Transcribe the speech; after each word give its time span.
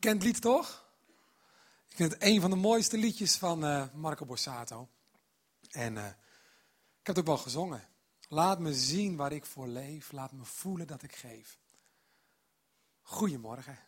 Bekend 0.00 0.22
lied 0.22 0.40
toch? 0.40 0.92
Ik 1.88 1.96
vind 1.96 2.12
het 2.12 2.22
een 2.22 2.40
van 2.40 2.50
de 2.50 2.56
mooiste 2.56 2.98
liedjes 2.98 3.36
van 3.36 3.64
uh, 3.64 3.84
Marco 3.94 4.24
Borsato. 4.24 4.88
En 5.70 5.94
uh, 5.94 6.06
ik 6.06 7.06
heb 7.06 7.16
het 7.16 7.18
ook 7.18 7.26
wel 7.26 7.36
gezongen. 7.36 7.88
Laat 8.28 8.58
me 8.58 8.74
zien 8.74 9.16
waar 9.16 9.32
ik 9.32 9.44
voor 9.44 9.66
leef. 9.66 10.12
Laat 10.12 10.32
me 10.32 10.44
voelen 10.44 10.86
dat 10.86 11.02
ik 11.02 11.14
geef. 11.14 11.58
Goedemorgen. 13.02 13.78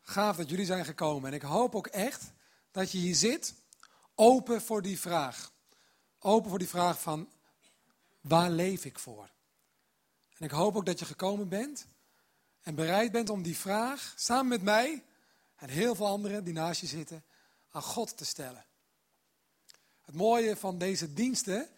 Gaaf 0.00 0.36
dat 0.36 0.50
jullie 0.50 0.66
zijn 0.66 0.84
gekomen. 0.84 1.30
En 1.30 1.36
ik 1.36 1.42
hoop 1.42 1.74
ook 1.74 1.86
echt 1.86 2.32
dat 2.70 2.92
je 2.92 2.98
hier 2.98 3.14
zit, 3.14 3.54
open 4.14 4.62
voor 4.62 4.82
die 4.82 5.00
vraag. 5.00 5.52
Open 6.18 6.50
voor 6.50 6.58
die 6.58 6.68
vraag 6.68 7.00
van, 7.00 7.28
waar 8.20 8.50
leef 8.50 8.84
ik 8.84 8.98
voor? 8.98 9.30
En 10.36 10.44
ik 10.44 10.50
hoop 10.50 10.76
ook 10.76 10.86
dat 10.86 10.98
je 10.98 11.04
gekomen 11.04 11.48
bent 11.48 11.86
en 12.68 12.74
bereid 12.74 13.12
bent 13.12 13.30
om 13.30 13.42
die 13.42 13.56
vraag 13.56 14.12
samen 14.16 14.48
met 14.48 14.62
mij 14.62 15.04
en 15.56 15.68
heel 15.68 15.94
veel 15.94 16.06
anderen 16.06 16.44
die 16.44 16.52
naast 16.52 16.80
je 16.80 16.86
zitten 16.86 17.24
aan 17.70 17.82
God 17.82 18.16
te 18.16 18.24
stellen. 18.24 18.64
Het 20.00 20.14
mooie 20.14 20.56
van 20.56 20.78
deze 20.78 21.12
diensten 21.12 21.68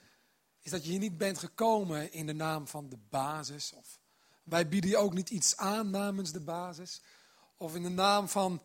is 0.61 0.71
dat 0.71 0.85
je 0.85 0.91
hier 0.91 0.99
niet 0.99 1.19
bent 1.19 1.39
gekomen 1.39 2.13
in 2.13 2.27
de 2.27 2.33
naam 2.33 2.67
van 2.67 2.89
de 2.89 2.99
basis. 3.09 3.73
Of 3.73 3.99
wij 4.43 4.69
bieden 4.69 4.91
je 4.91 4.97
ook 4.97 5.15
niet 5.15 5.31
iets 5.31 5.57
aan 5.57 5.91
namens 5.91 6.33
de 6.33 6.41
basis. 6.41 7.01
Of 7.57 7.75
in 7.75 7.83
de 7.83 7.89
naam 7.89 8.29
van 8.29 8.63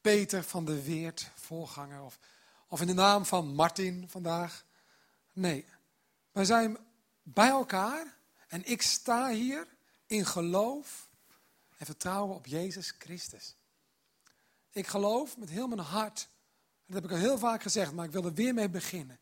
Peter 0.00 0.44
van 0.44 0.64
de 0.64 0.82
Weert, 0.82 1.30
voorganger. 1.34 2.02
Of, 2.02 2.18
of 2.68 2.80
in 2.80 2.86
de 2.86 2.94
naam 2.94 3.24
van 3.24 3.54
Martin 3.54 4.08
vandaag. 4.08 4.64
Nee, 5.32 5.64
wij 6.32 6.44
zijn 6.44 6.76
bij 7.22 7.48
elkaar 7.48 8.16
en 8.48 8.64
ik 8.64 8.82
sta 8.82 9.30
hier 9.30 9.66
in 10.06 10.26
geloof 10.26 11.08
en 11.80 11.86
vertrouwen 11.86 12.34
op 12.34 12.46
Jezus 12.46 12.94
Christus. 12.98 13.56
Ik 14.70 14.86
geloof 14.86 15.36
met 15.36 15.50
heel 15.50 15.66
mijn 15.66 15.80
hart, 15.80 16.28
dat 16.86 16.94
heb 16.94 17.04
ik 17.04 17.10
al 17.10 17.16
heel 17.16 17.38
vaak 17.38 17.62
gezegd, 17.62 17.92
maar 17.92 18.04
ik 18.04 18.10
wil 18.12 18.24
er 18.24 18.34
weer 18.34 18.54
mee 18.54 18.68
beginnen. 18.68 19.20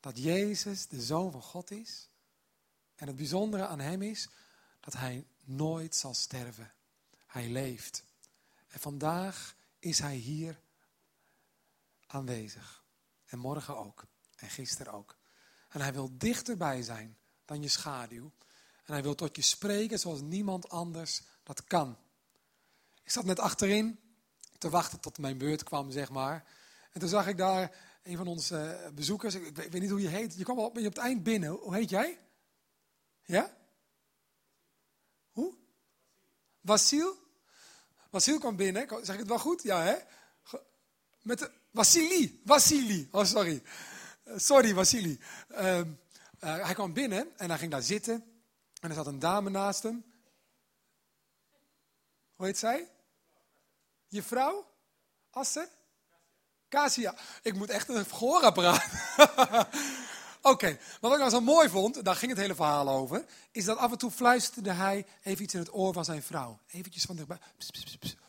Dat 0.00 0.18
Jezus 0.18 0.86
de 0.86 1.00
Zoon 1.00 1.32
van 1.32 1.42
God 1.42 1.70
is. 1.70 2.08
En 2.94 3.06
het 3.06 3.16
bijzondere 3.16 3.66
aan 3.66 3.80
Hem 3.80 4.02
is 4.02 4.28
dat 4.80 4.92
Hij 4.92 5.26
nooit 5.44 5.94
zal 5.94 6.14
sterven. 6.14 6.72
Hij 7.26 7.48
leeft. 7.48 8.04
En 8.68 8.80
vandaag 8.80 9.56
is 9.78 9.98
Hij 9.98 10.16
hier 10.16 10.60
aanwezig. 12.06 12.84
En 13.26 13.38
morgen 13.38 13.76
ook. 13.76 14.06
En 14.36 14.48
gisteren 14.48 14.92
ook. 14.92 15.16
En 15.68 15.80
Hij 15.80 15.92
wil 15.92 16.10
dichterbij 16.18 16.82
zijn 16.82 17.18
dan 17.44 17.62
je 17.62 17.68
schaduw. 17.68 18.32
En 18.84 18.92
Hij 18.92 19.02
wil 19.02 19.14
tot 19.14 19.36
je 19.36 19.42
spreken 19.42 19.98
zoals 19.98 20.20
niemand 20.20 20.68
anders 20.68 21.22
dat 21.56 21.64
kan. 21.64 21.96
Ik 23.04 23.10
zat 23.10 23.24
net 23.24 23.38
achterin 23.38 24.00
te 24.58 24.68
wachten 24.68 25.00
tot 25.00 25.18
mijn 25.18 25.38
beurt 25.38 25.62
kwam, 25.62 25.90
zeg 25.90 26.10
maar. 26.10 26.44
En 26.92 27.00
toen 27.00 27.08
zag 27.08 27.26
ik 27.26 27.36
daar 27.36 27.76
een 28.02 28.16
van 28.16 28.26
onze 28.26 28.56
eh, 28.56 28.90
bezoekers, 28.90 29.34
ik 29.34 29.56
weet, 29.56 29.80
niet 29.80 29.90
hoe 29.90 30.00
je 30.00 30.08
heet, 30.08 30.36
je 30.36 30.44
kwam 30.44 30.58
al 30.58 30.64
op, 30.64 30.76
op 30.76 30.84
het 30.84 30.96
eind 30.96 31.22
binnen. 31.22 31.50
Hoe 31.50 31.74
heet 31.74 31.90
jij? 31.90 32.18
Ja? 33.22 33.56
Hoe? 35.30 35.54
Wasil? 36.60 37.18
Wasil 38.10 38.38
kwam 38.38 38.56
binnen, 38.56 38.88
zeg 38.88 39.14
ik 39.14 39.20
het 39.20 39.28
wel 39.28 39.38
goed? 39.38 39.62
Ja, 39.62 39.82
hè? 39.82 39.96
Met 41.22 41.38
de, 41.38 41.50
Wassili, 41.70 42.40
Wassili, 42.44 43.08
oh 43.10 43.24
sorry. 43.24 43.62
Eh, 44.24 44.38
sorry, 44.38 44.74
Wassili. 44.74 45.20
Uh, 45.50 45.80
hij 46.38 46.74
kwam 46.74 46.92
binnen 46.92 47.38
en 47.38 47.48
hij 47.48 47.58
ging 47.58 47.70
daar 47.70 47.82
zitten. 47.82 48.24
En 48.80 48.88
er 48.88 48.94
zat 48.94 49.06
een 49.06 49.18
dame 49.18 49.50
naast 49.50 49.82
hem. 49.82 50.04
Hoe 52.40 52.48
heet 52.48 52.58
zij? 52.58 52.88
Je 54.08 54.22
vrouw? 54.22 54.66
Asser? 55.30 55.68
Casia. 56.68 57.14
Ik 57.42 57.54
moet 57.54 57.70
echt 57.70 57.88
een 57.88 58.06
gehoorapparaat. 58.06 58.86
Oké, 60.52 60.78
wat 61.00 61.12
ik 61.12 61.18
nou 61.18 61.30
zo 61.30 61.40
mooi 61.40 61.68
vond, 61.68 62.04
daar 62.04 62.16
ging 62.16 62.30
het 62.30 62.40
hele 62.40 62.54
verhaal 62.54 62.88
over, 62.88 63.24
is 63.50 63.64
dat 63.64 63.78
af 63.78 63.92
en 63.92 63.98
toe 63.98 64.10
fluisterde 64.10 64.72
hij 64.72 65.06
even 65.22 65.44
iets 65.44 65.54
in 65.54 65.60
het 65.60 65.74
oor 65.74 65.92
van 65.92 66.04
zijn 66.04 66.22
vrouw. 66.22 66.58
Eventjes 66.70 67.04
van 67.04 67.16
dichtbij. 67.16 67.38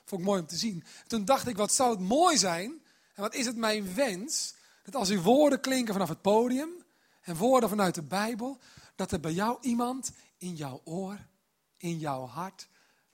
Vond 0.05 0.21
ik 0.21 0.27
mooi 0.27 0.41
om 0.41 0.47
te 0.47 0.57
zien. 0.57 0.83
Toen 1.07 1.25
dacht 1.25 1.47
ik, 1.47 1.57
wat 1.57 1.73
zou 1.73 1.89
het 1.89 1.99
mooi 1.99 2.37
zijn, 2.37 2.83
en 3.13 3.21
wat 3.21 3.33
is 3.33 3.45
het 3.45 3.55
mijn 3.55 3.93
wens, 3.93 4.53
dat 4.83 4.95
als 4.95 5.09
uw 5.09 5.21
woorden 5.21 5.59
klinken 5.59 5.93
vanaf 5.93 6.09
het 6.09 6.21
podium, 6.21 6.69
en 7.21 7.35
woorden 7.35 7.69
vanuit 7.69 7.95
de 7.95 8.03
Bijbel, 8.03 8.57
dat 8.95 9.11
er 9.11 9.19
bij 9.19 9.33
jou 9.33 9.57
iemand 9.61 10.11
in 10.37 10.55
jouw 10.55 10.81
oor, 10.83 11.17
in 11.77 11.99
jouw 11.99 12.25
hart, 12.25 12.69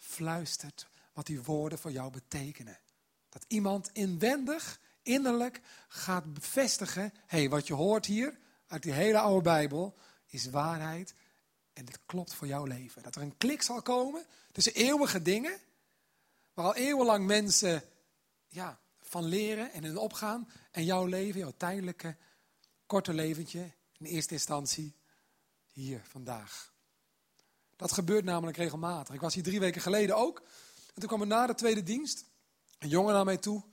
fluistert 0.08 0.88
wat 1.14 1.26
die 1.26 1.42
woorden 1.42 1.80
voor 1.80 1.92
jou 1.92 2.12
betekenen. 2.12 2.80
Dat 3.30 3.46
iemand 3.48 3.90
inwendig, 3.94 4.80
innerlijk 5.02 5.62
gaat 5.88 6.34
bevestigen, 6.34 7.14
hey, 7.26 7.50
wat 7.50 7.68
je 7.68 7.74
hoort 7.74 8.06
hier 8.06 8.38
uit 8.68 8.84
die 8.84 8.92
hele 8.92 9.20
oude 9.20 9.42
Bijbel 9.42 9.98
is 10.26 10.50
waarheid 10.50 11.14
en 11.74 11.86
dit 11.86 12.00
klopt 12.06 12.34
voor 12.34 12.48
jouw 12.48 12.66
leven. 12.66 13.04
Dat 13.04 13.16
er 13.16 13.22
een 13.22 13.38
klik 13.38 13.62
zal 13.62 13.82
komen 13.82 14.26
tussen 14.52 14.74
eeuwige 14.74 15.22
dingen, 15.22 15.60
waar 16.54 16.66
al 16.66 16.76
eeuwenlang 16.76 17.26
mensen 17.26 17.84
ja, 18.48 18.80
van 19.02 19.24
leren 19.24 19.72
en 19.72 19.84
in 19.84 19.98
opgaan, 19.98 20.50
en 20.72 20.84
jouw 20.84 21.06
leven, 21.06 21.40
jouw 21.40 21.54
tijdelijke, 21.58 22.16
korte 22.86 23.14
leventje, 23.14 23.72
in 23.98 24.06
eerste 24.06 24.34
instantie 24.34 24.96
hier 25.72 26.02
vandaag. 26.04 26.76
Dat 27.78 27.92
gebeurt 27.92 28.24
namelijk 28.24 28.58
regelmatig. 28.58 29.16
Ik 29.16 29.22
was 29.22 29.34
hier 29.34 29.44
drie 29.44 29.60
weken 29.60 29.82
geleden 29.82 30.16
ook. 30.16 30.42
En 30.94 31.00
toen 31.00 31.08
kwam 31.08 31.22
er 31.22 31.28
na 31.28 31.48
de 31.48 31.56
tweede 31.56 31.84
dienst 31.84 32.26
een 32.80 32.90
jongen 32.90 33.14
naar 33.14 33.26
mij 33.26 33.38
toe. 33.38 33.64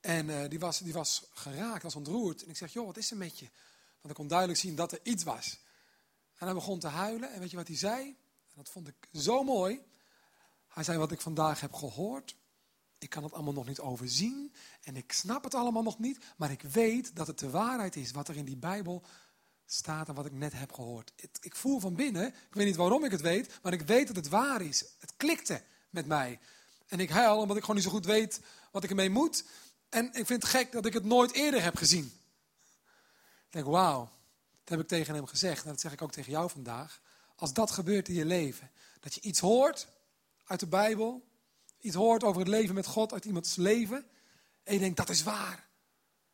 En 0.00 0.28
uh, 0.28 0.48
die, 0.48 0.58
was, 0.58 0.78
die 0.78 0.92
was 0.92 1.24
geraakt, 1.32 1.82
was 1.82 1.94
ontroerd. 1.94 2.42
En 2.42 2.50
ik 2.50 2.56
zeg, 2.56 2.72
joh, 2.72 2.86
wat 2.86 2.96
is 2.96 3.10
er 3.10 3.16
met 3.16 3.38
je? 3.38 3.48
Want 4.00 4.08
ik 4.08 4.14
kon 4.14 4.26
duidelijk 4.28 4.58
zien 4.58 4.74
dat 4.74 4.92
er 4.92 5.00
iets 5.02 5.24
was. 5.24 5.58
En 6.36 6.46
hij 6.46 6.54
begon 6.54 6.78
te 6.78 6.88
huilen. 6.88 7.32
En 7.32 7.40
weet 7.40 7.50
je 7.50 7.56
wat 7.56 7.68
hij 7.68 7.76
zei? 7.76 8.04
En 8.06 8.54
dat 8.54 8.68
vond 8.68 8.88
ik 8.88 9.08
zo 9.12 9.42
mooi. 9.42 9.80
Hij 10.68 10.84
zei, 10.84 10.98
wat 10.98 11.12
ik 11.12 11.20
vandaag 11.20 11.60
heb 11.60 11.72
gehoord, 11.72 12.36
ik 12.98 13.10
kan 13.10 13.22
het 13.22 13.32
allemaal 13.32 13.52
nog 13.52 13.66
niet 13.66 13.80
overzien. 13.80 14.54
En 14.82 14.96
ik 14.96 15.12
snap 15.12 15.44
het 15.44 15.54
allemaal 15.54 15.82
nog 15.82 15.98
niet. 15.98 16.24
Maar 16.36 16.50
ik 16.50 16.62
weet 16.62 17.16
dat 17.16 17.26
het 17.26 17.38
de 17.38 17.50
waarheid 17.50 17.96
is 17.96 18.10
wat 18.10 18.28
er 18.28 18.36
in 18.36 18.44
die 18.44 18.56
Bijbel 18.56 19.02
staat 19.66 20.08
en 20.08 20.14
wat 20.14 20.26
ik 20.26 20.32
net 20.32 20.52
heb 20.52 20.72
gehoord. 20.72 21.12
ik 21.40 21.56
voel 21.56 21.80
van 21.80 21.94
binnen, 21.94 22.26
ik 22.26 22.54
weet 22.54 22.66
niet 22.66 22.76
waarom 22.76 23.04
ik 23.04 23.10
het 23.10 23.20
weet, 23.20 23.62
maar 23.62 23.72
ik 23.72 23.82
weet 23.82 24.06
dat 24.06 24.16
het 24.16 24.28
waar 24.28 24.62
is. 24.62 24.84
Het 24.98 25.12
klikte 25.16 25.62
met 25.90 26.06
mij. 26.06 26.38
En 26.86 27.00
ik 27.00 27.10
huil 27.10 27.40
omdat 27.40 27.56
ik 27.56 27.60
gewoon 27.60 27.76
niet 27.76 27.84
zo 27.84 27.92
goed 27.92 28.06
weet 28.06 28.40
wat 28.70 28.84
ik 28.84 28.90
ermee 28.90 29.10
moet. 29.10 29.44
En 29.88 30.06
ik 30.06 30.26
vind 30.26 30.42
het 30.42 30.44
gek 30.44 30.72
dat 30.72 30.86
ik 30.86 30.92
het 30.92 31.04
nooit 31.04 31.32
eerder 31.32 31.62
heb 31.62 31.76
gezien. 31.76 32.04
Ik 33.46 33.52
denk, 33.52 33.66
wauw, 33.66 34.10
dat 34.60 34.68
heb 34.68 34.80
ik 34.80 34.88
tegen 34.88 35.14
hem 35.14 35.26
gezegd. 35.26 35.64
En 35.64 35.70
dat 35.70 35.80
zeg 35.80 35.92
ik 35.92 36.02
ook 36.02 36.12
tegen 36.12 36.32
jou 36.32 36.50
vandaag. 36.50 37.00
Als 37.36 37.52
dat 37.52 37.70
gebeurt 37.70 38.08
in 38.08 38.14
je 38.14 38.24
leven, 38.24 38.70
dat 39.00 39.14
je 39.14 39.20
iets 39.20 39.40
hoort 39.40 39.88
uit 40.44 40.60
de 40.60 40.66
Bijbel, 40.66 41.24
iets 41.80 41.94
hoort 41.94 42.24
over 42.24 42.40
het 42.40 42.50
leven 42.50 42.74
met 42.74 42.86
God 42.86 43.12
uit 43.12 43.24
iemands 43.24 43.56
leven, 43.56 44.06
en 44.62 44.74
je 44.74 44.80
denkt, 44.80 44.96
dat 44.96 45.08
is 45.08 45.22
waar. 45.22 45.68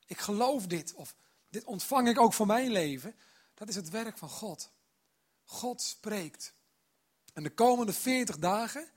Ik 0.06 0.18
geloof 0.18 0.66
dit, 0.66 0.92
of 0.94 1.14
dit 1.52 1.64
ontvang 1.64 2.08
ik 2.08 2.20
ook 2.20 2.32
voor 2.32 2.46
mijn 2.46 2.70
leven. 2.70 3.14
Dat 3.54 3.68
is 3.68 3.74
het 3.74 3.88
werk 3.88 4.18
van 4.18 4.28
God. 4.28 4.72
God 5.44 5.82
spreekt. 5.82 6.54
En 7.32 7.42
de 7.42 7.54
komende 7.54 7.92
40 7.92 8.38
dagen 8.38 8.90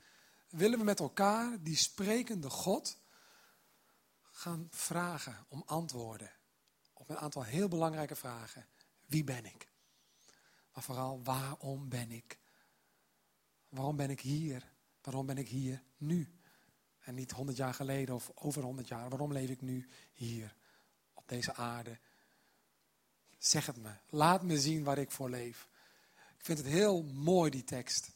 willen 0.48 0.78
we 0.78 0.84
met 0.84 1.00
elkaar 1.00 1.62
die 1.62 1.76
sprekende 1.76 2.50
God 2.50 2.98
gaan 4.30 4.68
vragen 4.70 5.46
om 5.48 5.62
antwoorden 5.66 6.30
op 6.92 7.08
een 7.08 7.18
aantal 7.18 7.44
heel 7.44 7.68
belangrijke 7.68 8.16
vragen. 8.16 8.66
Wie 9.04 9.24
ben 9.24 9.44
ik? 9.44 9.68
Maar 10.72 10.82
vooral, 10.82 11.22
waarom 11.22 11.88
ben 11.88 12.10
ik? 12.10 12.38
Waarom 13.68 13.96
ben 13.96 14.10
ik 14.10 14.20
hier? 14.20 14.72
Waarom 15.02 15.26
ben 15.26 15.38
ik 15.38 15.48
hier 15.48 15.82
nu? 15.96 16.38
En 16.98 17.14
niet 17.14 17.30
honderd 17.30 17.56
jaar 17.56 17.74
geleden 17.74 18.14
of 18.14 18.30
over 18.34 18.62
honderd 18.62 18.88
jaar. 18.88 19.08
Waarom 19.08 19.32
leef 19.32 19.50
ik 19.50 19.60
nu 19.60 19.88
hier 20.12 20.56
op 21.14 21.28
deze 21.28 21.54
aarde? 21.54 21.98
Zeg 23.38 23.66
het 23.66 23.76
me. 23.76 23.90
Laat 24.08 24.42
me 24.42 24.60
zien 24.60 24.84
waar 24.84 24.98
ik 24.98 25.10
voor 25.10 25.30
leef. 25.30 25.68
Ik 26.38 26.44
vind 26.44 26.58
het 26.58 26.66
heel 26.66 27.02
mooi, 27.02 27.50
die 27.50 27.64
tekst. 27.64 28.10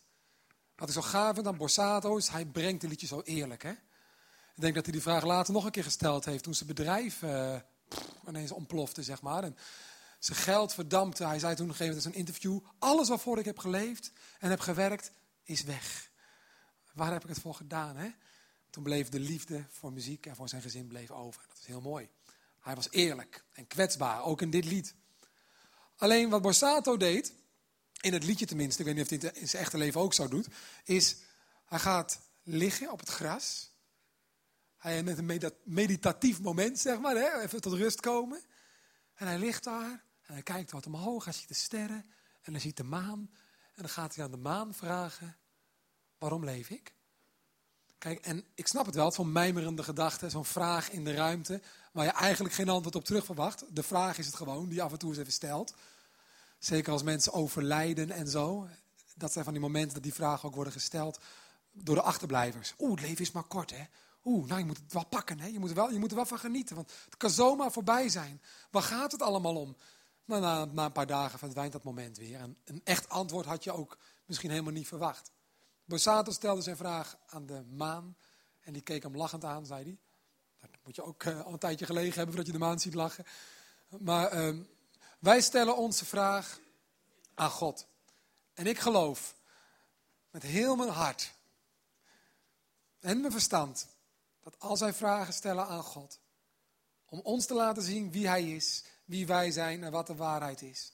Wat 0.77 0.89
ik 0.89 0.95
zo 0.95 1.01
gaaf 1.01 1.35
vind 1.35 1.47
aan 1.47 1.57
Borsato 1.57 2.17
is, 2.17 2.29
hij 2.29 2.45
brengt 2.45 2.81
de 2.81 2.89
liedje 2.89 3.07
zo 3.07 3.21
eerlijk. 3.21 3.63
Hè? 3.63 3.71
Ik 4.55 4.67
denk 4.67 4.75
dat 4.75 4.85
hij 4.85 4.93
die 4.93 5.03
vraag 5.03 5.25
later 5.25 5.53
nog 5.53 5.65
een 5.65 5.71
keer 5.71 5.85
gesteld 5.85 6.25
heeft 6.25 6.43
toen 6.43 6.55
zijn 6.55 6.69
bedrijf 6.69 7.23
uh, 7.23 7.57
ineens 8.29 8.51
ontplofte, 8.51 9.03
zeg 9.03 9.23
maar. 9.23 9.43
En 9.43 9.57
zijn 10.19 10.39
geld 10.39 10.75
verdampte. 10.75 11.27
Hij 11.27 11.39
zei 11.39 11.55
toen 11.55 11.67
nog 11.67 11.79
even 11.79 11.95
in 11.95 12.01
zijn 12.01 12.15
interview, 12.15 12.59
alles 12.79 13.09
waarvoor 13.09 13.39
ik 13.39 13.45
heb 13.45 13.59
geleefd 13.59 14.13
en 14.39 14.51
heb 14.51 14.61
gewerkt, 14.61 15.13
is 15.45 15.63
weg. 15.63 16.11
Waar 16.93 17.13
heb 17.13 17.23
ik 17.23 17.29
het 17.29 17.41
voor 17.41 17.55
gedaan? 17.55 17.97
Hè? 17.97 18.11
Toen 18.71 18.83
bleef 18.83 19.09
de 19.09 19.21
liefde 19.21 19.65
voor 19.71 19.93
muziek 19.93 20.27
en 20.27 20.37
voor 20.37 20.49
zijn 20.49 20.63
gezin 20.63 20.87
bleef 20.87 21.11
over. 21.11 21.45
Dat 21.49 21.59
is 21.59 21.67
heel 21.67 21.81
mooi. 21.81 22.09
Hij 22.61 22.75
was 22.75 22.91
eerlijk 22.91 23.45
en 23.53 23.67
kwetsbaar, 23.67 24.23
ook 24.23 24.43
in 24.43 24.51
dit 24.51 24.65
lied. 24.65 24.95
Alleen 26.01 26.29
wat 26.31 26.43
Borsato 26.43 26.97
deed, 26.97 27.33
in 28.01 28.13
het 28.13 28.25
liedje 28.25 28.47
tenminste, 28.47 28.81
ik 28.81 28.87
weet 28.87 28.95
niet 28.95 29.05
of 29.05 29.11
hij 29.11 29.29
het 29.29 29.37
in 29.37 29.49
zijn 29.49 29.63
echte 29.63 29.79
leven 29.79 30.01
ook 30.01 30.15
zo 30.15 30.29
doet, 30.29 30.49
is 30.85 31.17
hij 31.65 31.79
gaat 31.79 32.21
liggen 32.43 32.91
op 32.91 33.01
het 33.01 33.09
gras 33.09 33.71
Hij 34.77 35.03
net 35.03 35.19
een 35.19 35.53
meditatief 35.65 36.41
moment, 36.41 36.79
zeg 36.79 36.99
maar, 37.01 37.17
hè? 37.17 37.41
even 37.41 37.61
tot 37.61 37.73
rust 37.73 38.01
komen. 38.01 38.43
En 39.15 39.27
hij 39.27 39.39
ligt 39.39 39.65
daar 39.65 40.05
en 40.23 40.33
hij 40.33 40.43
kijkt 40.43 40.71
wat 40.71 40.87
omhoog, 40.87 41.25
hij 41.25 41.33
ziet 41.33 41.49
de 41.49 41.55
sterren 41.55 42.11
en 42.43 42.53
hij 42.53 42.61
ziet 42.61 42.77
de 42.77 42.83
maan. 42.83 43.31
En 43.75 43.83
dan 43.83 43.89
gaat 43.89 44.15
hij 44.15 44.25
aan 44.25 44.31
de 44.31 44.37
maan 44.37 44.75
vragen, 44.75 45.37
waarom 46.19 46.45
leef 46.45 46.71
ik? 46.71 46.95
Kijk, 48.01 48.21
en 48.21 48.45
ik 48.55 48.67
snap 48.67 48.87
het 48.87 48.95
wel, 48.95 49.13
zo'n 49.13 49.33
mijmerende 49.33 49.83
gedachte, 49.83 50.31
zo'n 50.31 50.45
vraag 50.45 50.91
in 50.91 51.05
de 51.05 51.15
ruimte, 51.15 51.61
waar 51.93 52.05
je 52.05 52.11
eigenlijk 52.11 52.55
geen 52.55 52.69
antwoord 52.69 52.95
op 52.95 53.05
terug 53.05 53.25
verwacht. 53.25 53.65
De 53.71 53.83
vraag 53.83 54.19
is 54.19 54.27
het 54.27 54.35
gewoon, 54.35 54.69
die 54.69 54.83
af 54.83 54.93
en 54.93 54.99
toe 54.99 55.09
eens 55.09 55.19
even 55.19 55.33
stelt. 55.33 55.75
Zeker 56.59 56.93
als 56.93 57.03
mensen 57.03 57.33
overlijden 57.33 58.11
en 58.11 58.29
zo. 58.29 58.69
Dat 59.15 59.33
zijn 59.33 59.45
van 59.45 59.53
die 59.53 59.63
momenten 59.63 59.95
dat 59.95 60.03
die 60.03 60.15
vragen 60.15 60.49
ook 60.49 60.55
worden 60.55 60.73
gesteld 60.73 61.19
door 61.73 61.95
de 61.95 62.03
achterblijvers. 62.03 62.75
Oeh, 62.79 62.91
het 62.91 63.01
leven 63.01 63.25
is 63.25 63.33
maar 63.33 63.43
kort, 63.43 63.71
hè. 63.71 63.85
Oeh, 64.25 64.49
nou, 64.49 64.61
je 64.61 64.67
moet 64.67 64.77
het 64.77 64.93
wel 64.93 65.07
pakken, 65.07 65.41
hè. 65.41 65.47
Je 65.47 65.59
moet, 65.59 65.69
er 65.69 65.75
wel, 65.75 65.93
je 65.93 65.99
moet 65.99 66.11
er 66.11 66.17
wel 66.17 66.27
van 66.27 66.39
genieten, 66.39 66.77
want 66.77 66.93
het 67.05 67.17
kan 67.17 67.31
zomaar 67.31 67.73
voorbij 67.73 68.09
zijn. 68.09 68.43
Waar 68.71 68.83
gaat 68.83 69.13
het 69.13 69.23
allemaal 69.23 69.57
om? 69.57 69.77
Nou, 70.25 70.41
na, 70.41 70.65
na 70.65 70.85
een 70.85 70.93
paar 70.93 71.07
dagen 71.07 71.39
verdwijnt 71.39 71.73
dat 71.73 71.85
moment 71.85 72.19
weer. 72.19 72.41
En 72.41 72.57
een 72.65 72.81
echt 72.85 73.09
antwoord 73.09 73.47
had 73.47 73.65
je 73.65 73.73
ook 73.73 73.99
misschien 74.25 74.51
helemaal 74.51 74.73
niet 74.73 74.89
verwacht. 74.89 75.31
Borsato 75.91 76.33
stelde 76.33 76.63
zijn 76.63 76.77
vraag 76.77 77.17
aan 77.27 77.47
de 77.47 77.63
maan. 77.63 78.17
En 78.61 78.73
die 78.73 78.83
keek 78.83 79.03
hem 79.03 79.17
lachend 79.17 79.45
aan, 79.45 79.67
zei 79.67 79.85
hij. 79.85 79.99
Dat 80.61 80.71
moet 80.85 80.97
je 80.97 81.03
ook 81.03 81.23
uh, 81.23 81.41
al 81.41 81.53
een 81.53 81.59
tijdje 81.59 81.87
gelegen 81.87 82.15
hebben 82.15 82.35
voordat 82.35 82.47
je 82.47 82.59
de 82.59 82.65
maan 82.65 82.81
ziet 82.81 82.95
lachen. 82.95 83.25
Maar 83.99 84.49
uh, 84.49 84.61
wij 85.19 85.41
stellen 85.41 85.77
onze 85.77 86.05
vraag 86.05 86.61
aan 87.35 87.51
God. 87.51 87.87
En 88.55 88.67
ik 88.67 88.79
geloof 88.79 89.35
met 90.31 90.43
heel 90.43 90.77
mijn 90.77 90.89
hart 90.89 91.33
en 93.01 93.21
mijn 93.21 93.33
verstand 93.33 93.87
dat 94.41 94.59
als 94.59 94.81
wij 94.81 94.95
vragen 94.95 95.35
stellen 95.35 95.67
aan 95.67 95.83
God, 95.83 96.21
om 97.05 97.21
ons 97.21 97.47
te 97.47 97.55
laten 97.55 97.83
zien 97.83 98.13
wie 98.13 98.29
Hij 98.29 98.51
is, 98.51 98.85
wie 99.05 99.27
wij 99.27 99.51
zijn 99.51 99.85
en 99.85 99.93
wat 99.93 100.07
de 100.07 100.15
waarheid 100.15 100.63
is, 100.63 100.93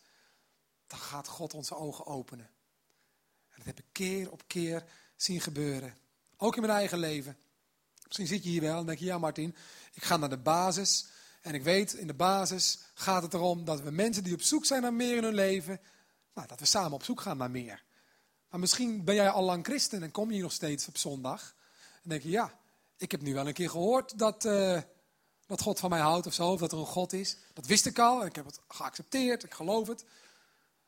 dan 0.87 0.99
gaat 0.99 1.29
God 1.29 1.55
onze 1.55 1.75
ogen 1.75 2.07
openen. 2.07 2.56
Dat 3.67 3.77
heb 3.77 3.85
ik 3.85 3.93
keer 3.93 4.31
op 4.31 4.43
keer 4.47 4.85
zien 5.17 5.41
gebeuren. 5.41 5.95
Ook 6.37 6.55
in 6.55 6.61
mijn 6.61 6.73
eigen 6.73 6.99
leven. 6.99 7.37
Misschien 8.05 8.27
zit 8.27 8.43
je 8.43 8.49
hier 8.49 8.61
wel 8.61 8.79
en 8.79 8.87
denk 8.87 8.99
je, 8.99 9.05
ja 9.05 9.19
Martin, 9.19 9.57
ik 9.93 10.05
ga 10.05 10.17
naar 10.17 10.29
de 10.29 10.39
basis. 10.39 11.07
En 11.41 11.55
ik 11.55 11.63
weet, 11.63 11.93
in 11.93 12.07
de 12.07 12.15
basis 12.15 12.79
gaat 12.95 13.23
het 13.23 13.35
erom 13.35 13.65
dat 13.65 13.81
we 13.81 13.91
mensen 13.91 14.25
die 14.25 14.35
op 14.35 14.43
zoek 14.43 14.65
zijn 14.65 14.83
naar 14.83 14.95
meer 14.95 15.17
in 15.17 15.23
hun 15.23 15.35
leven, 15.35 15.81
nou, 16.35 16.49
dat 16.49 16.61
we 16.61 16.67
samen 16.67 16.93
op 16.93 17.05
zoek 17.05 17.21
gaan 17.21 17.37
naar 17.37 17.51
meer. 17.51 17.83
Maar 18.51 18.61
misschien 18.61 19.05
ben 19.05 19.15
jij 19.15 19.31
al 19.31 19.43
lang 19.43 19.65
christen 19.65 20.03
en 20.03 20.11
kom 20.11 20.31
je 20.31 20.43
nog 20.43 20.53
steeds 20.53 20.89
op 20.89 20.97
zondag. 20.97 21.55
En 22.03 22.09
denk 22.09 22.23
je, 22.23 22.31
ja, 22.31 22.59
ik 22.97 23.11
heb 23.11 23.23
nu 23.23 23.35
wel 23.35 23.47
een 23.47 23.53
keer 23.53 23.71
gehoord 23.71 24.19
dat, 24.19 24.45
uh, 24.45 24.81
dat 25.47 25.61
God 25.61 25.79
van 25.79 25.91
mij 25.91 26.01
houdt 26.01 26.27
of 26.27 26.35
zo, 26.35 26.53
of 26.53 26.61
dat 26.61 26.73
er 26.73 26.79
een 26.79 26.87
God 26.87 27.13
is. 27.13 27.37
Dat 27.53 27.67
wist 27.67 27.87
ik 27.87 27.99
al 27.99 28.21
en 28.21 28.27
ik 28.27 28.37
heb 28.37 28.45
het 28.45 28.61
geaccepteerd, 28.69 29.45
ik 29.45 29.55
geloof 29.55 29.89
het. 29.89 30.05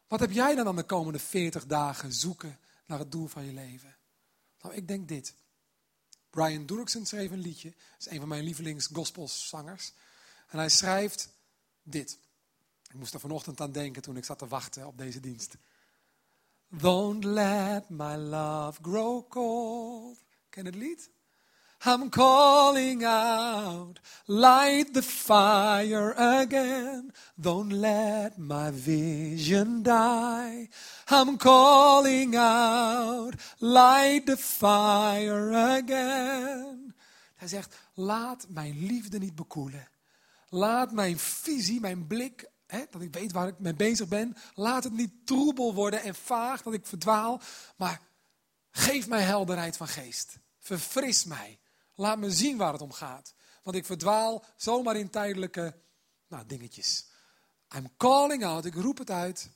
Wat 0.09 0.21
heb 0.21 0.31
jij 0.31 0.55
dan 0.55 0.67
aan 0.67 0.77
de 0.77 0.83
komende 0.83 1.19
40 1.19 1.67
dagen 1.67 2.13
zoeken 2.13 2.59
naar 2.89 2.99
het 2.99 3.13
doel 3.13 3.27
van 3.27 3.45
je 3.45 3.53
leven? 3.53 3.97
Nou, 4.61 4.75
ik 4.75 4.89
denk 4.89 5.09
dit. 5.09 5.35
Brian 6.31 6.67
Durksen 6.67 7.07
schreef 7.07 7.31
een 7.31 7.41
liedje. 7.41 7.71
Dat 7.71 8.07
is 8.07 8.11
een 8.11 8.19
van 8.19 8.29
mijn 8.29 8.45
lievelings 8.45 8.87
gospelzangers. 8.87 9.93
En 10.49 10.59
hij 10.59 10.69
schrijft 10.69 11.29
dit. 11.83 12.19
Ik 12.89 12.95
moest 12.95 13.15
er 13.15 13.21
vanochtend 13.21 13.61
aan 13.61 13.73
denken 13.73 14.03
toen 14.03 14.17
ik 14.17 14.25
zat 14.25 14.39
te 14.39 14.49
wachten 14.49 14.87
op 14.87 14.99
deze 14.99 15.21
dienst. 15.21 15.57
Don't 16.69 17.25
let 17.25 17.89
my 17.89 18.15
love 18.15 18.83
grow 18.83 19.29
cold. 19.29 20.19
Ken 20.49 20.65
het 20.65 20.75
lied? 20.75 21.11
I'm 21.87 22.11
calling 22.11 23.05
out, 23.05 24.01
light 24.27 24.93
the 24.95 25.03
fire 25.03 26.13
again. 26.17 27.13
Don't 27.37 27.73
let 27.73 28.37
my 28.37 28.71
vision 28.73 29.83
die. 29.83 30.69
I'm 31.09 31.37
calling 31.37 32.35
out, 32.37 33.35
light 33.61 34.27
the 34.27 34.37
fire 34.37 35.53
again. 35.53 36.95
Hij 37.35 37.49
zegt, 37.49 37.77
laat 37.95 38.47
mijn 38.49 38.87
liefde 38.87 39.19
niet 39.19 39.35
bekoelen. 39.35 39.89
Laat 40.49 40.93
mijn 40.93 41.19
visie, 41.19 41.81
mijn 41.81 42.07
blik, 42.07 42.51
hè, 42.67 42.85
dat 42.91 43.03
ik 43.03 43.15
weet 43.15 43.33
waar 43.33 43.49
ik 43.49 43.59
mee 43.59 43.75
bezig 43.75 44.09
ben, 44.09 44.37
laat 44.55 44.85
het 44.85 44.93
niet 44.93 45.27
troebel 45.27 45.75
worden 45.75 46.03
en 46.03 46.15
vaag, 46.15 46.63
dat 46.63 46.73
ik 46.73 46.87
verdwaal. 46.87 47.41
Maar 47.77 48.01
geef 48.71 49.09
mij 49.09 49.23
helderheid 49.23 49.77
van 49.77 49.89
geest. 49.89 50.39
Verfris 50.59 51.25
mij. 51.25 51.59
Laat 51.99 52.19
me 52.19 52.31
zien 52.31 52.57
waar 52.57 52.73
het 52.73 52.81
om 52.81 52.93
gaat. 52.93 53.35
Want 53.63 53.77
ik 53.77 53.85
verdwaal 53.85 54.45
zomaar 54.57 54.97
in 54.97 55.11
tijdelijke 55.11 55.81
nou, 56.29 56.47
dingetjes. 56.47 57.07
I'm 57.77 57.97
calling 57.97 58.45
out, 58.45 58.65
ik 58.65 58.75
roep 58.75 58.99
het 58.99 59.11
uit. 59.11 59.51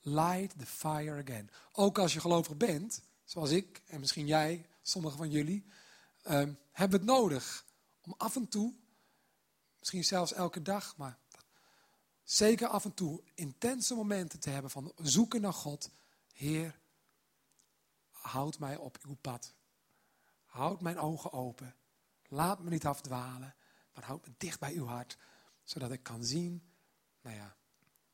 Light 0.00 0.58
the 0.58 0.66
fire 0.66 1.22
again. 1.22 1.50
Ook 1.72 1.98
als 1.98 2.12
je 2.12 2.20
gelovig 2.20 2.56
bent, 2.56 3.02
zoals 3.24 3.50
ik 3.50 3.82
en 3.86 4.00
misschien 4.00 4.26
jij, 4.26 4.66
sommigen 4.82 5.18
van 5.18 5.30
jullie, 5.30 5.66
um, 6.30 6.58
hebben 6.72 6.98
het 6.98 7.08
nodig 7.08 7.64
om 8.00 8.14
af 8.16 8.36
en 8.36 8.48
toe, 8.48 8.74
misschien 9.78 10.04
zelfs 10.04 10.32
elke 10.32 10.62
dag, 10.62 10.96
maar 10.96 11.18
zeker 12.22 12.68
af 12.68 12.84
en 12.84 12.94
toe 12.94 13.22
intense 13.34 13.94
momenten 13.94 14.40
te 14.40 14.50
hebben 14.50 14.70
van 14.70 14.92
zoeken 14.96 15.40
naar 15.40 15.52
God. 15.52 15.90
Heer, 16.32 16.78
houd 18.10 18.58
mij 18.58 18.76
op 18.76 18.98
uw 19.02 19.16
pad. 19.20 19.54
Houd 20.54 20.80
mijn 20.80 20.98
ogen 20.98 21.32
open. 21.32 21.74
Laat 22.28 22.62
me 22.62 22.70
niet 22.70 22.86
afdwalen, 22.86 23.54
maar 23.94 24.04
houd 24.04 24.26
me 24.26 24.32
dicht 24.38 24.60
bij 24.60 24.72
uw 24.72 24.86
hart, 24.86 25.16
zodat 25.64 25.90
ik 25.90 26.02
kan 26.02 26.24
zien, 26.24 26.62
nou 27.20 27.36
ja, 27.36 27.56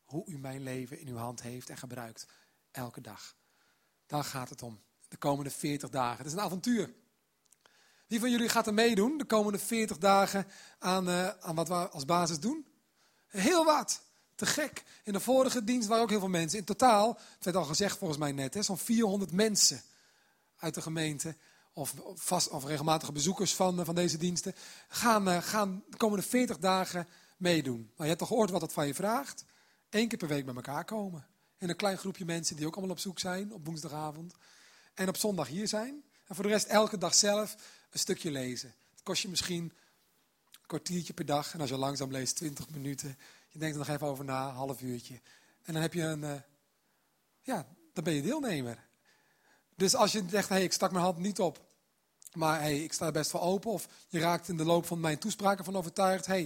hoe 0.04 0.26
u 0.26 0.38
mijn 0.38 0.62
leven 0.62 0.98
in 0.98 1.08
uw 1.08 1.16
hand 1.16 1.42
heeft 1.42 1.70
en 1.70 1.76
gebruikt 1.76 2.26
elke 2.70 3.00
dag. 3.00 3.36
Daar 4.06 4.24
gaat 4.24 4.48
het 4.48 4.62
om. 4.62 4.80
De 5.08 5.16
komende 5.16 5.50
40 5.50 5.90
dagen. 5.90 6.16
Het 6.16 6.26
is 6.26 6.32
een 6.32 6.40
avontuur. 6.40 6.94
Wie 8.06 8.20
van 8.20 8.30
jullie 8.30 8.48
gaat 8.48 8.66
er 8.66 8.74
meedoen 8.74 9.18
de 9.18 9.24
komende 9.24 9.58
40 9.58 9.98
dagen 9.98 10.46
aan, 10.78 11.08
uh, 11.08 11.28
aan 11.28 11.54
wat 11.54 11.68
we 11.68 11.74
als 11.74 12.04
basis 12.04 12.40
doen? 12.40 12.66
Heel 13.26 13.64
wat. 13.64 14.02
Te 14.34 14.46
gek. 14.46 14.84
In 15.04 15.12
de 15.12 15.20
vorige 15.20 15.64
dienst 15.64 15.88
waren 15.88 16.02
ook 16.02 16.10
heel 16.10 16.18
veel 16.18 16.28
mensen. 16.28 16.58
In 16.58 16.64
totaal, 16.64 17.18
het 17.34 17.44
werd 17.44 17.56
al 17.56 17.64
gezegd 17.64 17.98
volgens 17.98 18.18
mij 18.18 18.32
net, 18.32 18.56
zo'n 18.60 18.78
400 18.78 19.32
mensen 19.32 19.82
uit 20.56 20.74
de 20.74 20.82
gemeente 20.82 21.36
of, 21.72 21.94
vast, 22.14 22.48
of 22.48 22.64
regelmatige 22.64 23.12
bezoekers 23.12 23.54
van, 23.54 23.78
eh, 23.78 23.84
van 23.84 23.94
deze 23.94 24.18
diensten, 24.18 24.54
gaan, 24.88 25.28
uh, 25.28 25.42
gaan 25.42 25.84
de 25.88 25.96
komende 25.96 26.24
40 26.24 26.58
dagen 26.58 27.08
meedoen. 27.36 27.80
Nou, 27.80 27.92
je 27.96 28.04
hebt 28.06 28.18
toch 28.18 28.28
gehoord 28.28 28.50
wat 28.50 28.60
het 28.60 28.72
van 28.72 28.86
je 28.86 28.94
vraagt? 28.94 29.44
Eén 29.90 30.08
keer 30.08 30.18
per 30.18 30.28
week 30.28 30.44
bij 30.44 30.54
elkaar 30.54 30.84
komen. 30.84 31.26
In 31.58 31.68
een 31.68 31.76
klein 31.76 31.98
groepje 31.98 32.24
mensen 32.24 32.56
die 32.56 32.66
ook 32.66 32.76
allemaal 32.76 32.94
op 32.94 33.00
zoek 33.00 33.18
zijn 33.18 33.52
op 33.52 33.66
woensdagavond. 33.66 34.34
En 34.94 35.08
op 35.08 35.16
zondag 35.16 35.48
hier 35.48 35.68
zijn. 35.68 36.04
En 36.26 36.34
voor 36.34 36.44
de 36.44 36.50
rest 36.50 36.66
elke 36.66 36.98
dag 36.98 37.14
zelf 37.14 37.56
een 37.90 37.98
stukje 37.98 38.30
lezen. 38.30 38.74
Het 38.90 39.02
kost 39.02 39.22
je 39.22 39.28
misschien 39.28 39.62
een 40.52 40.66
kwartiertje 40.66 41.12
per 41.12 41.26
dag. 41.26 41.54
En 41.54 41.60
als 41.60 41.70
je 41.70 41.76
langzaam 41.76 42.10
leest, 42.10 42.36
20 42.36 42.68
minuten. 42.68 43.18
Je 43.48 43.58
denkt 43.58 43.74
er 43.74 43.80
nog 43.80 43.94
even 43.94 44.06
over 44.06 44.24
na, 44.24 44.48
een 44.48 44.54
half 44.54 44.82
uurtje. 44.82 45.20
En 45.62 45.72
dan 45.72 45.82
heb 45.82 45.94
je 45.94 46.02
een, 46.02 46.22
uh, 46.22 46.34
ja, 47.42 47.66
dan 47.92 48.04
ben 48.04 48.14
je 48.14 48.22
deelnemer. 48.22 48.88
Dus 49.80 49.94
als 49.94 50.12
je 50.12 50.24
zegt, 50.28 50.48
hey, 50.48 50.62
ik 50.62 50.72
stak 50.72 50.92
mijn 50.92 51.04
hand 51.04 51.18
niet 51.18 51.40
op, 51.40 51.66
maar 52.32 52.60
hey, 52.60 52.82
ik 52.82 52.92
sta 52.92 53.06
er 53.06 53.12
best 53.12 53.32
wel 53.32 53.42
open. 53.42 53.70
Of 53.70 53.88
je 54.08 54.18
raakt 54.18 54.48
in 54.48 54.56
de 54.56 54.64
loop 54.64 54.86
van 54.86 55.00
mijn 55.00 55.18
toespraken 55.18 55.64
van 55.64 55.76
overtuigd, 55.76 56.26
hey, 56.26 56.42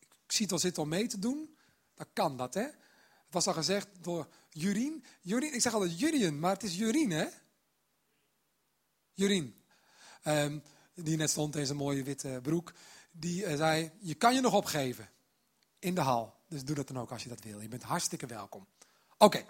ik 0.00 0.32
zie 0.32 0.44
het 0.44 0.52
al 0.52 0.58
zitten 0.58 0.82
om 0.82 0.88
mee 0.88 1.06
te 1.06 1.18
doen. 1.18 1.56
Dan 1.94 2.06
kan 2.12 2.36
dat, 2.36 2.54
hè. 2.54 2.62
Het 2.62 3.30
was 3.30 3.46
al 3.46 3.52
gezegd 3.52 3.88
door 4.00 4.28
Jurien. 4.48 5.04
Jurien 5.20 5.54
ik 5.54 5.60
zeg 5.60 5.72
altijd 5.72 5.98
Jurien, 5.98 6.38
maar 6.38 6.52
het 6.52 6.62
is 6.62 6.76
Jurien, 6.76 7.10
hè. 7.10 7.26
Jurien. 9.12 9.62
Um, 10.24 10.62
die 10.94 11.16
net 11.16 11.30
stond 11.30 11.56
in 11.56 11.66
zijn 11.66 11.78
mooie 11.78 12.02
witte 12.02 12.38
broek. 12.42 12.72
Die 13.10 13.44
uh, 13.44 13.56
zei, 13.56 13.90
je 14.00 14.14
kan 14.14 14.34
je 14.34 14.40
nog 14.40 14.54
opgeven. 14.54 15.10
In 15.78 15.94
de 15.94 16.00
hal. 16.00 16.34
Dus 16.48 16.64
doe 16.64 16.76
dat 16.76 16.86
dan 16.86 16.98
ook 16.98 17.10
als 17.10 17.22
je 17.22 17.28
dat 17.28 17.42
wil. 17.42 17.60
Je 17.60 17.68
bent 17.68 17.82
hartstikke 17.82 18.26
welkom. 18.26 18.66
Oké, 19.16 19.44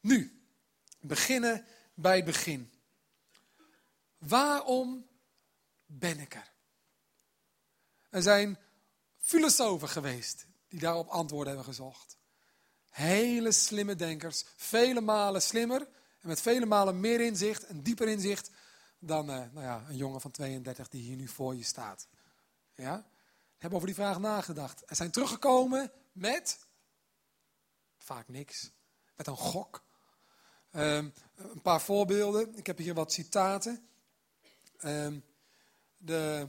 nu 0.00 0.42
beginnen 1.00 1.64
bij 1.94 2.24
begin. 2.24 2.72
Waarom 4.18 5.06
ben 5.86 6.20
ik 6.20 6.34
er? 6.34 6.52
Er 8.10 8.22
zijn 8.22 8.58
filosofen 9.18 9.88
geweest 9.88 10.46
die 10.68 10.80
daarop 10.80 11.08
antwoorden 11.08 11.54
hebben 11.54 11.74
gezocht. 11.74 12.16
Hele 12.88 13.52
slimme 13.52 13.94
denkers, 13.94 14.44
vele 14.56 15.00
malen 15.00 15.42
slimmer 15.42 15.80
en 16.20 16.28
met 16.28 16.40
vele 16.40 16.66
malen 16.66 17.00
meer 17.00 17.20
inzicht 17.20 17.66
en 17.66 17.82
dieper 17.82 18.08
inzicht 18.08 18.50
dan 18.98 19.30
uh, 19.30 19.36
nou 19.36 19.66
ja, 19.66 19.84
een 19.88 19.96
jongen 19.96 20.20
van 20.20 20.30
32 20.30 20.88
die 20.88 21.02
hier 21.02 21.16
nu 21.16 21.28
voor 21.28 21.56
je 21.56 21.62
staat. 21.62 22.08
Ja? 22.74 23.06
Hebben 23.58 23.78
over 23.78 23.86
die 23.86 23.96
vraag 23.96 24.18
nagedacht. 24.18 24.84
En 24.84 24.96
zijn 24.96 25.10
teruggekomen 25.10 25.92
met 26.12 26.66
vaak 27.98 28.28
niks. 28.28 28.70
Met 29.16 29.26
een 29.26 29.36
gok. 29.36 29.84
Um, 30.76 31.12
een 31.36 31.62
paar 31.62 31.80
voorbeelden. 31.80 32.56
Ik 32.56 32.66
heb 32.66 32.78
hier 32.78 32.94
wat 32.94 33.12
citaten. 33.12 33.88
Um, 34.84 35.24
de 35.96 36.48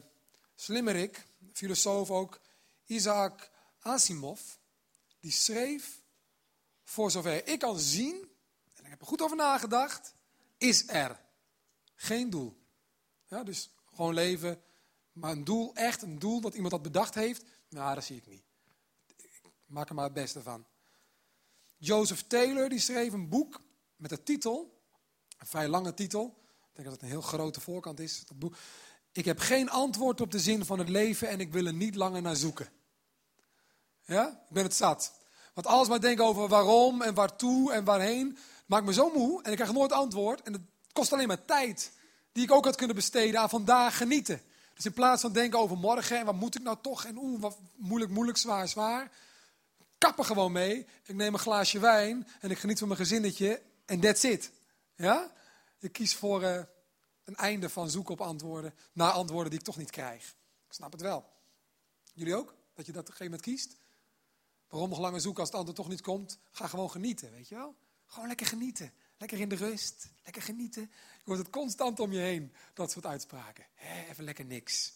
slimmerik, 0.55 1.27
filosoof 1.53 2.11
ook, 2.11 2.39
Isaac 2.85 3.49
Asimov, 3.79 4.41
die 5.19 5.31
schreef, 5.31 6.01
voor 6.83 7.11
zover 7.11 7.47
ik 7.47 7.59
kan 7.59 7.79
zien, 7.79 8.15
en 8.73 8.83
ik 8.83 8.89
heb 8.89 9.01
er 9.01 9.07
goed 9.07 9.21
over 9.21 9.37
nagedacht, 9.37 10.13
is 10.57 10.87
er 10.87 11.19
geen 11.95 12.29
doel. 12.29 12.57
Ja, 13.25 13.43
dus 13.43 13.69
gewoon 13.93 14.13
leven, 14.13 14.61
maar 15.11 15.31
een 15.31 15.43
doel, 15.43 15.75
echt 15.75 16.01
een 16.01 16.19
doel 16.19 16.41
dat 16.41 16.53
iemand 16.53 16.71
dat 16.71 16.81
bedacht 16.81 17.13
heeft, 17.13 17.43
nou, 17.69 17.95
dat 17.95 18.03
zie 18.03 18.17
ik 18.17 18.27
niet. 18.27 18.43
Ik 19.15 19.51
maak 19.65 19.89
er 19.89 19.95
maar 19.95 20.03
het 20.03 20.13
beste 20.13 20.41
van. 20.41 20.65
Joseph 21.77 22.23
Taylor 22.27 22.69
die 22.69 22.79
schreef 22.79 23.13
een 23.13 23.29
boek 23.29 23.61
met 24.03 24.11
de 24.11 24.23
titel, 24.23 24.81
een 25.37 25.47
vrij 25.47 25.67
lange 25.67 25.93
titel, 25.93 26.25
ik 26.45 26.69
denk 26.73 26.87
dat 26.87 26.93
het 26.93 27.01
een 27.01 27.09
heel 27.09 27.21
grote 27.21 27.61
voorkant 27.61 27.99
is. 27.99 28.23
Boek. 28.35 28.55
Ik 29.11 29.25
heb 29.25 29.39
geen 29.39 29.69
antwoord 29.69 30.21
op 30.21 30.31
de 30.31 30.39
zin 30.39 30.65
van 30.65 30.79
het 30.79 30.89
leven 30.89 31.27
en 31.27 31.39
ik 31.39 31.51
wil 31.51 31.65
er 31.65 31.73
niet 31.73 31.95
langer 31.95 32.21
naar 32.21 32.35
zoeken. 32.35 32.69
Ja, 34.05 34.27
ik 34.27 34.53
ben 34.53 34.63
het 34.63 34.75
zat. 34.75 35.13
Want 35.53 35.67
alles 35.67 35.87
maar 35.87 36.01
denken 36.01 36.25
over 36.25 36.47
waarom 36.47 37.01
en 37.01 37.13
waartoe 37.13 37.71
en 37.71 37.83
waarheen, 37.83 38.37
maakt 38.65 38.85
me 38.85 38.93
zo 38.93 39.09
moe 39.09 39.43
en 39.43 39.49
ik 39.51 39.57
krijg 39.57 39.73
nooit 39.73 39.91
antwoord. 39.91 40.41
En 40.41 40.53
het 40.53 40.61
kost 40.93 41.13
alleen 41.13 41.27
maar 41.27 41.45
tijd 41.45 41.91
die 42.31 42.43
ik 42.43 42.51
ook 42.51 42.65
had 42.65 42.75
kunnen 42.75 42.95
besteden 42.95 43.39
aan 43.39 43.49
vandaag 43.49 43.97
genieten. 43.97 44.41
Dus 44.73 44.85
in 44.85 44.93
plaats 44.93 45.21
van 45.21 45.33
denken 45.33 45.59
over 45.59 45.77
morgen 45.77 46.17
en 46.17 46.25
wat 46.25 46.35
moet 46.35 46.55
ik 46.55 46.63
nou 46.63 46.77
toch 46.81 47.05
en 47.05 47.17
oeh, 47.17 47.41
wat 47.41 47.57
moeilijk, 47.75 48.11
moeilijk, 48.11 48.37
zwaar, 48.37 48.67
zwaar. 48.67 49.11
Kappen 49.97 50.25
gewoon 50.25 50.51
mee. 50.51 50.85
Ik 51.03 51.15
neem 51.15 51.33
een 51.33 51.39
glaasje 51.39 51.79
wijn 51.79 52.27
en 52.39 52.51
ik 52.51 52.57
geniet 52.57 52.79
van 52.79 52.87
mijn 52.87 52.99
gezinnetje 52.99 53.61
en 53.93 53.99
that's 53.99 54.23
it. 54.23 54.51
Ja? 54.95 55.31
Ik 55.79 55.91
kies 55.91 56.15
voor 56.15 56.43
uh, 56.43 56.63
een 57.23 57.35
einde 57.35 57.69
van 57.69 57.89
zoeken 57.89 58.13
op 58.13 58.21
antwoorden, 58.21 58.73
naar 58.93 59.11
antwoorden 59.11 59.49
die 59.49 59.59
ik 59.59 59.65
toch 59.65 59.77
niet 59.77 59.91
krijg. 59.91 60.35
Ik 60.67 60.73
snap 60.73 60.91
het 60.91 61.01
wel. 61.01 61.25
Jullie 62.13 62.35
ook? 62.35 62.55
Dat 62.73 62.85
je 62.85 62.91
dat 62.91 63.01
op 63.01 63.07
een 63.07 63.15
gegeven 63.15 63.39
moment 63.39 63.41
kiest? 63.41 63.75
Waarom 64.67 64.89
nog 64.89 64.99
langer 64.99 65.21
zoeken 65.21 65.39
als 65.39 65.49
het 65.49 65.57
antwoord 65.57 65.77
toch 65.77 65.89
niet 65.89 66.01
komt? 66.01 66.37
Ga 66.51 66.67
gewoon 66.67 66.91
genieten, 66.91 67.31
weet 67.31 67.47
je 67.47 67.55
wel? 67.55 67.75
Gewoon 68.05 68.27
lekker 68.27 68.45
genieten. 68.45 68.93
Lekker 69.17 69.39
in 69.39 69.49
de 69.49 69.55
rust. 69.55 70.07
Lekker 70.23 70.41
genieten. 70.41 70.81
Je 70.81 71.21
hoort 71.23 71.37
het 71.37 71.49
constant 71.49 71.99
om 71.99 72.11
je 72.11 72.19
heen, 72.19 72.53
dat 72.73 72.91
soort 72.91 73.05
uitspraken. 73.05 73.65
even 74.09 74.23
lekker 74.23 74.45
niks. 74.45 74.93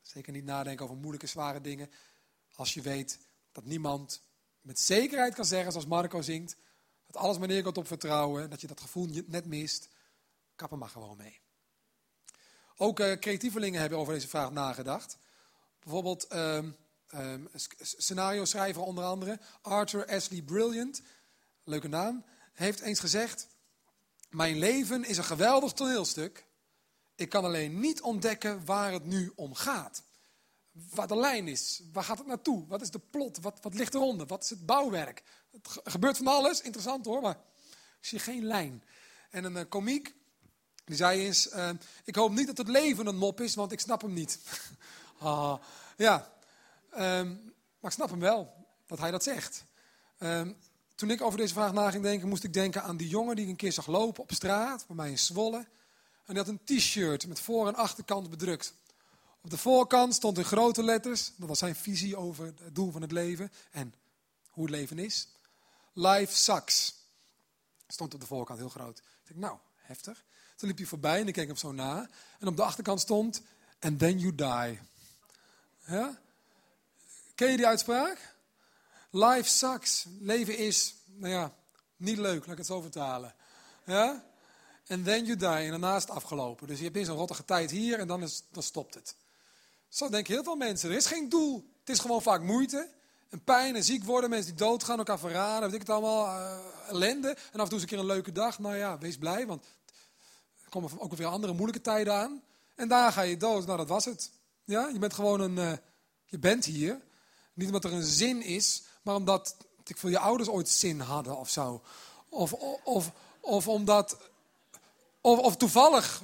Zeker 0.00 0.32
niet 0.32 0.44
nadenken 0.44 0.84
over 0.84 0.96
moeilijke, 0.96 1.26
zware 1.26 1.60
dingen. 1.60 1.90
Als 2.54 2.74
je 2.74 2.80
weet 2.80 3.18
dat 3.52 3.64
niemand 3.64 4.22
met 4.60 4.80
zekerheid 4.80 5.34
kan 5.34 5.44
zeggen, 5.44 5.72
zoals 5.72 5.86
Marco 5.86 6.22
zingt, 6.22 6.56
dat 7.12 7.22
alles 7.22 7.38
maar 7.38 7.48
neer 7.48 7.62
komt 7.62 7.78
op 7.78 7.86
vertrouwen, 7.86 8.50
dat 8.50 8.60
je 8.60 8.66
dat 8.66 8.80
gevoel 8.80 9.08
net 9.26 9.46
mist, 9.46 9.88
kap 10.56 10.70
er 10.70 10.78
maar 10.78 10.88
gewoon 10.88 11.16
mee. 11.16 11.40
Ook 12.76 13.00
uh, 13.00 13.12
creatievelingen 13.12 13.80
hebben 13.80 13.98
over 13.98 14.12
deze 14.12 14.28
vraag 14.28 14.50
nagedacht. 14.50 15.18
Bijvoorbeeld 15.80 16.34
um, 16.34 16.76
um, 17.14 17.48
scenario 17.80 18.44
schrijver 18.44 18.82
onder 18.82 19.04
andere, 19.04 19.40
Arthur 19.62 20.06
Ashley 20.06 20.42
Brilliant, 20.42 21.02
leuke 21.64 21.88
naam, 21.88 22.24
heeft 22.52 22.80
eens 22.80 23.00
gezegd, 23.00 23.48
mijn 24.28 24.58
leven 24.58 25.04
is 25.04 25.16
een 25.16 25.24
geweldig 25.24 25.72
toneelstuk. 25.72 26.46
Ik 27.14 27.28
kan 27.28 27.44
alleen 27.44 27.80
niet 27.80 28.02
ontdekken 28.02 28.64
waar 28.64 28.92
het 28.92 29.04
nu 29.04 29.32
om 29.34 29.54
gaat. 29.54 30.02
Waar 30.72 31.06
de 31.06 31.16
lijn 31.16 31.48
is. 31.48 31.82
Waar 31.92 32.04
gaat 32.04 32.18
het 32.18 32.26
naartoe? 32.26 32.66
Wat 32.66 32.80
is 32.80 32.90
de 32.90 32.98
plot? 32.98 33.40
Wat, 33.40 33.58
wat 33.62 33.74
ligt 33.74 33.94
eronder? 33.94 34.26
Wat 34.26 34.42
is 34.42 34.50
het 34.50 34.66
bouwwerk? 34.66 35.22
Het 35.50 35.78
gebeurt 35.84 36.16
van 36.16 36.26
alles. 36.26 36.60
Interessant 36.60 37.04
hoor, 37.06 37.20
maar 37.20 37.38
ik 38.00 38.06
zie 38.06 38.18
geen 38.18 38.44
lijn. 38.44 38.82
En 39.30 39.44
een 39.44 39.56
uh, 39.56 39.62
komiek, 39.68 40.14
die 40.84 40.96
zei 40.96 41.26
eens, 41.26 41.52
uh, 41.52 41.70
ik 42.04 42.14
hoop 42.14 42.32
niet 42.32 42.46
dat 42.46 42.58
het 42.58 42.68
leven 42.68 43.06
een 43.06 43.16
mop 43.16 43.40
is, 43.40 43.54
want 43.54 43.72
ik 43.72 43.80
snap 43.80 44.02
hem 44.02 44.12
niet. 44.12 44.38
ah, 45.18 45.62
ja, 45.96 46.32
um, 46.92 47.54
maar 47.80 47.90
ik 47.90 47.96
snap 47.96 48.10
hem 48.10 48.20
wel, 48.20 48.66
dat 48.86 48.98
hij 48.98 49.10
dat 49.10 49.22
zegt. 49.22 49.64
Um, 50.18 50.56
toen 50.94 51.10
ik 51.10 51.22
over 51.22 51.38
deze 51.38 51.54
vraag 51.54 51.72
na 51.72 51.90
ging 51.90 52.02
denken, 52.02 52.28
moest 52.28 52.44
ik 52.44 52.52
denken 52.52 52.82
aan 52.82 52.96
die 52.96 53.08
jongen 53.08 53.36
die 53.36 53.44
ik 53.44 53.50
een 53.50 53.56
keer 53.56 53.72
zag 53.72 53.86
lopen 53.86 54.22
op 54.22 54.32
straat, 54.32 54.86
bij 54.86 54.96
mij 54.96 55.10
in 55.10 55.18
Zwolle. 55.18 55.66
En 56.24 56.34
die 56.34 56.44
had 56.44 56.48
een 56.48 56.64
t-shirt 56.64 57.26
met 57.26 57.40
voor- 57.40 57.68
en 57.68 57.74
achterkant 57.74 58.30
bedrukt. 58.30 58.74
Op 59.40 59.50
de 59.50 59.58
voorkant 59.58 60.14
stond 60.14 60.38
in 60.38 60.44
grote 60.44 60.82
letters, 60.82 61.32
dat 61.36 61.48
was 61.48 61.58
zijn 61.58 61.74
visie 61.74 62.16
over 62.16 62.44
het 62.44 62.74
doel 62.74 62.90
van 62.90 63.02
het 63.02 63.12
leven 63.12 63.52
en 63.70 63.94
hoe 64.50 64.64
het 64.64 64.74
leven 64.74 64.98
is. 64.98 65.28
Life 65.92 66.36
sucks. 66.36 66.94
Stond 67.88 68.14
op 68.14 68.20
de 68.20 68.26
voorkant 68.26 68.58
heel 68.58 68.68
groot. 68.68 68.98
Ik 68.98 69.04
dacht, 69.24 69.38
nou, 69.38 69.58
heftig. 69.76 70.24
Toen 70.56 70.68
liep 70.68 70.78
hij 70.78 70.86
voorbij 70.86 71.20
en 71.20 71.28
ik 71.28 71.34
keek 71.34 71.46
hem 71.46 71.56
zo 71.56 71.72
na. 71.72 72.08
En 72.38 72.48
op 72.48 72.56
de 72.56 72.62
achterkant 72.62 73.00
stond, 73.00 73.42
and 73.80 73.98
then 73.98 74.18
you 74.18 74.34
die. 74.34 74.80
Ja? 75.86 76.20
Ken 77.34 77.50
je 77.50 77.56
die 77.56 77.66
uitspraak? 77.66 78.34
Life 79.10 79.48
sucks. 79.48 80.06
Leven 80.18 80.56
is, 80.56 80.94
nou 81.06 81.32
ja, 81.32 81.54
niet 81.96 82.18
leuk, 82.18 82.40
laat 82.40 82.52
ik 82.52 82.58
het 82.58 82.66
zo 82.66 82.80
vertalen. 82.80 83.34
Ja? 83.84 84.24
And 84.88 85.04
then 85.04 85.24
you 85.24 85.36
die. 85.36 85.48
En 85.48 85.70
daarna 85.70 85.96
is 85.96 86.02
het 86.02 86.10
afgelopen. 86.10 86.66
Dus 86.66 86.78
je 86.78 86.84
hebt 86.84 86.96
eens 86.96 87.08
een 87.08 87.14
rottige 87.14 87.44
tijd 87.44 87.70
hier 87.70 87.98
en 87.98 88.06
dan, 88.06 88.22
is, 88.22 88.42
dan 88.50 88.62
stopt 88.62 88.94
het. 88.94 89.16
Zo 89.88 90.08
denken 90.08 90.34
heel 90.34 90.44
veel 90.44 90.56
mensen. 90.56 90.90
Er 90.90 90.96
is 90.96 91.06
geen 91.06 91.28
doel. 91.28 91.70
Het 91.80 91.88
is 91.88 91.98
gewoon 91.98 92.22
vaak 92.22 92.42
moeite. 92.42 92.90
En 93.30 93.44
pijn 93.44 93.76
en 93.76 93.84
ziek 93.84 94.04
worden. 94.04 94.30
Mensen 94.30 94.56
die 94.56 94.66
doodgaan, 94.66 94.98
elkaar 94.98 95.18
verraden. 95.18 95.62
Weet 95.62 95.80
ik 95.80 95.86
het 95.86 95.90
allemaal. 95.90 96.26
Uh, 96.26 96.58
ellende. 96.88 97.28
En 97.28 97.58
af 97.58 97.62
en 97.62 97.68
toe 97.68 97.76
is 97.76 97.82
een 97.82 97.88
keer 97.88 97.98
een 97.98 98.06
leuke 98.06 98.32
dag. 98.32 98.58
Nou 98.58 98.76
ja, 98.76 98.98
wees 98.98 99.16
blij. 99.16 99.46
Want 99.46 99.64
er 100.64 100.70
komen 100.70 100.90
ook 100.98 101.14
weer 101.14 101.26
andere 101.26 101.52
moeilijke 101.52 101.82
tijden 101.82 102.14
aan. 102.14 102.42
En 102.74 102.88
daar 102.88 103.12
ga 103.12 103.22
je 103.22 103.36
dood. 103.36 103.66
Nou, 103.66 103.78
dat 103.78 103.88
was 103.88 104.04
het. 104.04 104.30
Ja, 104.64 104.88
je 104.88 104.98
bent 104.98 105.14
gewoon 105.14 105.40
een... 105.40 105.56
Uh, 105.56 105.72
je 106.26 106.38
bent 106.38 106.64
hier. 106.64 107.00
Niet 107.54 107.66
omdat 107.66 107.84
er 107.84 107.92
een 107.92 108.04
zin 108.04 108.42
is 108.42 108.82
maar 109.02 109.14
omdat 109.14 109.56
ik 109.84 109.96
voor 109.96 110.10
je 110.10 110.18
ouders 110.18 110.48
ooit 110.48 110.68
zin 110.68 111.00
hadden 111.00 111.36
of 111.36 111.50
zo. 111.50 111.82
Of, 112.28 112.52
of, 112.84 113.12
of 113.40 113.68
omdat, 113.68 114.16
of, 115.20 115.38
of 115.38 115.56
toevallig, 115.56 116.22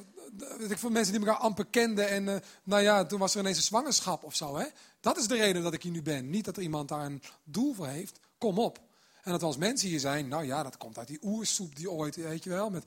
weet 0.59 0.71
ik 0.71 0.79
voor 0.79 0.93
mensen 0.93 1.13
die 1.13 1.27
elkaar 1.27 1.43
amper 1.43 1.67
kenden 1.67 2.09
en 2.09 2.25
uh, 2.27 2.37
nou 2.63 2.83
ja, 2.83 3.05
toen 3.05 3.19
was 3.19 3.35
er 3.35 3.41
ineens 3.41 3.57
een 3.57 3.63
zwangerschap 3.63 4.25
of 4.25 4.35
zo. 4.35 4.57
Hè? 4.57 4.67
Dat 5.07 5.17
is 5.17 5.29
de 5.29 5.37
reden 5.37 5.63
dat 5.63 5.73
ik 5.73 5.83
hier 5.83 5.93
nu 5.93 6.03
ben. 6.03 6.31
Niet 6.31 6.45
dat 6.45 6.57
er 6.57 6.63
iemand 6.63 6.89
daar 6.89 7.07
een 7.07 7.23
doel 7.45 7.75
voor 7.75 7.87
heeft. 7.87 8.21
Kom 8.39 8.59
op. 8.59 8.81
En 9.23 9.33
dat 9.33 9.43
als 9.43 9.57
mensen 9.57 9.89
hier 9.89 10.01
zijn, 10.01 10.29
nou 10.29 10.45
ja, 10.45 10.63
dat 10.63 10.77
komt 10.77 10.99
uit 10.99 11.09
die 11.09 11.19
oersoep 11.23 11.77
die 11.77 11.91
ooit, 11.91 12.17
weet 12.17 12.45
je 12.45 12.51
wel, 12.51 12.71
met, 12.71 12.85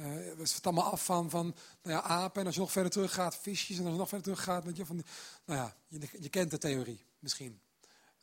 uh, 0.00 0.06
we 0.36 0.46
allemaal 0.62 0.90
af 0.90 1.04
van, 1.04 1.30
van 1.30 1.54
nou 1.82 1.96
ja, 1.96 2.02
apen. 2.02 2.40
En 2.40 2.46
als 2.46 2.54
je 2.54 2.60
nog 2.60 2.72
verder 2.72 2.90
terug 2.90 3.14
gaat, 3.14 3.36
visjes. 3.36 3.76
En 3.76 3.82
als 3.82 3.92
je 3.92 3.98
nog 3.98 4.08
verder 4.08 4.26
terug 4.26 4.42
gaat, 4.42 4.64
met 4.64 4.76
je, 4.76 4.86
van 4.86 5.04
nou 5.44 5.60
ja, 5.60 5.76
je, 6.20 6.28
kent 6.28 6.50
de 6.50 6.58
theorie 6.58 7.04
misschien. 7.18 7.60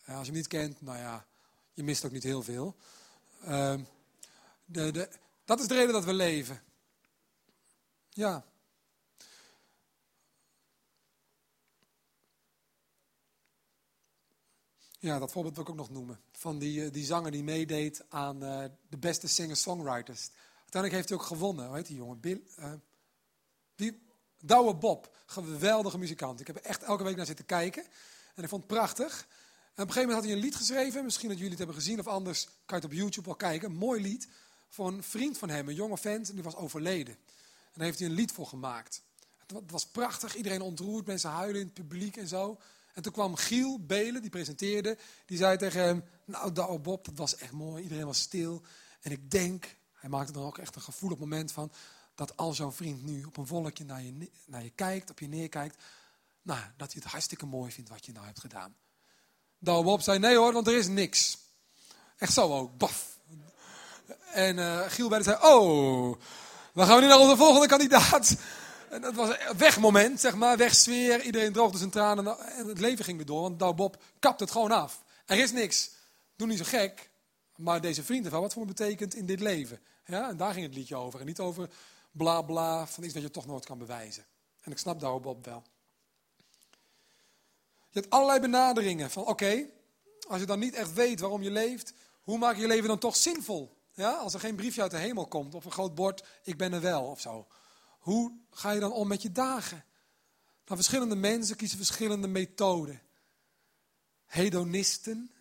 Uh, 0.09 0.15
als 0.15 0.25
je 0.25 0.31
hem 0.31 0.41
niet 0.41 0.47
kent, 0.47 0.81
nou 0.81 0.97
ja, 0.97 1.25
je 1.73 1.83
mist 1.83 2.05
ook 2.05 2.11
niet 2.11 2.23
heel 2.23 2.43
veel. 2.43 2.75
Uh, 3.43 3.73
de, 4.65 4.91
de, 4.91 5.09
dat 5.45 5.59
is 5.59 5.67
de 5.67 5.73
reden 5.73 5.93
dat 5.93 6.05
we 6.05 6.13
leven. 6.13 6.61
Ja. 8.09 8.43
Ja, 15.01 15.19
dat 15.19 15.31
voorbeeld 15.31 15.55
wil 15.55 15.63
ik 15.63 15.69
ook 15.69 15.75
nog 15.75 15.89
noemen. 15.89 16.19
Van 16.31 16.59
die, 16.59 16.85
eh, 16.85 16.91
die 16.91 17.05
zanger 17.05 17.31
die 17.31 17.43
meedeed 17.43 18.03
aan 18.09 18.43
uh, 18.43 18.63
de 18.89 18.97
beste 18.97 19.27
singer-songwriters. 19.27 20.29
Uiteindelijk 20.53 20.93
heeft 20.93 21.09
hij 21.09 21.17
ook 21.17 21.23
gewonnen. 21.23 21.67
Hoe 21.67 21.75
heet 21.75 21.85
die 21.85 21.95
jongen? 21.95 22.19
Bill, 22.19 22.41
uh, 22.59 22.73
die, 23.75 24.01
Douwe 24.39 24.75
Bob. 24.75 25.17
Geweldige 25.25 25.97
muzikant. 25.97 26.39
Ik 26.39 26.47
heb 26.47 26.55
er 26.55 26.61
echt 26.61 26.83
elke 26.83 27.03
week 27.03 27.15
naar 27.15 27.25
zitten 27.25 27.45
kijken. 27.45 27.83
En 28.35 28.43
ik 28.43 28.49
vond 28.49 28.63
het 28.63 28.71
prachtig. 28.71 29.27
En 29.73 29.83
op 29.83 29.87
een 29.87 29.93
gegeven 29.93 30.01
moment 30.01 30.17
had 30.17 30.23
hij 30.23 30.33
een 30.33 30.43
lied 30.43 30.55
geschreven. 30.55 31.03
Misschien 31.03 31.27
dat 31.27 31.37
jullie 31.37 31.51
het 31.51 31.59
hebben 31.59 31.77
gezien 31.77 31.99
of 31.99 32.07
anders 32.07 32.45
kan 32.45 32.53
je 32.65 32.75
het 32.75 32.85
op 32.85 32.93
YouTube 32.93 33.25
wel 33.25 33.35
kijken. 33.35 33.69
Een 33.69 33.77
mooi 33.77 34.01
lied 34.01 34.27
voor 34.67 34.87
een 34.87 35.03
vriend 35.03 35.37
van 35.37 35.49
hem, 35.49 35.67
een 35.67 35.75
jonge 35.75 35.97
vent. 35.97 36.29
En 36.29 36.35
die 36.35 36.43
was 36.43 36.55
overleden. 36.55 37.13
En 37.13 37.73
daar 37.73 37.85
heeft 37.85 37.99
hij 37.99 38.07
een 38.07 38.15
lied 38.15 38.31
voor 38.31 38.47
gemaakt. 38.47 39.01
Het 39.47 39.71
was 39.71 39.87
prachtig. 39.87 40.35
Iedereen 40.35 40.61
ontroerd. 40.61 41.05
Mensen 41.05 41.29
huilen 41.29 41.59
in 41.59 41.65
het 41.65 41.75
publiek 41.75 42.17
en 42.17 42.27
zo. 42.27 42.59
En 42.93 43.01
toen 43.01 43.11
kwam 43.11 43.35
Giel 43.35 43.85
Belen, 43.85 44.21
die 44.21 44.29
presenteerde. 44.29 44.97
Die 45.25 45.37
zei 45.37 45.57
tegen 45.57 45.81
hem, 45.81 46.03
nou 46.25 46.51
Douwe 46.51 46.79
Bob, 46.79 47.05
dat 47.05 47.17
was 47.17 47.35
echt 47.35 47.51
mooi. 47.51 47.83
Iedereen 47.83 48.05
was 48.05 48.19
stil. 48.19 48.61
En 49.01 49.11
ik 49.11 49.31
denk, 49.31 49.75
hij 49.93 50.09
maakte 50.09 50.33
er 50.33 50.45
ook 50.45 50.57
echt 50.57 50.75
een 50.75 50.81
gevoelig 50.81 51.17
moment 51.17 51.51
van... 51.51 51.71
dat 52.15 52.37
als 52.37 52.57
jouw 52.57 52.71
vriend 52.71 53.03
nu 53.03 53.23
op 53.23 53.37
een 53.37 53.47
wolkje 53.47 53.85
naar 53.85 54.01
je, 54.01 54.29
naar 54.45 54.63
je 54.63 54.69
kijkt, 54.69 55.09
op 55.09 55.19
je 55.19 55.27
neerkijkt... 55.27 55.83
nou, 56.41 56.59
dat 56.77 56.91
hij 56.91 57.01
het 57.03 57.11
hartstikke 57.11 57.45
mooi 57.45 57.71
vindt 57.71 57.89
wat 57.89 58.05
je 58.05 58.11
nou 58.11 58.25
hebt 58.25 58.39
gedaan. 58.39 58.75
Douwe 59.59 59.83
Bob 59.83 60.01
zei, 60.01 60.19
nee 60.19 60.35
hoor, 60.35 60.53
want 60.53 60.67
er 60.67 60.77
is 60.77 60.87
niks. 60.87 61.37
Echt 62.17 62.33
zo 62.33 62.57
ook, 62.57 62.77
baf. 62.77 63.19
En 64.33 64.57
uh, 64.57 64.81
Giel 64.87 65.09
Bellen 65.09 65.23
zei, 65.23 65.37
oh, 65.41 66.19
dan 66.73 66.85
gaan 66.85 66.95
we 66.95 67.01
nu 67.01 67.07
naar 67.07 67.19
onze 67.19 67.37
volgende 67.37 67.67
kandidaat. 67.67 68.35
En 68.91 69.01
dat 69.01 69.15
was 69.15 69.29
een 69.29 69.57
wegmoment, 69.57 70.19
zeg 70.19 70.35
maar, 70.35 70.57
wegsfeer. 70.57 71.21
Iedereen 71.21 71.53
droogde 71.53 71.77
zijn 71.77 71.89
tranen 71.89 72.37
en 72.39 72.67
het 72.67 72.79
leven 72.79 73.05
ging 73.05 73.17
weer 73.17 73.25
door. 73.25 73.41
Want 73.41 73.59
Douwe 73.59 73.75
Bob 73.75 74.03
kapt 74.19 74.39
het 74.39 74.51
gewoon 74.51 74.71
af. 74.71 75.03
Er 75.25 75.39
is 75.39 75.51
niks. 75.51 75.91
Doe 76.35 76.47
niet 76.47 76.57
zo 76.57 76.63
gek. 76.63 77.09
Maar 77.55 77.81
deze 77.81 78.03
vrienden 78.03 78.31
van 78.31 78.41
wat 78.41 78.53
voor 78.53 78.61
me 78.61 78.67
betekent 78.67 79.15
in 79.15 79.25
dit 79.25 79.39
leven. 79.39 79.79
Ja, 80.05 80.29
en 80.29 80.37
daar 80.37 80.53
ging 80.53 80.65
het 80.65 80.75
liedje 80.75 80.95
over. 80.95 81.19
En 81.19 81.25
niet 81.25 81.39
over 81.39 81.69
bla 82.11 82.41
bla 82.41 82.87
van 82.87 83.03
iets 83.03 83.13
wat 83.13 83.23
je 83.23 83.31
toch 83.31 83.45
nooit 83.45 83.65
kan 83.65 83.77
bewijzen. 83.77 84.25
En 84.61 84.71
ik 84.71 84.77
snap 84.77 84.99
Douwe 84.99 85.19
Bob 85.19 85.45
wel. 85.45 85.63
Je 87.89 87.99
hebt 87.99 88.09
allerlei 88.09 88.39
benaderingen 88.39 89.11
van 89.11 89.25
oké, 89.25 89.65
als 90.27 90.39
je 90.39 90.45
dan 90.45 90.59
niet 90.59 90.73
echt 90.73 90.93
weet 90.93 91.19
waarom 91.19 91.41
je 91.41 91.51
leeft, 91.51 91.93
hoe 92.21 92.37
maak 92.37 92.55
je 92.55 92.61
je 92.61 92.67
leven 92.67 92.87
dan 92.87 92.99
toch 92.99 93.15
zinvol? 93.15 93.77
Ja, 93.93 94.11
als 94.11 94.33
er 94.33 94.39
geen 94.39 94.55
briefje 94.55 94.81
uit 94.81 94.91
de 94.91 94.97
hemel 94.97 95.27
komt 95.27 95.55
of 95.55 95.65
een 95.65 95.71
groot 95.71 95.95
bord, 95.95 96.23
ik 96.43 96.57
ben 96.57 96.73
er 96.73 96.81
wel 96.81 97.03
of 97.03 97.19
zo. 97.19 97.47
Hoe 98.01 98.37
ga 98.49 98.71
je 98.71 98.79
dan 98.79 98.91
om 98.91 99.07
met 99.07 99.21
je 99.21 99.31
dagen? 99.31 99.85
Nou, 100.65 100.75
verschillende 100.75 101.15
mensen 101.15 101.55
kiezen 101.55 101.77
verschillende 101.77 102.27
methoden. 102.27 103.01
Hedonisten, 104.25 105.31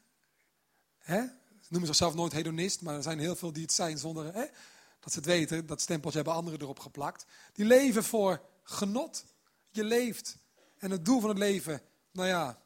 hè? 0.99 1.21
ze 1.61 1.69
noemen 1.69 1.89
zichzelf 1.89 2.15
nooit 2.15 2.33
hedonist, 2.33 2.81
maar 2.81 2.95
er 2.95 3.03
zijn 3.03 3.19
heel 3.19 3.37
veel 3.37 3.53
die 3.53 3.63
het 3.63 3.73
zijn 3.73 3.99
zonder 3.99 4.35
hè? 4.35 4.45
dat 5.01 5.13
ze 5.13 5.19
het 5.19 5.27
weten. 5.27 5.67
Dat 5.67 5.81
stempeltje 5.81 6.19
hebben 6.19 6.37
anderen 6.37 6.61
erop 6.61 6.79
geplakt. 6.79 7.27
Die 7.53 7.65
leven 7.65 8.05
voor 8.05 8.43
genot. 8.63 9.25
Je 9.71 9.85
leeft. 9.85 10.37
En 10.79 10.91
het 10.91 11.05
doel 11.05 11.21
van 11.21 11.29
het 11.29 11.39
leven, 11.39 11.83
nou 12.11 12.29
ja, 12.29 12.63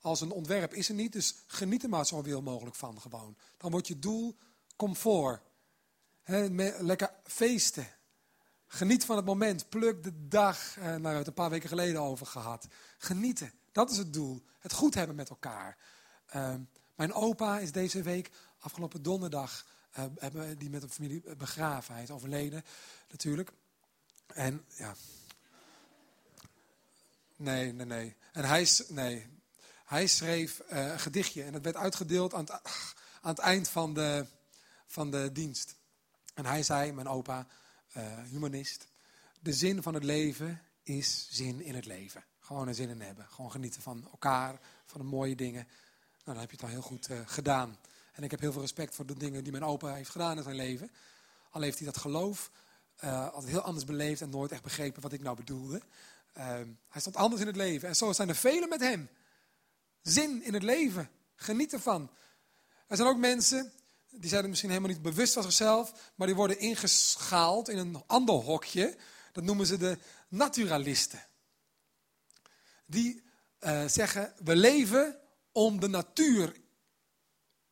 als 0.00 0.20
een 0.20 0.30
ontwerp 0.30 0.74
is 0.74 0.88
er 0.88 0.94
niet, 0.94 1.12
dus 1.12 1.34
geniet 1.46 1.82
er 1.82 1.88
maar 1.88 2.06
zo 2.06 2.22
veel 2.22 2.42
mogelijk 2.42 2.76
van 2.76 3.00
gewoon. 3.00 3.36
Dan 3.56 3.70
wordt 3.70 3.88
je 3.88 3.98
doel 3.98 4.36
comfort. 4.76 5.40
Lekker 6.78 7.14
feesten. 7.24 7.88
Geniet 8.74 9.04
van 9.04 9.16
het 9.16 9.24
moment. 9.24 9.68
Pluk 9.68 10.02
de 10.02 10.28
dag. 10.28 10.76
Eh, 10.76 10.82
nou, 10.82 10.86
we 10.86 10.92
hebben 10.92 11.14
het 11.14 11.26
een 11.26 11.32
paar 11.32 11.50
weken 11.50 11.68
geleden 11.68 12.00
over 12.00 12.26
gehad. 12.26 12.66
Genieten. 12.98 13.52
Dat 13.72 13.90
is 13.90 13.96
het 13.96 14.12
doel. 14.12 14.42
Het 14.58 14.72
goed 14.72 14.94
hebben 14.94 15.16
met 15.16 15.28
elkaar. 15.28 15.76
Uh, 16.36 16.54
mijn 16.94 17.12
opa 17.12 17.58
is 17.58 17.72
deze 17.72 18.02
week, 18.02 18.30
afgelopen 18.58 19.02
donderdag, 19.02 19.66
uh, 19.98 20.04
hebben 20.18 20.58
die 20.58 20.70
met 20.70 20.82
een 20.82 20.90
familie 20.90 21.22
begraven. 21.36 21.94
Hij 21.94 22.02
is 22.02 22.10
overleden, 22.10 22.64
natuurlijk. 23.10 23.52
En 24.26 24.64
ja. 24.76 24.94
Nee, 27.36 27.72
nee, 27.72 27.86
nee. 27.86 28.16
En 28.32 28.44
hij, 28.44 28.68
nee. 28.88 29.26
hij 29.84 30.06
schreef 30.06 30.62
uh, 30.72 30.86
een 30.86 31.00
gedichtje 31.00 31.42
en 31.42 31.52
dat 31.52 31.62
werd 31.62 31.76
uitgedeeld 31.76 32.34
aan 32.34 32.40
het, 32.40 32.50
aan 33.20 33.30
het 33.30 33.38
eind 33.38 33.68
van 33.68 33.94
de, 33.94 34.26
van 34.86 35.10
de 35.10 35.32
dienst. 35.32 35.76
En 36.34 36.46
hij 36.46 36.62
zei, 36.62 36.92
mijn 36.92 37.08
opa, 37.08 37.46
uh, 37.96 38.02
humanist, 38.30 38.88
de 39.40 39.52
zin 39.52 39.82
van 39.82 39.94
het 39.94 40.04
leven 40.04 40.62
is 40.82 41.26
zin 41.30 41.60
in 41.60 41.74
het 41.74 41.86
leven. 41.86 42.24
Gewoon 42.40 42.68
een 42.68 42.74
zin 42.74 42.88
in 42.88 43.00
hebben. 43.00 43.26
Gewoon 43.28 43.50
genieten 43.50 43.82
van 43.82 44.08
elkaar, 44.10 44.60
van 44.86 45.00
de 45.00 45.06
mooie 45.06 45.36
dingen. 45.36 45.66
Nou, 46.10 46.24
dan 46.24 46.38
heb 46.38 46.50
je 46.50 46.56
het 46.56 46.64
al 46.64 46.70
heel 46.70 46.82
goed 46.82 47.10
uh, 47.10 47.20
gedaan. 47.24 47.78
En 48.12 48.22
ik 48.22 48.30
heb 48.30 48.40
heel 48.40 48.52
veel 48.52 48.60
respect 48.60 48.94
voor 48.94 49.06
de 49.06 49.16
dingen 49.16 49.42
die 49.42 49.52
mijn 49.52 49.64
opa 49.64 49.94
heeft 49.94 50.10
gedaan 50.10 50.36
in 50.36 50.42
zijn 50.42 50.56
leven. 50.56 50.90
Al 51.50 51.60
heeft 51.60 51.78
hij 51.78 51.86
dat 51.86 51.96
geloof 51.96 52.50
uh, 53.04 53.28
altijd 53.32 53.52
heel 53.52 53.60
anders 53.60 53.84
beleefd 53.84 54.20
en 54.20 54.30
nooit 54.30 54.52
echt 54.52 54.62
begrepen 54.62 55.02
wat 55.02 55.12
ik 55.12 55.20
nou 55.20 55.36
bedoelde. 55.36 55.82
Uh, 56.38 56.44
hij 56.88 57.00
stond 57.00 57.16
anders 57.16 57.40
in 57.40 57.46
het 57.46 57.56
leven. 57.56 57.88
En 57.88 57.96
zo 57.96 58.12
zijn 58.12 58.28
er 58.28 58.34
velen 58.34 58.68
met 58.68 58.80
hem. 58.80 59.08
Zin 60.02 60.42
in 60.42 60.54
het 60.54 60.62
leven. 60.62 61.10
Geniet 61.34 61.72
ervan. 61.72 62.10
Er 62.86 62.96
zijn 62.96 63.08
ook 63.08 63.16
mensen 63.16 63.72
die 64.14 64.28
zijn 64.28 64.42
er 64.42 64.48
misschien 64.48 64.70
helemaal 64.70 64.90
niet 64.90 65.02
bewust 65.02 65.32
van 65.32 65.42
zichzelf, 65.42 66.12
maar 66.14 66.26
die 66.26 66.36
worden 66.36 66.58
ingeschaald 66.58 67.68
in 67.68 67.78
een 67.78 68.02
ander 68.06 68.34
hokje. 68.34 68.96
Dat 69.32 69.44
noemen 69.44 69.66
ze 69.66 69.76
de 69.76 69.98
naturalisten. 70.28 71.26
Die 72.86 73.22
uh, 73.60 73.84
zeggen, 73.86 74.32
we 74.44 74.56
leven 74.56 75.20
om 75.52 75.80
de 75.80 75.88
natuur 75.88 76.60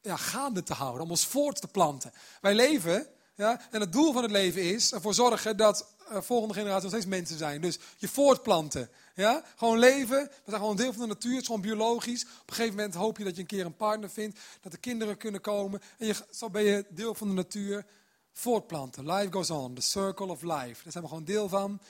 ja, 0.01 0.17
gaande 0.17 0.63
te 0.63 0.75
houden, 0.75 1.03
om 1.03 1.11
ons 1.11 1.27
voort 1.27 1.61
te 1.61 1.69
planten. 1.69 2.13
Wij 2.41 2.55
leven, 2.55 3.09
ja, 3.35 3.61
en 3.71 3.81
het 3.81 3.93
doel 3.93 4.13
van 4.13 4.23
het 4.23 4.33
leven 4.33 4.63
is 4.63 4.93
ervoor 4.93 5.15
zorgen 5.15 5.57
dat 5.57 5.95
volgende 6.13 6.55
generatie 6.55 6.83
nog 6.83 6.91
steeds 6.91 7.07
mensen 7.07 7.39
zijn. 7.39 7.61
Dus 7.61 7.79
je 7.97 8.09
voortplanten. 8.09 8.91
Ja? 9.15 9.45
Gewoon 9.57 9.79
leven. 9.79 10.19
We 10.19 10.51
zijn 10.51 10.61
gewoon 10.61 10.77
deel 10.77 10.93
van 10.93 11.03
de 11.03 11.09
natuur. 11.09 11.31
Het 11.31 11.41
is 11.41 11.47
gewoon 11.47 11.61
biologisch. 11.61 12.23
Op 12.23 12.49
een 12.49 12.55
gegeven 12.55 12.77
moment 12.77 12.95
hoop 12.95 13.19
je 13.19 13.25
dat 13.25 13.35
je 13.35 13.41
een 13.41 13.47
keer 13.47 13.65
een 13.65 13.77
partner 13.77 14.11
vindt. 14.11 14.39
Dat 14.61 14.73
er 14.73 14.79
kinderen 14.79 15.17
kunnen 15.17 15.41
komen. 15.41 15.81
En 15.99 16.07
je, 16.07 16.15
zo 16.31 16.51
ben 16.51 16.63
je 16.63 16.85
deel 16.89 17.15
van 17.15 17.29
de 17.29 17.35
natuur. 17.35 17.85
Voortplanten. 18.33 19.13
Life 19.13 19.33
goes 19.33 19.51
on. 19.51 19.75
The 19.75 19.81
circle 19.81 20.27
of 20.27 20.43
life. 20.43 20.83
Daar 20.83 20.93
zijn 20.93 21.05
we 21.05 21.09
gewoon 21.09 21.25
deel 21.25 21.49
van. 21.49 21.81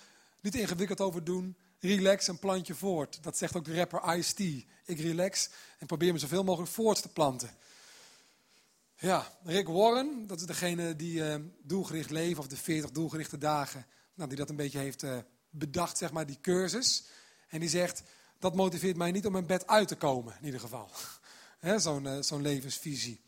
Niet 0.40 0.54
ingewikkeld 0.54 1.00
over 1.00 1.24
doen. 1.24 1.56
Relax 1.78 2.28
en 2.28 2.38
plant 2.38 2.66
je 2.66 2.74
voort. 2.74 3.18
Dat 3.22 3.38
zegt 3.38 3.56
ook 3.56 3.64
de 3.64 3.76
rapper 3.76 4.16
Ice-T. 4.16 4.38
Ik 4.84 5.00
relax 5.00 5.48
en 5.78 5.86
probeer 5.86 6.12
me 6.12 6.18
zoveel 6.18 6.44
mogelijk 6.44 6.72
voort 6.72 7.02
te 7.02 7.08
planten. 7.08 7.50
Ja, 9.00 9.26
Rick 9.44 9.66
Warren, 9.66 10.26
dat 10.26 10.40
is 10.40 10.46
degene 10.46 10.96
die 10.96 11.18
uh, 11.18 11.34
doelgericht 11.62 12.10
leven, 12.10 12.38
of 12.38 12.46
de 12.46 12.56
40 12.56 12.90
doelgerichte 12.90 13.38
dagen, 13.38 13.86
nou, 14.14 14.28
die 14.28 14.38
dat 14.38 14.50
een 14.50 14.56
beetje 14.56 14.78
heeft 14.78 15.02
uh, 15.02 15.18
bedacht, 15.50 15.98
zeg 15.98 16.12
maar, 16.12 16.26
die 16.26 16.40
cursus. 16.40 17.04
En 17.48 17.60
die 17.60 17.68
zegt, 17.68 18.02
dat 18.38 18.54
motiveert 18.54 18.96
mij 18.96 19.10
niet 19.10 19.26
om 19.26 19.32
mijn 19.32 19.46
bed 19.46 19.66
uit 19.66 19.88
te 19.88 19.96
komen, 19.96 20.36
in 20.38 20.44
ieder 20.44 20.60
geval. 20.60 20.90
Zo'n 21.76 22.04
uh, 22.04 22.22
zo'n 22.22 22.42
levensvisie. 22.42 23.20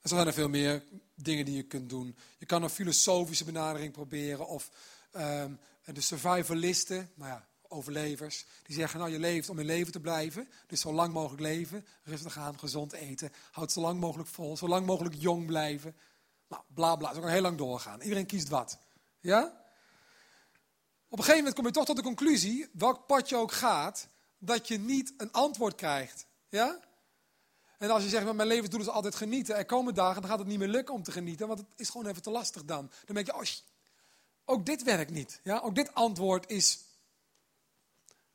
En 0.00 0.08
zo 0.08 0.14
zijn 0.14 0.26
er 0.26 0.32
veel 0.32 0.48
meer 0.48 0.84
dingen 1.14 1.44
die 1.44 1.56
je 1.56 1.62
kunt 1.62 1.88
doen. 1.88 2.16
Je 2.38 2.46
kan 2.46 2.62
een 2.62 2.70
filosofische 2.70 3.44
benadering 3.44 3.92
proberen, 3.92 4.46
of 4.46 4.70
um, 5.16 5.58
de 5.84 6.00
survivalisten, 6.00 7.10
nou 7.14 7.30
ja, 7.30 7.46
overlevers, 7.68 8.44
die 8.62 8.76
zeggen, 8.76 8.98
nou 8.98 9.12
je 9.12 9.18
leeft 9.18 9.48
om 9.48 9.58
in 9.58 9.66
leven 9.66 9.92
te 9.92 10.00
blijven, 10.00 10.48
dus 10.66 10.80
zo 10.80 10.92
lang 10.92 11.12
mogelijk 11.12 11.42
leven, 11.42 11.86
rustig 12.02 12.38
aan, 12.38 12.58
gezond 12.58 12.92
eten, 12.92 13.32
houd 13.50 13.72
zo 13.72 13.80
lang 13.80 14.00
mogelijk 14.00 14.28
vol, 14.28 14.56
zo 14.56 14.68
lang 14.68 14.86
mogelijk 14.86 15.14
jong 15.18 15.46
blijven. 15.46 15.96
Nou, 16.48 16.62
bla 16.74 16.96
bla, 16.96 17.14
zo 17.14 17.20
kan 17.20 17.30
heel 17.30 17.40
lang 17.40 17.58
doorgaan. 17.58 18.00
Iedereen 18.00 18.26
kiest 18.26 18.48
wat. 18.48 18.78
Ja? 19.26 19.42
Op 21.08 21.18
een 21.18 21.24
gegeven 21.24 21.36
moment 21.36 21.54
kom 21.54 21.66
je 21.66 21.72
toch 21.72 21.84
tot 21.84 21.96
de 21.96 22.02
conclusie, 22.02 22.68
welk 22.72 23.06
pad 23.06 23.28
je 23.28 23.36
ook 23.36 23.52
gaat, 23.52 24.08
dat 24.38 24.68
je 24.68 24.78
niet 24.78 25.14
een 25.16 25.32
antwoord 25.32 25.74
krijgt. 25.74 26.26
Ja? 26.48 26.80
En 27.78 27.90
als 27.90 28.02
je 28.02 28.08
zegt, 28.08 28.32
mijn 28.32 28.48
levensdoel 28.48 28.80
is 28.80 28.88
altijd 28.88 29.14
genieten, 29.14 29.56
er 29.56 29.64
komen 29.64 29.94
dagen, 29.94 30.20
dan 30.20 30.30
gaat 30.30 30.38
het 30.38 30.48
niet 30.48 30.58
meer 30.58 30.68
lukken 30.68 30.94
om 30.94 31.02
te 31.02 31.12
genieten, 31.12 31.46
want 31.46 31.58
het 31.58 31.68
is 31.76 31.90
gewoon 31.90 32.06
even 32.06 32.22
te 32.22 32.30
lastig 32.30 32.64
dan. 32.64 32.90
Dan 33.04 33.14
denk 33.14 33.26
je, 33.26 33.34
oh, 33.34 33.42
ook 34.44 34.66
dit 34.66 34.82
werkt 34.82 35.10
niet. 35.10 35.40
Ja? 35.42 35.58
Ook 35.58 35.74
dit 35.74 35.94
antwoord 35.94 36.50
is 36.50 36.84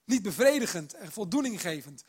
niet 0.04 0.22
bevredigend 0.22 0.94
en 0.94 1.12
voldoeninggevend. 1.12 2.04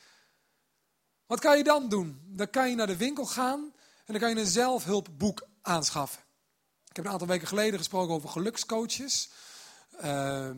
Wat 1.27 1.40
kan 1.40 1.57
je 1.57 1.64
dan 1.64 1.88
doen? 1.88 2.21
Dan 2.25 2.51
kan 2.51 2.71
je 2.71 2.77
naar 2.77 2.87
de 2.87 2.97
winkel 2.97 3.27
gaan 3.27 3.73
en 4.05 4.12
dan 4.12 4.18
kan 4.18 4.31
je 4.31 4.37
een 4.37 4.47
zelfhulpboek 4.47 5.47
aanschaffen. 5.62 6.22
Ik 6.93 6.99
heb 6.99 7.07
een 7.07 7.13
aantal 7.13 7.29
weken 7.29 7.49
geleden 7.49 7.79
gesproken 7.79 8.15
over 8.15 8.29
gelukscoaches. 8.29 9.31
Uh, 9.97 10.51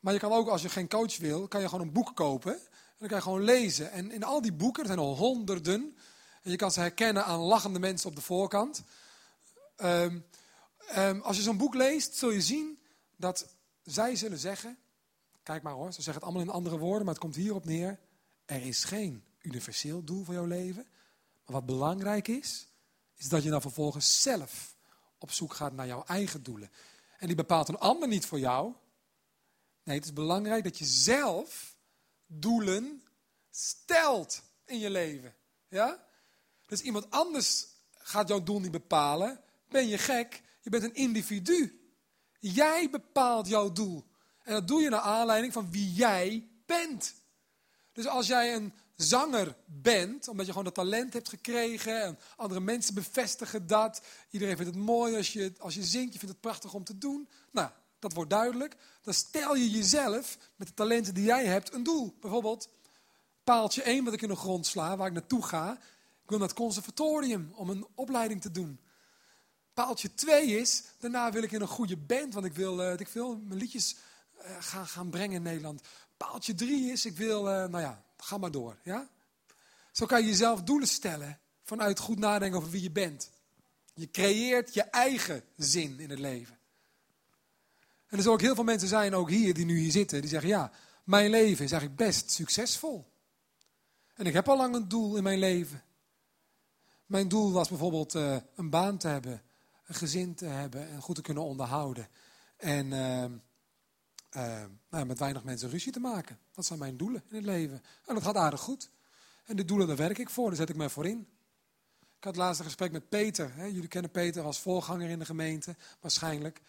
maar 0.00 0.12
je 0.12 0.18
kan 0.18 0.32
ook, 0.32 0.48
als 0.48 0.62
je 0.62 0.68
geen 0.68 0.88
coach 0.88 1.16
wil, 1.16 1.48
kan 1.48 1.60
je 1.60 1.68
gewoon 1.68 1.86
een 1.86 1.92
boek 1.92 2.16
kopen. 2.16 2.52
En 2.52 2.96
dan 2.98 3.08
kan 3.08 3.16
je 3.16 3.22
gewoon 3.22 3.42
lezen. 3.42 3.90
En 3.90 4.10
in 4.10 4.24
al 4.24 4.42
die 4.42 4.52
boeken, 4.52 4.82
er 4.82 4.88
zijn 4.88 4.98
al 4.98 5.16
honderden. 5.16 5.96
En 6.42 6.50
je 6.50 6.56
kan 6.56 6.70
ze 6.70 6.80
herkennen 6.80 7.24
aan 7.24 7.40
lachende 7.40 7.78
mensen 7.78 8.08
op 8.08 8.16
de 8.16 8.22
voorkant. 8.22 8.82
Um, 9.76 10.26
um, 10.96 11.20
als 11.20 11.36
je 11.36 11.42
zo'n 11.42 11.56
boek 11.56 11.74
leest, 11.74 12.14
zul 12.14 12.30
je 12.30 12.40
zien 12.40 12.78
dat 13.16 13.46
zij 13.82 14.16
zullen 14.16 14.38
zeggen... 14.38 14.78
Kijk 15.42 15.62
maar 15.62 15.72
hoor, 15.72 15.92
ze 15.92 16.02
zeggen 16.02 16.14
het 16.14 16.22
allemaal 16.22 16.42
in 16.42 16.60
andere 16.60 16.78
woorden, 16.78 17.04
maar 17.04 17.14
het 17.14 17.22
komt 17.22 17.36
hierop 17.36 17.64
neer. 17.64 17.98
Er 18.44 18.66
is 18.66 18.84
geen 18.84 19.24
universeel 19.42 20.04
doel 20.04 20.24
voor 20.24 20.34
jouw 20.34 20.44
leven. 20.44 20.86
Maar 21.44 21.54
wat 21.54 21.66
belangrijk 21.66 22.28
is, 22.28 22.68
is 23.16 23.28
dat 23.28 23.42
je 23.42 23.50
dan 23.50 23.60
vervolgens 23.60 24.22
zelf 24.22 24.75
op 25.18 25.32
zoek 25.32 25.54
gaat 25.54 25.72
naar 25.72 25.86
jouw 25.86 26.04
eigen 26.04 26.42
doelen. 26.42 26.70
En 27.18 27.26
die 27.26 27.36
bepaalt 27.36 27.68
een 27.68 27.78
ander 27.78 28.08
niet 28.08 28.26
voor 28.26 28.38
jou. 28.38 28.74
Nee, 29.82 29.96
het 29.96 30.04
is 30.04 30.12
belangrijk 30.12 30.64
dat 30.64 30.78
je 30.78 30.84
zelf 30.84 31.76
doelen 32.26 33.02
stelt 33.50 34.42
in 34.64 34.78
je 34.78 34.90
leven. 34.90 35.34
Ja? 35.68 36.06
Dus 36.66 36.80
iemand 36.80 37.10
anders 37.10 37.66
gaat 37.92 38.28
jouw 38.28 38.42
doel 38.42 38.60
niet 38.60 38.70
bepalen. 38.70 39.40
Ben 39.68 39.88
je 39.88 39.98
gek? 39.98 40.42
Je 40.60 40.70
bent 40.70 40.82
een 40.82 40.94
individu. 40.94 41.80
Jij 42.38 42.90
bepaalt 42.90 43.48
jouw 43.48 43.72
doel. 43.72 44.04
En 44.42 44.52
dat 44.52 44.68
doe 44.68 44.82
je 44.82 44.88
naar 44.88 45.00
aanleiding 45.00 45.52
van 45.52 45.70
wie 45.70 45.92
jij 45.92 46.48
bent. 46.66 47.14
Dus 47.92 48.06
als 48.06 48.26
jij 48.26 48.54
een 48.54 48.74
zanger 48.96 49.56
bent, 49.66 50.28
omdat 50.28 50.44
je 50.46 50.52
gewoon 50.52 50.66
dat 50.66 50.74
talent 50.74 51.12
hebt 51.12 51.28
gekregen 51.28 52.02
en 52.02 52.18
andere 52.36 52.60
mensen 52.60 52.94
bevestigen 52.94 53.66
dat. 53.66 54.02
Iedereen 54.30 54.56
vindt 54.56 54.74
het 54.74 54.84
mooi 54.84 55.16
als 55.16 55.32
je, 55.32 55.52
als 55.58 55.74
je 55.74 55.84
zingt, 55.84 56.12
je 56.12 56.18
vindt 56.18 56.34
het 56.34 56.40
prachtig 56.42 56.74
om 56.74 56.84
te 56.84 56.98
doen. 56.98 57.28
Nou, 57.50 57.70
dat 57.98 58.12
wordt 58.12 58.30
duidelijk. 58.30 58.76
Dan 59.02 59.14
stel 59.14 59.56
je 59.56 59.70
jezelf 59.70 60.38
met 60.56 60.66
de 60.66 60.74
talenten 60.74 61.14
die 61.14 61.24
jij 61.24 61.46
hebt 61.46 61.72
een 61.72 61.82
doel. 61.82 62.16
Bijvoorbeeld 62.20 62.68
paaltje 63.44 63.82
1 63.82 64.04
wat 64.04 64.12
ik 64.12 64.22
in 64.22 64.28
de 64.28 64.36
grond 64.36 64.66
sla, 64.66 64.96
waar 64.96 65.06
ik 65.06 65.12
naartoe 65.12 65.42
ga. 65.42 65.72
Ik 66.22 66.32
wil 66.32 66.38
naar 66.38 66.48
het 66.48 66.56
conservatorium 66.56 67.52
om 67.54 67.70
een 67.70 67.86
opleiding 67.94 68.40
te 68.40 68.50
doen. 68.50 68.80
Paaltje 69.74 70.14
2 70.14 70.46
is, 70.46 70.82
daarna 70.98 71.32
wil 71.32 71.42
ik 71.42 71.52
in 71.52 71.60
een 71.60 71.68
goede 71.68 71.96
band, 71.96 72.34
want 72.34 72.46
ik 72.46 72.54
wil, 72.54 72.80
uh, 72.80 72.98
ik 72.98 73.08
wil 73.08 73.36
mijn 73.36 73.58
liedjes 73.58 73.96
uh, 74.38 74.56
gaan, 74.60 74.86
gaan 74.86 75.10
brengen 75.10 75.36
in 75.36 75.42
Nederland. 75.42 75.80
Paaltje 76.16 76.54
3 76.54 76.92
is, 76.92 77.04
ik 77.04 77.16
wil, 77.16 77.48
uh, 77.48 77.66
nou 77.66 77.80
ja, 77.80 78.04
Ga 78.16 78.38
maar 78.38 78.50
door. 78.50 78.78
Ja? 78.82 79.08
Zo 79.92 80.06
kan 80.06 80.20
je 80.20 80.26
jezelf 80.26 80.62
doelen 80.62 80.88
stellen 80.88 81.40
vanuit 81.62 81.98
goed 81.98 82.18
nadenken 82.18 82.58
over 82.58 82.70
wie 82.70 82.82
je 82.82 82.90
bent. 82.90 83.30
Je 83.94 84.10
creëert 84.10 84.74
je 84.74 84.82
eigen 84.82 85.44
zin 85.56 86.00
in 86.00 86.10
het 86.10 86.18
leven. 86.18 86.58
En 88.06 88.16
er 88.16 88.18
zullen 88.18 88.32
ook 88.32 88.40
heel 88.40 88.54
veel 88.54 88.64
mensen 88.64 88.88
zijn, 88.88 89.14
ook 89.14 89.30
hier, 89.30 89.54
die 89.54 89.64
nu 89.64 89.78
hier 89.78 89.90
zitten, 89.90 90.20
die 90.20 90.30
zeggen: 90.30 90.48
Ja, 90.48 90.72
Mijn 91.04 91.30
leven 91.30 91.64
is 91.64 91.72
eigenlijk 91.72 92.00
best 92.00 92.30
succesvol. 92.30 93.12
En 94.14 94.26
ik 94.26 94.32
heb 94.32 94.48
al 94.48 94.56
lang 94.56 94.74
een 94.74 94.88
doel 94.88 95.16
in 95.16 95.22
mijn 95.22 95.38
leven. 95.38 95.82
Mijn 97.06 97.28
doel 97.28 97.52
was 97.52 97.68
bijvoorbeeld 97.68 98.14
uh, 98.14 98.36
een 98.54 98.70
baan 98.70 98.98
te 98.98 99.08
hebben, 99.08 99.42
een 99.86 99.94
gezin 99.94 100.34
te 100.34 100.44
hebben 100.44 100.88
en 100.88 101.00
goed 101.00 101.14
te 101.14 101.22
kunnen 101.22 101.42
onderhouden. 101.42 102.08
En 102.56 102.86
uh, 102.86 103.24
uh, 104.36 104.64
nou, 104.90 105.06
met 105.06 105.18
weinig 105.18 105.44
mensen 105.44 105.70
ruzie 105.70 105.92
te 105.92 106.00
maken. 106.00 106.38
Dat 106.52 106.66
zijn 106.66 106.78
mijn 106.78 106.96
doelen 106.96 107.22
in 107.28 107.36
het 107.36 107.44
leven. 107.44 107.82
En 108.06 108.14
dat 108.14 108.22
gaat 108.22 108.36
aardig 108.36 108.60
goed. 108.60 108.90
En 109.44 109.56
de 109.56 109.64
doelen, 109.64 109.86
daar 109.86 109.96
werk 109.96 110.18
ik 110.18 110.30
voor, 110.30 110.46
daar 110.46 110.56
zet 110.56 110.68
ik 110.68 110.76
mij 110.76 110.88
voor 110.88 111.06
in. 111.06 111.28
Ik 112.18 112.24
had 112.24 112.36
laatst 112.36 112.58
een 112.58 112.66
gesprek 112.66 112.92
met 112.92 113.08
Peter. 113.08 113.54
Hè. 113.54 113.64
Jullie 113.64 113.88
kennen 113.88 114.10
Peter 114.10 114.42
als 114.42 114.60
voorganger 114.60 115.08
in 115.08 115.18
de 115.18 115.24
gemeente, 115.24 115.76
waarschijnlijk. 116.00 116.60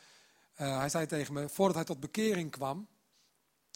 Uh, 0.62 0.78
hij 0.78 0.90
zei 0.90 1.06
tegen 1.06 1.34
me, 1.34 1.50
voordat 1.50 1.76
hij 1.76 1.86
tot 1.86 2.00
bekering 2.00 2.52
kwam, 2.52 2.88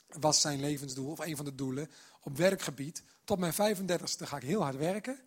was 0.08 0.41
zijn 0.41 0.60
levensdoel, 0.60 1.12
of 1.12 1.19
een 1.19 1.36
van 1.36 1.45
de 1.45 1.56
doelen, 1.56 1.89
op 2.21 2.38
werkgebied. 2.38 3.04
Tot 3.23 3.39
mijn 3.39 3.54
35ste 3.54 4.23
ga 4.23 4.36
ik 4.36 4.43
heel 4.43 4.62
hard 4.62 4.75
werken. 4.75 5.19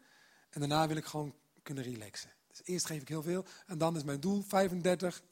En 0.50 0.60
daarna 0.60 0.86
wil 0.88 0.96
ik 0.96 1.04
gewoon 1.04 1.34
kunnen 1.62 1.84
relaxen. 1.84 2.30
Dus 2.48 2.60
eerst 2.64 2.86
geef 2.86 3.00
ik 3.00 3.08
heel 3.08 3.22
veel. 3.22 3.44
En 3.66 3.78
dan 3.78 3.96
is 3.96 4.02
mijn 4.02 4.20
doel 4.20 4.42
35, 4.42 5.22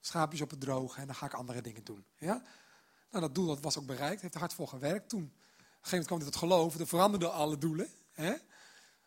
schaapjes 0.00 0.40
op 0.40 0.50
het 0.50 0.60
droge. 0.60 1.00
En 1.00 1.06
dan 1.06 1.14
ga 1.14 1.26
ik 1.26 1.34
andere 1.34 1.60
dingen 1.60 1.84
doen. 1.84 2.04
Ja? 2.18 2.42
Nou, 3.10 3.22
dat 3.22 3.34
doel 3.34 3.46
dat 3.46 3.60
was 3.60 3.78
ook 3.78 3.86
bereikt. 3.86 4.20
Heeft 4.20 4.34
er 4.34 4.40
hard 4.40 4.54
voor 4.54 4.68
gewerkt 4.68 5.08
toen. 5.08 5.22
Op 5.22 5.28
een 5.28 5.88
gegeven 5.88 5.90
moment 5.90 6.06
kwam 6.06 6.18
hij 6.18 6.30
tot 6.30 6.36
geloof. 6.36 6.78
Er 6.78 6.86
veranderden 6.86 7.32
alle 7.32 7.58
doelen. 7.58 7.88
Hè? 8.12 8.34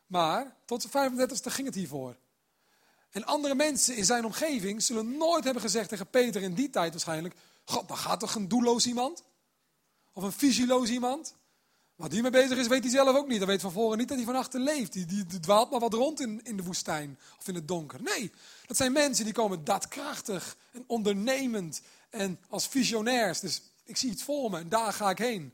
Maar 0.06 0.56
tot 0.66 0.82
de 0.82 0.90
35ste 0.90 1.52
ging 1.52 1.68
het 1.68 1.76
hiervoor. 1.76 2.16
En 3.10 3.26
andere 3.26 3.56
mensen 3.56 3.96
in 3.96 4.06
zijn 4.06 4.26
omgeving 4.26 4.84
zullen 4.84 5.18
nooit 5.18 5.44
hebben 5.44 5.62
gezegd 5.62 5.90
tegen 5.90 6.10
Peter 6.10 6.42
in 6.42 6.54
die 6.54 6.70
tijd 6.70 6.92
waarschijnlijk: 6.92 7.36
God, 7.66 7.88
dan 7.88 7.98
gaat 7.98 8.20
toch 8.20 8.36
een 8.36 8.48
doelloos 8.48 8.86
iemand? 8.88 9.24
Of 10.14 10.24
een 10.24 10.32
visieloos 10.32 10.90
iemand? 10.90 11.36
Wat 12.04 12.12
hiermee 12.12 12.32
bezig 12.32 12.58
is, 12.58 12.68
weet 12.68 12.84
hij 12.84 12.92
zelf 12.92 13.16
ook 13.16 13.28
niet. 13.28 13.38
Hij 13.38 13.48
weet 13.48 13.62
van 13.62 13.72
voren 13.72 13.98
niet 13.98 14.08
dat 14.08 14.18
hij 14.18 14.26
van 14.26 14.36
achter 14.36 14.60
leeft. 14.60 14.94
Die, 14.94 15.06
die, 15.06 15.26
die, 15.26 15.40
dwaalt 15.40 15.72
maar 15.72 15.80
wat 15.80 15.94
rond 15.94 16.20
in, 16.20 16.42
in 16.44 16.58
de 16.58 16.64
woestijn 16.64 17.20
of 17.40 17.48
in 17.48 17.56
het 17.56 17.68
donker. 17.68 18.02
Nee, 18.02 18.32
dat 18.66 18.78
zijn 18.78 18.92
mensen 18.92 19.26
die 19.26 19.34
komen 19.34 19.64
daadkrachtig 19.64 20.58
en 20.72 20.84
ondernemend 20.88 21.82
en 22.10 22.40
als 22.50 22.68
visionairs. 22.68 23.40
Dus 23.40 23.62
ik 23.84 23.98
zie 23.98 24.12
iets 24.12 24.24
voor 24.24 24.50
me 24.50 24.60
en 24.60 24.70
daar 24.70 24.94
ga 24.94 25.10
ik 25.10 25.18
heen. 25.18 25.54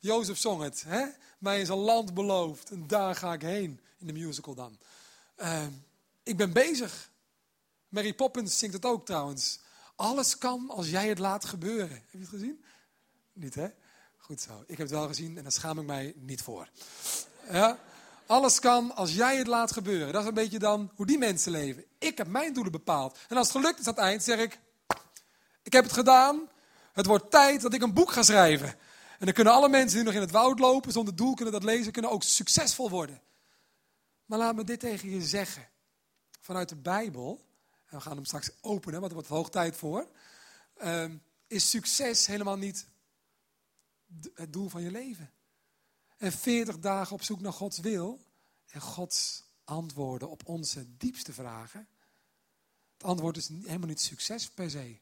Jozef 0.00 0.38
zong 0.38 0.62
het. 0.62 0.84
Hè? 0.86 1.06
Mij 1.38 1.60
is 1.60 1.68
een 1.68 1.76
land 1.76 2.14
beloofd 2.14 2.70
en 2.70 2.86
daar 2.86 3.14
ga 3.14 3.32
ik 3.32 3.42
heen. 3.42 3.80
In 3.98 4.06
de 4.06 4.12
musical 4.12 4.54
dan. 4.54 4.78
Uh, 5.36 5.66
ik 6.22 6.36
ben 6.36 6.52
bezig. 6.52 7.10
Mary 7.88 8.14
Poppins 8.14 8.58
zingt 8.58 8.74
het 8.74 8.84
ook 8.84 9.06
trouwens. 9.06 9.60
Alles 9.96 10.38
kan 10.38 10.70
als 10.70 10.90
jij 10.90 11.08
het 11.08 11.18
laat 11.18 11.44
gebeuren. 11.44 11.90
Heb 11.90 12.10
je 12.10 12.18
het 12.18 12.28
gezien? 12.28 12.64
Niet 13.32 13.54
hè? 13.54 13.68
Goed 14.28 14.40
zo. 14.40 14.62
Ik 14.66 14.78
heb 14.78 14.78
het 14.78 14.90
wel 14.90 15.06
gezien 15.06 15.36
en 15.36 15.42
daar 15.42 15.52
schaam 15.52 15.78
ik 15.78 15.86
mij 15.86 16.12
niet 16.16 16.42
voor. 16.42 16.68
Ja? 17.50 17.78
Alles 18.26 18.58
kan 18.58 18.94
als 18.94 19.14
jij 19.14 19.36
het 19.36 19.46
laat 19.46 19.72
gebeuren. 19.72 20.12
Dat 20.12 20.22
is 20.22 20.28
een 20.28 20.34
beetje 20.34 20.58
dan 20.58 20.90
hoe 20.94 21.06
die 21.06 21.18
mensen 21.18 21.52
leven. 21.52 21.84
Ik 21.98 22.18
heb 22.18 22.26
mijn 22.26 22.52
doelen 22.52 22.72
bepaald. 22.72 23.18
En 23.28 23.36
als 23.36 23.52
het 23.52 23.56
gelukt 23.56 23.78
is 23.78 23.86
aan 23.86 23.94
het 23.94 24.02
eind, 24.02 24.22
zeg 24.22 24.38
ik: 24.38 24.60
Ik 25.62 25.72
heb 25.72 25.84
het 25.84 25.92
gedaan. 25.92 26.48
Het 26.92 27.06
wordt 27.06 27.30
tijd 27.30 27.60
dat 27.60 27.74
ik 27.74 27.82
een 27.82 27.94
boek 27.94 28.12
ga 28.12 28.22
schrijven. 28.22 28.68
En 29.18 29.24
dan 29.24 29.32
kunnen 29.32 29.52
alle 29.52 29.68
mensen 29.68 29.96
die 29.96 30.06
nog 30.06 30.14
in 30.14 30.20
het 30.20 30.30
woud 30.30 30.58
lopen, 30.58 30.92
zonder 30.92 31.16
doel 31.16 31.34
kunnen 31.34 31.54
dat 31.54 31.64
lezen, 31.64 31.92
kunnen 31.92 32.10
ook 32.10 32.22
succesvol 32.22 32.90
worden. 32.90 33.20
Maar 34.24 34.38
laat 34.38 34.54
me 34.54 34.64
dit 34.64 34.80
tegen 34.80 35.10
je 35.10 35.22
zeggen. 35.22 35.68
Vanuit 36.40 36.68
de 36.68 36.76
Bijbel, 36.76 37.44
en 37.86 37.96
we 37.96 38.02
gaan 38.02 38.16
hem 38.16 38.24
straks 38.24 38.50
openen, 38.60 39.00
want 39.00 39.12
er 39.12 39.18
wordt 39.18 39.28
hoog 39.28 39.50
tijd 39.50 39.76
voor, 39.76 40.08
uh, 40.84 41.04
is 41.46 41.70
succes 41.70 42.26
helemaal 42.26 42.56
niet 42.56 42.86
het 44.34 44.52
doel 44.52 44.68
van 44.68 44.82
je 44.82 44.90
leven. 44.90 45.32
En 46.16 46.32
40 46.32 46.78
dagen 46.78 47.14
op 47.14 47.22
zoek 47.22 47.40
naar 47.40 47.52
Gods 47.52 47.78
wil 47.78 48.20
en 48.66 48.80
Gods 48.80 49.44
antwoorden 49.64 50.30
op 50.30 50.48
onze 50.48 50.96
diepste 50.96 51.32
vragen. 51.32 51.88
Het 52.92 53.04
antwoord 53.04 53.36
is 53.36 53.48
helemaal 53.48 53.88
niet 53.88 54.00
succes 54.00 54.50
per 54.50 54.70
se. 54.70 54.98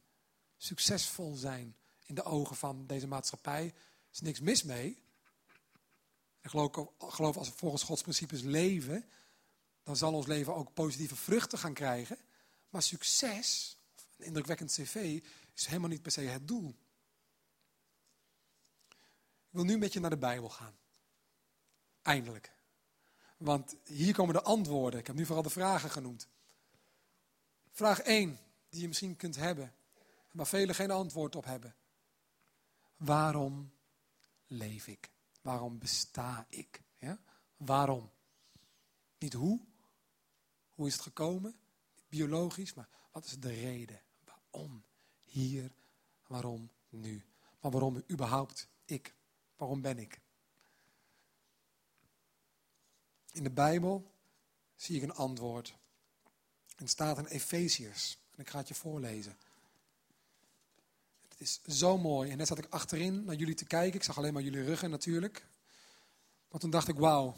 Succesvol 0.57 1.35
zijn 1.35 1.77
in 2.05 2.15
de 2.15 2.23
ogen 2.23 2.57
van 2.57 2.87
deze 2.87 3.07
maatschappij 3.07 3.75
is 4.13 4.21
niks 4.21 4.41
mis 4.41 4.63
mee. 4.63 5.03
Ik 6.43 6.51
geloof, 6.51 6.89
geloof 6.99 7.37
als 7.37 7.49
we 7.49 7.57
volgens 7.57 7.83
Gods 7.83 8.03
principes 8.03 8.43
leven, 8.43 9.05
dan 9.83 9.97
zal 9.97 10.15
ons 10.15 10.27
leven 10.27 10.55
ook 10.55 10.75
positieve 10.75 11.17
vruchten 11.17 11.59
gaan 11.59 11.75
krijgen. 11.75 12.19
Maar 12.69 12.83
succes, 12.83 13.77
een 14.17 14.25
indrukwekkend 14.25 14.73
cv, 14.73 15.23
is 15.55 15.67
helemaal 15.67 15.89
niet 15.89 16.03
per 16.03 16.13
se 16.13 16.21
het 16.21 16.49
doel. 16.49 16.75
Wil 19.57 19.65
nu 19.65 19.79
met 19.79 19.93
je 19.93 20.01
naar 20.01 20.11
de 20.11 20.17
Bijbel 20.17 20.49
gaan. 20.49 20.79
Eindelijk. 22.03 22.53
Want 23.37 23.77
hier 23.85 24.15
komen 24.15 24.35
de 24.35 24.43
antwoorden. 24.43 25.01
Ik 25.01 25.07
heb 25.07 25.17
nu 25.17 25.27
vooral 25.27 25.43
de 25.43 25.51
vragen 25.51 25.91
genoemd. 25.91 26.29
Vraag 27.71 28.01
1, 28.01 28.39
die 28.69 28.81
je 28.81 28.87
misschien 28.87 29.17
kunt 29.17 29.37
hebben, 29.37 29.75
maar 30.33 30.47
velen 30.47 30.75
geen 30.75 30.91
antwoord 30.91 31.37
op 31.37 31.45
hebben. 31.45 31.75
Waarom 32.97 33.73
leef 34.47 34.87
ik? 34.87 35.11
Waarom 35.43 35.79
besta 35.79 36.47
ik? 36.49 36.83
Ja? 36.99 37.19
Waarom? 37.57 38.11
Niet 39.19 39.33
hoe. 39.33 39.61
Hoe 40.75 40.87
is 40.87 40.93
het 40.93 41.03
gekomen? 41.03 41.57
Biologisch, 42.09 42.75
maar 42.75 42.89
wat 43.13 43.25
is 43.25 43.39
de 43.39 43.53
reden? 43.53 44.03
Waarom? 44.25 44.85
Hier, 45.25 45.73
waarom 46.27 46.71
nu? 46.89 47.25
Maar 47.61 47.71
waarom 47.71 48.03
überhaupt 48.11 48.69
ik? 48.85 49.15
Waarom 49.57 49.81
ben 49.81 49.99
ik? 49.99 50.21
In 53.33 53.43
de 53.43 53.51
Bijbel 53.51 54.11
zie 54.77 54.97
ik 54.97 55.03
een 55.03 55.15
antwoord. 55.15 55.75
Het 56.77 56.91
staat 56.91 57.19
in 57.19 57.27
Efeziërs. 57.27 58.19
En 58.35 58.41
ik 58.43 58.49
ga 58.49 58.59
het 58.59 58.69
je 58.69 58.75
voorlezen. 58.75 59.37
Het 61.29 61.41
is 61.41 61.79
zo 61.79 61.99
mooi. 61.99 62.31
En 62.31 62.37
net 62.37 62.47
zat 62.47 62.59
ik 62.59 62.67
achterin 62.71 63.25
naar 63.25 63.35
jullie 63.35 63.55
te 63.55 63.65
kijken. 63.65 63.95
Ik 63.95 64.05
zag 64.05 64.19
alleen 64.19 64.33
maar 64.33 64.43
jullie 64.43 64.65
ruggen 64.65 64.91
natuurlijk. 64.91 65.47
Maar 66.51 66.61
toen 66.61 66.71
dacht 66.71 66.89
ik, 66.89 66.97
wauw. 66.97 67.37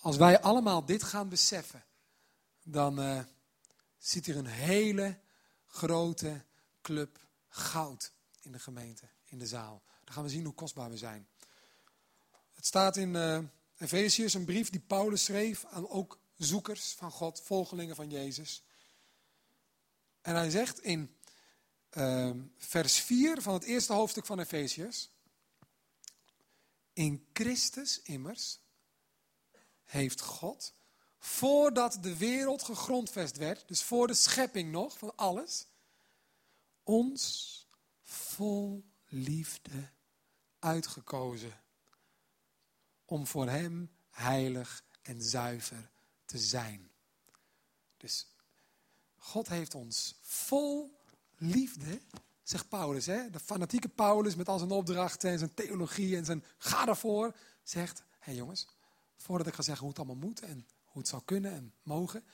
Als 0.00 0.16
wij 0.16 0.40
allemaal 0.40 0.84
dit 0.84 1.02
gaan 1.02 1.28
beseffen. 1.28 1.84
Dan 2.62 3.00
uh, 3.00 3.20
zit 3.98 4.26
er 4.26 4.36
een 4.36 4.46
hele 4.46 5.18
grote 5.66 6.44
club 6.82 7.18
goud 7.48 8.12
in 8.40 8.52
de 8.52 8.58
gemeente, 8.58 9.08
in 9.24 9.38
de 9.38 9.46
zaal. 9.46 9.82
Dan 10.04 10.14
gaan 10.14 10.22
we 10.22 10.30
zien 10.30 10.44
hoe 10.44 10.54
kostbaar 10.54 10.90
we 10.90 10.96
zijn. 10.96 11.28
Het 12.66 12.74
staat 12.74 12.96
in 12.96 13.14
uh, 13.14 13.38
Efeziërs, 13.78 14.34
een 14.34 14.44
brief 14.44 14.70
die 14.70 14.80
Paulus 14.80 15.24
schreef 15.24 15.64
aan 15.64 15.88
ook 15.88 16.18
zoekers 16.36 16.92
van 16.92 17.10
God, 17.10 17.40
volgelingen 17.40 17.96
van 17.96 18.10
Jezus. 18.10 18.62
En 20.20 20.34
hij 20.34 20.50
zegt 20.50 20.80
in 20.80 21.16
uh, 21.92 22.30
vers 22.56 22.98
4 22.98 23.42
van 23.42 23.54
het 23.54 23.62
eerste 23.62 23.92
hoofdstuk 23.92 24.26
van 24.26 24.38
Efeziërs. 24.38 25.10
In 26.92 27.26
Christus 27.32 28.02
immers 28.02 28.60
heeft 29.84 30.20
God, 30.20 30.74
voordat 31.18 31.98
de 32.00 32.16
wereld 32.16 32.62
gegrondvest 32.62 33.36
werd, 33.36 33.68
dus 33.68 33.82
voor 33.82 34.06
de 34.06 34.14
schepping 34.14 34.70
nog 34.70 34.98
van 34.98 35.16
alles, 35.16 35.66
ons 36.82 37.68
vol 38.02 38.84
liefde 39.08 39.90
uitgekozen 40.58 41.64
om 43.06 43.26
voor 43.26 43.48
Hem 43.48 43.90
heilig 44.10 44.84
en 45.02 45.22
zuiver 45.22 45.90
te 46.24 46.38
zijn. 46.38 46.90
Dus 47.96 48.26
God 49.16 49.48
heeft 49.48 49.74
ons 49.74 50.14
vol 50.20 51.00
liefde, 51.36 52.00
zegt 52.42 52.68
Paulus, 52.68 53.06
hè? 53.06 53.30
de 53.30 53.40
fanatieke 53.40 53.88
Paulus 53.88 54.34
met 54.34 54.48
al 54.48 54.58
zijn 54.58 54.70
opdrachten 54.70 55.30
en 55.30 55.38
zijn 55.38 55.54
theologie 55.54 56.16
en 56.16 56.24
zijn 56.24 56.44
ga 56.58 56.88
ervoor, 56.88 57.36
zegt, 57.62 58.02
hé 58.18 58.32
jongens, 58.32 58.66
voordat 59.16 59.46
ik 59.46 59.54
ga 59.54 59.62
zeggen 59.62 59.84
hoe 59.84 59.94
het 59.94 59.98
allemaal 59.98 60.28
moet 60.28 60.40
en 60.40 60.66
hoe 60.84 60.98
het 60.98 61.08
zou 61.08 61.22
kunnen 61.24 61.52
en 61.52 61.74
mogen, 61.82 62.24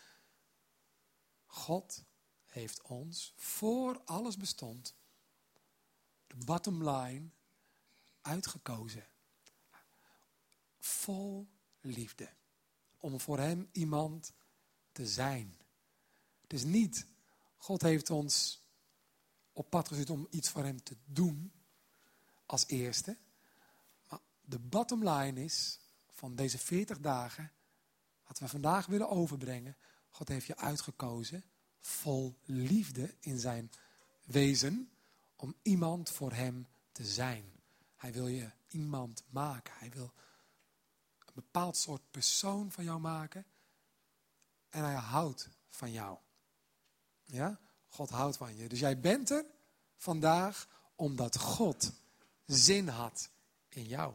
God 1.47 2.05
heeft 2.47 2.83
ons 2.83 3.33
voor 3.37 4.01
alles 4.05 4.37
bestond, 4.37 4.95
de 6.27 6.37
bottom 6.45 6.89
line, 6.89 7.29
uitgekozen 8.21 9.07
vol 10.85 11.49
liefde. 11.81 12.29
Om 12.99 13.21
voor 13.21 13.39
hem 13.39 13.69
iemand 13.73 14.33
te 14.93 15.07
zijn. 15.07 15.57
Het 16.41 16.53
is 16.53 16.65
niet, 16.65 17.07
God 17.57 17.83
heeft 17.83 18.11
ons 18.11 18.63
op 19.53 19.71
pad 19.71 19.89
gezet 19.89 20.11
om 20.11 20.27
iets 20.31 20.49
voor 20.49 20.65
hem 20.65 20.83
te 20.83 20.97
doen 21.05 21.53
als 22.47 22.67
eerste. 22.67 23.17
Maar 24.09 24.21
de 24.41 24.59
bottom 24.59 25.09
line 25.09 25.45
is 25.45 25.79
van 26.11 26.35
deze 26.35 26.59
40 26.59 26.99
dagen, 26.99 27.53
wat 28.27 28.39
we 28.39 28.49
vandaag 28.49 28.87
willen 28.87 29.09
overbrengen. 29.09 29.77
God 30.11 30.29
heeft 30.29 30.47
je 30.47 30.57
uitgekozen 30.57 31.45
vol 31.81 32.39
liefde 32.45 33.15
in 33.21 33.39
zijn 33.39 33.71
wezen 34.25 34.91
om 35.37 35.55
iemand 35.63 36.11
voor 36.11 36.33
hem 36.33 36.69
te 36.93 37.05
zijn. 37.05 37.45
Hij 37.97 38.13
wil 38.13 38.27
je 38.27 38.51
iemand 38.69 39.25
maken. 39.29 39.75
Hij 39.79 39.91
wil 39.91 40.13
een 41.35 41.43
bepaald 41.43 41.77
soort 41.77 42.11
persoon 42.11 42.73
van 42.73 42.85
jou 42.85 43.01
maken. 43.01 43.45
En 44.69 44.85
hij 44.85 44.95
houdt 44.95 45.49
van 45.69 45.93
jou. 45.93 46.19
Ja? 47.25 47.61
God 47.89 48.11
houdt 48.11 48.37
van 48.37 48.57
je. 48.57 48.69
Dus 48.69 48.79
jij 48.79 49.01
bent 49.01 49.31
er 49.31 49.45
vandaag 49.97 50.69
omdat 50.97 51.39
God 51.39 51.93
zin 52.47 52.89
had 52.89 53.31
in 53.69 53.85
jou. 53.85 54.15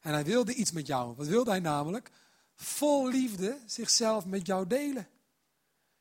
En 0.00 0.12
hij 0.12 0.24
wilde 0.24 0.54
iets 0.54 0.70
met 0.72 0.86
jou. 0.86 1.14
Wat 1.16 1.26
wilde 1.26 1.50
hij 1.50 1.60
namelijk? 1.60 2.10
Vol 2.54 3.08
liefde 3.08 3.58
zichzelf 3.66 4.26
met 4.26 4.46
jou 4.46 4.66
delen. 4.66 5.08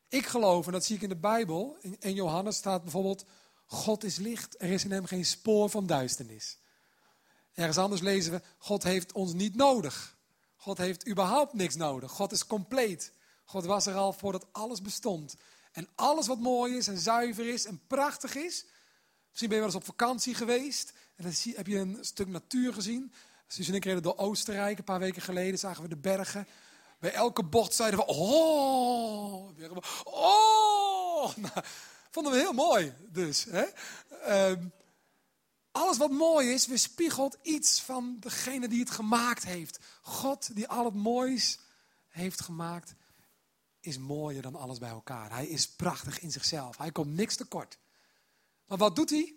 Ik 0.07 0.25
geloof, 0.25 0.65
en 0.65 0.71
dat 0.71 0.85
zie 0.85 0.95
ik 0.95 1.01
in 1.01 1.09
de 1.09 1.15
Bijbel, 1.15 1.77
in, 1.99 2.13
Johannes 2.13 2.55
staat 2.55 2.81
bijvoorbeeld, 2.81 3.25
God 3.65 4.03
is 4.03 4.17
licht, 4.17 4.61
er 4.61 4.69
is 4.69 4.83
in 4.83 4.91
hem 4.91 5.05
geen 5.05 5.25
spoor 5.25 5.69
van 5.69 5.85
duisternis. 5.85 6.57
Ergens 7.53 7.77
anders 7.77 8.01
lezen 8.01 8.31
we, 8.31 8.41
God 8.57 8.83
heeft 8.83 9.11
ons 9.11 9.33
niet 9.33 9.55
nodig. 9.55 10.17
God 10.55 10.77
heeft 10.77 11.07
überhaupt 11.07 11.53
niks 11.53 11.75
nodig. 11.75 12.11
God 12.11 12.31
is 12.31 12.47
compleet. 12.47 13.11
God 13.45 13.65
was 13.65 13.85
er 13.85 13.95
al 13.95 14.13
voordat 14.13 14.45
alles 14.51 14.81
bestond. 14.81 15.35
En 15.71 15.87
alles 15.95 16.27
wat 16.27 16.39
mooi 16.39 16.77
is 16.77 16.87
en 16.87 16.97
zuiver 16.97 17.47
is 17.47 17.65
en 17.65 17.81
prachtig 17.87 18.35
is. 18.35 18.65
Misschien 19.29 19.49
ben 19.49 19.57
je 19.57 19.63
wel 19.63 19.73
eens 19.73 19.75
op 19.75 19.85
vakantie 19.85 20.35
geweest. 20.35 20.93
En 21.15 21.23
dan 21.23 21.33
heb 21.55 21.67
je 21.67 21.77
een 21.77 21.97
stuk 22.01 22.27
natuur 22.27 22.73
gezien. 22.73 23.13
Suus 23.47 23.67
en 23.67 23.73
ik 23.73 23.85
reden 23.85 24.03
door 24.03 24.17
Oostenrijk. 24.17 24.77
Een 24.77 24.83
paar 24.83 24.99
weken 24.99 25.21
geleden 25.21 25.59
zagen 25.59 25.83
we 25.83 25.89
de 25.89 25.97
bergen. 25.97 26.47
Bij 26.99 27.13
elke 27.13 27.43
bocht 27.43 27.73
zeiden 27.73 27.99
we, 27.99 28.05
oh, 28.05 29.49
oh. 30.03 31.35
Nou, 31.35 31.65
vonden 32.11 32.31
we 32.31 32.37
heel 32.37 32.53
mooi 32.53 32.93
dus. 33.09 33.43
Hè? 33.43 33.63
Ehm, 34.23 34.65
alles 35.71 35.97
wat 35.97 36.11
mooi 36.11 36.51
is, 36.51 36.67
weerspiegelt 36.67 37.37
iets 37.41 37.81
van 37.81 38.17
degene 38.19 38.67
die 38.67 38.79
het 38.79 38.91
gemaakt 38.91 39.45
heeft. 39.45 39.79
God 40.01 40.55
die 40.55 40.67
al 40.67 40.85
het 40.85 40.93
moois 40.93 41.59
heeft 42.07 42.41
gemaakt, 42.41 42.93
is 43.79 43.97
mooier 43.97 44.41
dan 44.41 44.55
alles 44.55 44.79
bij 44.79 44.89
elkaar. 44.89 45.31
Hij 45.31 45.47
is 45.47 45.69
prachtig 45.69 46.19
in 46.19 46.31
zichzelf. 46.31 46.77
Hij 46.77 46.91
komt 46.91 47.13
niks 47.13 47.35
tekort. 47.35 47.77
Maar 48.65 48.77
wat 48.77 48.95
doet 48.95 49.09
hij? 49.09 49.35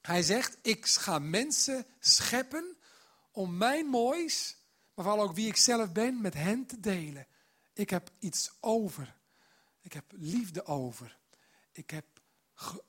Hij 0.00 0.22
zegt, 0.22 0.58
ik 0.62 0.86
ga 0.86 1.18
mensen 1.18 1.86
scheppen 1.98 2.76
om 3.30 3.56
mijn 3.56 3.86
moois, 3.86 4.56
maar 4.94 5.04
vooral 5.04 5.24
ook 5.24 5.34
wie 5.34 5.48
ik 5.48 5.56
zelf 5.56 5.92
ben, 5.92 6.20
met 6.20 6.34
hen 6.34 6.66
te 6.66 6.80
delen. 6.80 7.26
Ik 7.72 7.90
heb 7.90 8.10
iets 8.18 8.50
over. 8.60 9.16
Ik 9.80 9.92
heb 9.92 10.04
liefde 10.08 10.64
over. 10.64 11.18
Ik 11.72 11.90
heb, 11.90 12.04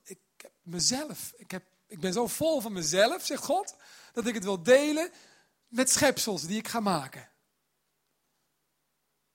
ik 0.04 0.18
heb 0.36 0.52
mezelf. 0.62 1.32
Ik, 1.36 1.50
heb, 1.50 1.64
ik 1.92 2.00
ben 2.00 2.12
zo 2.12 2.26
vol 2.26 2.60
van 2.60 2.72
mezelf, 2.72 3.26
zegt 3.26 3.44
God, 3.44 3.76
dat 4.12 4.26
ik 4.26 4.34
het 4.34 4.44
wil 4.44 4.62
delen 4.62 5.10
met 5.68 5.90
schepsels 5.90 6.42
die 6.42 6.58
ik 6.58 6.68
ga 6.68 6.80
maken. 6.80 7.30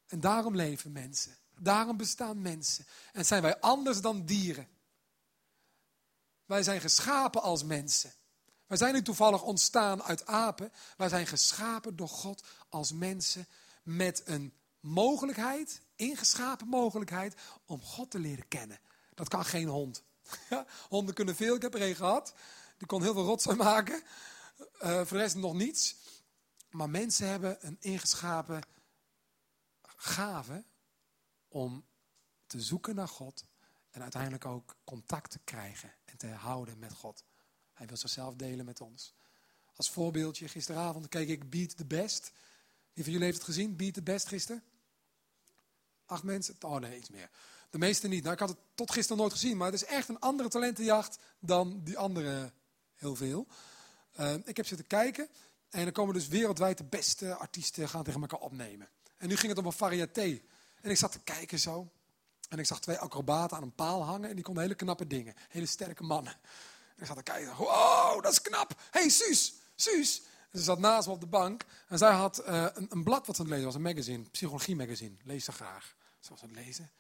En 0.08 0.20
daarom 0.20 0.56
leven 0.56 0.92
mensen. 0.92 1.38
Daarom 1.60 1.98
bestaan 1.98 2.42
mensen. 2.42 2.86
En 3.14 3.26
zijn 3.26 3.42
wij 3.42 3.60
anders 3.60 4.02
dan 4.02 4.26
dieren. 4.26 4.68
Wij 6.46 6.64
zijn 6.64 6.82
geschapen 6.82 7.42
als 7.42 7.64
mensen. 7.64 8.14
Wij 8.68 8.78
zijn 8.78 8.94
niet 8.94 9.06
toevallig 9.06 9.44
ontstaan 9.44 10.04
uit 10.04 10.26
apen. 10.26 10.72
Wij 10.98 11.10
zijn 11.10 11.28
geschapen 11.28 11.96
door 11.96 12.10
God 12.10 12.44
als 12.70 12.92
mensen 12.92 13.48
met 13.84 14.22
een 14.26 14.54
mogelijkheid, 14.80 15.82
ingeschapen 15.96 16.68
mogelijkheid, 16.68 17.36
om 17.66 17.82
God 17.82 18.12
te 18.12 18.20
leren 18.20 18.48
kennen. 18.48 18.80
Dat 19.14 19.28
kan 19.28 19.46
geen 19.46 19.68
hond. 19.68 20.04
Honden 20.90 21.16
kunnen 21.16 21.36
veel, 21.36 21.56
ik 21.56 21.62
heb 21.62 21.74
er 21.74 21.82
een 21.82 21.96
gehad. 21.96 22.34
Die 22.78 22.88
kon 22.88 23.02
heel 23.02 23.14
veel 23.14 23.26
rotzooi 23.26 23.58
maken. 23.58 24.04
Uh, 24.60 24.96
voor 24.96 25.18
de 25.18 25.24
rest 25.24 25.36
nog 25.36 25.54
niets. 25.54 25.96
Maar 26.70 26.90
mensen 26.90 27.28
hebben 27.28 27.58
een 27.68 27.78
ingeschapen 27.80 28.62
gave 29.82 30.64
om 31.48 31.86
te 32.48 32.62
zoeken 32.62 32.96
naar 32.96 33.08
God 33.08 33.46
en 33.90 34.02
uiteindelijk 34.02 34.46
ook 34.46 34.76
contact 34.84 35.32
te 35.32 35.40
krijgen 35.44 35.94
en 36.06 36.18
te 36.18 36.28
houden 36.28 36.80
met 36.80 36.94
God. 36.94 37.24
Hij 37.74 37.88
wil 37.88 37.98
zichzelf 37.98 38.36
delen 38.36 38.66
met 38.66 38.82
ons. 38.82 39.14
Als 39.76 39.90
voorbeeldje, 39.90 40.48
gisteravond 40.48 41.08
keek 41.08 41.30
ik 41.30 41.50
Beat 41.50 41.78
the 41.78 41.86
Best. 41.86 42.32
Wie 42.94 43.04
van 43.04 43.14
jullie 43.14 43.28
heeft 43.28 43.38
het 43.38 43.48
gezien, 43.48 43.76
Beat 43.76 43.94
the 43.94 44.02
Best 44.02 44.28
gisteren? 44.28 44.64
Acht 46.06 46.24
mensen? 46.24 46.56
Oh 46.60 46.80
nee, 46.80 46.98
iets 46.98 47.10
meer. 47.10 47.30
De 47.70 47.78
meeste 47.78 48.08
niet. 48.08 48.22
Nou, 48.22 48.34
ik 48.34 48.40
had 48.40 48.50
het 48.50 48.58
tot 48.76 48.92
gisteren 48.92 49.18
nooit 49.18 49.32
gezien, 49.32 49.58
maar 49.58 49.72
het 49.72 49.82
is 49.82 49.88
echt 49.88 50.10
een 50.10 50.20
andere 50.20 50.50
talentenjacht 50.50 51.18
dan 51.40 51.82
die 51.84 51.98
andere 51.98 52.52
heel 52.96 53.16
veel. 53.16 53.48
Uh, 54.20 54.34
ik 54.46 54.58
heb 54.58 54.66
zitten 54.66 54.88
kijken 54.88 55.30
en 55.70 55.86
er 55.86 55.92
komen 55.92 56.14
dus 56.14 56.28
wereldwijd 56.28 56.78
de 56.78 56.84
beste 56.84 57.36
artiesten 57.36 57.90
gaan 57.90 58.04
tegen 58.04 58.22
elkaar 58.22 58.40
opnemen. 58.40 58.90
En 59.18 59.28
nu 59.28 59.36
ging 59.36 59.50
het 59.50 59.58
om 59.58 59.66
een 59.66 59.72
variété. 59.72 60.42
En 60.82 60.90
ik 60.90 60.98
zat 60.98 61.12
te 61.12 61.20
kijken 61.20 61.60
zo. 61.60 61.92
En 62.50 62.60
ik 62.60 62.66
zag 62.66 62.80
twee 62.80 62.98
acrobaten 62.98 63.58
aan 63.58 63.64
een 63.64 63.76
paal 63.76 64.04
hangen 64.04 64.30
en 64.30 64.36
die 64.36 64.44
konden 64.44 64.64
hele 64.64 64.76
knappe 64.76 65.08
dingen. 65.08 65.34
Hele 65.50 65.66
sterke 65.66 66.04
mannen. 66.04 66.34
En 66.96 67.02
ik 67.02 67.06
zat 67.06 67.18
te 67.18 67.24
kijken. 67.24 67.56
Wow, 67.56 68.24
dat 68.24 68.32
is 68.32 68.42
knap. 68.42 68.82
Hey, 68.92 69.10
Suus, 69.10 69.54
Suus. 69.76 70.22
Ze 70.52 70.64
zat 70.64 70.80
naast 70.80 71.08
me 71.08 71.14
op 71.14 71.20
de 71.20 71.28
bank. 71.28 71.66
En 71.88 71.98
zij 71.98 72.12
had 72.12 72.42
uh, 72.48 72.66
een, 72.74 72.88
een, 72.90 73.04
blad 73.04 73.28
wat 73.28 73.36
ze 73.36 73.42
aan 73.42 73.48
het 73.48 73.58
lezen 73.58 73.66
was. 73.66 73.76
Een 73.76 73.82
magazine, 73.82 74.24
psychologie 74.30 74.76
magazine. 74.76 75.16
Lees 75.24 75.46
ze 75.46 75.52
graag. 75.52 75.96
Ze 76.20 76.30
was 76.30 76.42
aan 76.42 76.50
het 76.50 76.58
lezen. 76.58 76.92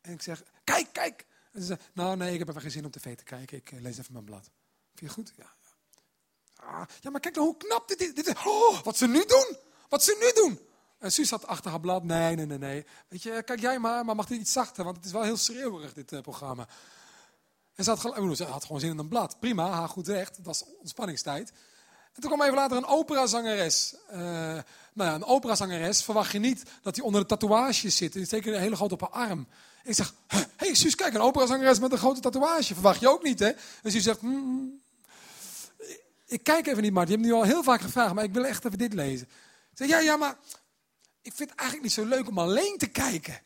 En 0.00 0.12
ik 0.12 0.22
zeg, 0.22 0.42
kijk, 0.64 0.92
kijk. 0.92 1.26
En 1.52 1.60
ze 1.60 1.66
zei, 1.66 1.78
nou 1.92 2.16
nee, 2.16 2.32
ik 2.32 2.38
heb 2.38 2.48
even 2.48 2.60
geen 2.60 2.70
zin 2.70 2.84
om 2.84 2.90
tv 2.90 3.16
te 3.16 3.24
kijken. 3.24 3.56
Ik 3.56 3.72
uh, 3.72 3.80
lees 3.80 3.98
even 3.98 4.12
mijn 4.12 4.24
blad. 4.24 4.50
Vind 4.94 5.10
je 5.10 5.16
goed? 5.16 5.32
Ja. 5.36 5.52
Ah, 6.56 6.82
ja, 7.00 7.10
maar 7.10 7.20
kijk 7.20 7.34
nou 7.34 7.46
hoe 7.46 7.56
knap 7.56 7.88
dit 7.88 8.00
is. 8.00 8.14
Dit 8.14 8.26
is 8.26 8.34
oh, 8.44 8.82
wat 8.82 8.96
ze 8.96 9.06
nu 9.06 9.24
doen. 9.24 9.56
Wat 9.88 10.02
ze 10.02 10.16
nu 10.20 10.42
doen. 10.42 10.68
En 10.98 11.12
Suus 11.12 11.30
had 11.30 11.46
achter 11.46 11.70
haar 11.70 11.80
blad, 11.80 12.04
nee, 12.04 12.36
nee, 12.36 12.46
nee, 12.46 12.58
nee. 12.58 12.86
Weet 13.08 13.22
je, 13.22 13.42
kijk 13.42 13.60
jij 13.60 13.78
maar, 13.78 14.04
maar 14.04 14.14
mag 14.14 14.26
dit 14.26 14.40
iets 14.40 14.52
zachter, 14.52 14.84
want 14.84 14.96
het 14.96 15.04
is 15.04 15.12
wel 15.12 15.22
heel 15.22 15.36
schreeuwerig, 15.36 15.92
dit 15.92 16.12
uh, 16.12 16.20
programma. 16.20 16.68
En 17.74 17.84
ze 17.84 17.90
had, 17.90 18.00
ze 18.36 18.44
had, 18.44 18.64
gewoon 18.64 18.80
zin 18.80 18.90
in 18.90 18.98
een 18.98 19.08
blad. 19.08 19.40
Prima, 19.40 19.70
haar 19.70 19.88
goed 19.88 20.08
recht, 20.08 20.36
dat 20.36 20.44
was 20.46 20.64
ontspanningstijd. 20.78 21.52
En 22.14 22.20
toen 22.20 22.30
kwam 22.30 22.42
even 22.42 22.54
later 22.54 22.76
een 22.76 22.86
operazangeres. 22.86 23.94
Uh, 24.12 24.18
nou 24.92 25.10
ja, 25.10 25.14
een 25.14 25.24
operazangeres 25.24 26.02
verwacht 26.02 26.32
je 26.32 26.38
niet 26.38 26.62
dat 26.82 26.96
hij 26.96 27.04
onder 27.04 27.20
de 27.20 27.26
tatoeages 27.26 27.96
zit. 27.96 28.12
Die 28.12 28.24
zeker 28.24 28.54
een 28.54 28.60
hele 28.60 28.76
grote 28.76 28.94
op 28.94 29.00
haar 29.00 29.28
arm. 29.28 29.46
Ik 29.84 29.94
zeg, 29.94 30.14
hé 30.26 30.38
hey, 30.56 30.74
Suus, 30.74 30.94
kijk, 30.94 31.14
een 31.14 31.20
operazangeres 31.20 31.78
met 31.78 31.92
een 31.92 31.98
grote 31.98 32.20
tatoeage. 32.20 32.74
Verwacht 32.74 33.00
je 33.00 33.08
ook 33.08 33.22
niet, 33.22 33.38
hè? 33.38 33.50
En 33.82 33.90
Suus 33.90 34.02
zegt, 34.02 34.20
mm, 34.20 34.80
ik 36.26 36.42
kijk 36.42 36.66
even 36.66 36.82
niet, 36.82 36.92
maar 36.92 37.04
Je 37.06 37.12
hebt 37.12 37.24
nu 37.24 37.32
al 37.32 37.42
heel 37.42 37.62
vaak 37.62 37.80
gevraagd, 37.80 38.14
maar 38.14 38.24
ik 38.24 38.32
wil 38.32 38.44
echt 38.44 38.64
even 38.64 38.78
dit 38.78 38.92
lezen. 38.92 39.26
Ik 39.70 39.76
zeg, 39.76 39.88
ja, 39.88 39.98
ja, 39.98 40.16
maar 40.16 40.36
ik 41.22 41.32
vind 41.34 41.50
het 41.50 41.58
eigenlijk 41.58 41.82
niet 41.82 41.92
zo 41.96 42.04
leuk 42.04 42.28
om 42.28 42.38
alleen 42.38 42.78
te 42.78 42.86
kijken. 42.86 43.40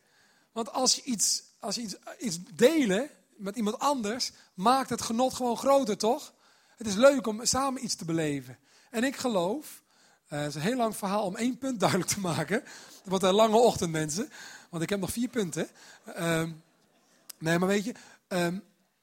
Want 0.52 0.72
als 0.72 0.94
je 0.94 1.02
iets, 1.02 1.42
als 1.60 1.74
je 1.74 1.80
iets, 1.80 1.96
iets 2.18 2.38
delen 2.54 3.10
met 3.36 3.56
iemand 3.56 3.78
anders, 3.78 4.30
maakt 4.54 4.90
het 4.90 5.02
genot 5.02 5.34
gewoon 5.34 5.56
groter, 5.56 5.96
toch? 5.96 6.33
Het 6.76 6.86
is 6.86 6.94
leuk 6.94 7.26
om 7.26 7.44
samen 7.44 7.84
iets 7.84 7.94
te 7.94 8.04
beleven. 8.04 8.58
En 8.90 9.04
ik 9.04 9.16
geloof, 9.16 9.82
uh, 10.28 10.38
het 10.38 10.48
is 10.48 10.54
een 10.54 10.60
heel 10.60 10.76
lang 10.76 10.96
verhaal 10.96 11.24
om 11.24 11.36
één 11.36 11.58
punt 11.58 11.80
duidelijk 11.84 12.10
te 12.10 12.20
maken. 12.20 12.62
Het 12.64 13.08
wordt 13.08 13.24
een 13.24 13.34
lange 13.34 13.56
ochtend, 13.56 13.90
mensen. 13.90 14.30
Want 14.70 14.82
ik 14.82 14.88
heb 14.88 15.00
nog 15.00 15.12
vier 15.12 15.28
punten. 15.28 15.68
Uh, 16.06 16.50
nee, 17.38 17.58
maar 17.58 17.68
weet 17.68 17.84
je, 17.84 17.94
uh, 18.28 18.48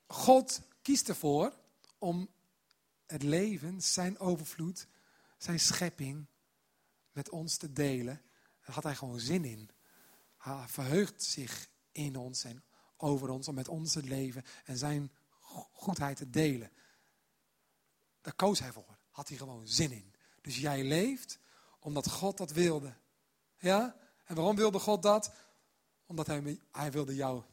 God 0.08 0.62
kiest 0.82 1.10
ervoor 1.10 1.54
om 1.98 2.30
het 3.06 3.24
leven, 3.24 3.82
zijn 3.82 4.20
overvloed, 4.20 4.88
zijn 5.38 5.60
schepping 5.60 6.26
met 7.12 7.30
ons 7.30 7.58
te 7.58 7.74
delen. 7.74 8.22
Daar 8.66 8.76
had 8.76 8.84
hij 8.84 8.96
gewoon 8.96 9.20
zin 9.20 9.46
in. 9.46 9.70
Hij 10.38 10.64
verheugt 10.68 11.24
zich 11.24 11.68
in 11.92 12.16
ons 12.16 12.44
en 12.44 12.64
over 12.98 13.30
ons 13.30 13.48
om 13.48 13.56
met 13.56 13.68
ons 13.68 13.92
te 13.92 14.04
leven 14.04 14.44
en 14.66 14.78
zijn 14.78 15.12
goedheid 15.72 16.18
te 16.18 16.30
delen. 16.30 16.72
Daar 18.22 18.34
koos 18.34 18.60
hij 18.60 18.72
voor. 18.72 18.98
Had 19.12 19.28
hij 19.28 19.38
gewoon 19.38 19.68
zin 19.68 19.92
in. 19.92 20.14
Dus 20.42 20.58
jij 20.58 20.84
leeft 20.84 21.40
omdat 21.80 22.10
God 22.10 22.38
dat 22.38 22.52
wilde. 22.52 22.94
Ja? 23.58 23.96
En 24.26 24.36
waarom 24.36 24.56
wilde 24.56 24.80
God 24.80 25.04
dat? 25.04 25.32
Omdat 26.06 26.28
hij, 26.28 26.60
hij 26.72 26.92
wilde 26.92 27.16
jou 27.16 27.44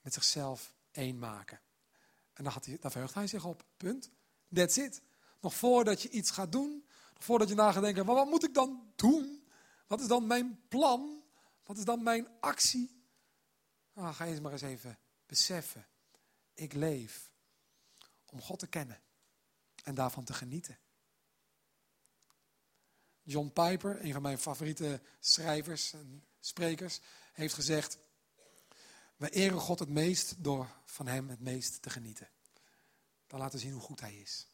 met 0.00 0.14
zichzelf 0.14 0.74
één 0.90 1.18
maken. 1.18 1.60
En 2.32 2.44
daar, 2.44 2.52
had 2.52 2.64
hij, 2.64 3.06
hij 3.12 3.26
zich 3.26 3.44
op. 3.44 3.64
Punt. 3.76 4.10
That's 4.52 4.76
it. 4.76 5.02
Nog 5.40 5.54
voordat 5.54 6.02
je 6.02 6.08
iets 6.08 6.30
gaat 6.30 6.52
doen, 6.52 6.84
nog 7.14 7.24
voordat 7.24 7.48
je 7.48 7.54
na 7.54 7.72
gaat 7.72 7.82
denken, 7.82 8.04
wat 8.04 8.28
moet 8.28 8.44
ik 8.44 8.54
dan 8.54 8.92
doen? 8.96 9.48
Wat 9.86 10.00
is 10.00 10.06
dan 10.06 10.26
mijn 10.26 10.60
plan? 10.68 11.22
Wat 11.64 11.78
is 11.78 11.84
dan 11.84 12.02
mijn 12.02 12.28
actie? 12.40 13.02
Nou, 13.92 14.14
ga 14.14 14.26
eens 14.26 14.40
maar 14.40 14.52
eens 14.52 14.62
even 14.62 14.98
beseffen. 15.26 15.86
Ik 16.54 16.72
leef 16.72 17.32
om 18.24 18.40
God 18.40 18.58
te 18.58 18.66
kennen 18.66 19.00
en 19.88 19.94
daarvan 19.94 20.24
te 20.24 20.32
genieten. 20.32 20.78
John 23.22 23.50
Piper, 23.52 24.04
een 24.04 24.12
van 24.12 24.22
mijn 24.22 24.38
favoriete 24.38 25.00
schrijvers 25.20 25.92
en 25.92 26.24
sprekers, 26.40 27.00
heeft 27.32 27.54
gezegd: 27.54 27.98
We 29.16 29.30
eren 29.30 29.60
God 29.60 29.78
het 29.78 29.88
meest 29.88 30.44
door 30.44 30.68
van 30.84 31.06
Hem 31.06 31.28
het 31.28 31.40
meest 31.40 31.82
te 31.82 31.90
genieten. 31.90 32.28
Dan 33.26 33.38
laten 33.38 33.58
zien 33.58 33.72
hoe 33.72 33.80
goed 33.80 34.00
Hij 34.00 34.16
is. 34.16 34.46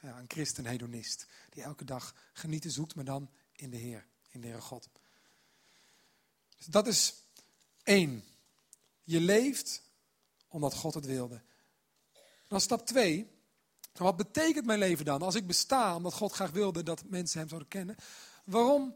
Ja, 0.00 0.18
een 0.18 0.30
christen-hedonist. 0.30 1.26
Die 1.50 1.62
elke 1.62 1.84
dag 1.84 2.14
genieten 2.32 2.70
zoekt, 2.70 2.94
maar 2.94 3.04
dan 3.04 3.30
in 3.52 3.70
de 3.70 3.76
Heer, 3.76 4.06
in 4.28 4.40
de 4.40 4.46
Heere 4.46 4.62
God. 4.62 4.88
Dus 6.56 6.66
dat 6.66 6.86
is 6.86 7.14
één. 7.82 8.24
Je 9.02 9.20
leeft 9.20 9.82
omdat 10.48 10.74
God 10.74 10.94
het 10.94 11.06
wilde. 11.06 11.42
Dan 12.48 12.60
stap 12.60 12.86
twee. 12.86 13.33
Wat 14.02 14.16
betekent 14.16 14.66
mijn 14.66 14.78
leven 14.78 15.04
dan? 15.04 15.22
Als 15.22 15.34
ik 15.34 15.46
besta 15.46 15.96
omdat 15.96 16.14
God 16.14 16.32
graag 16.32 16.50
wilde 16.50 16.82
dat 16.82 17.02
mensen 17.06 17.38
hem 17.38 17.48
zouden 17.48 17.68
kennen. 17.68 17.96
Waarom, 18.44 18.94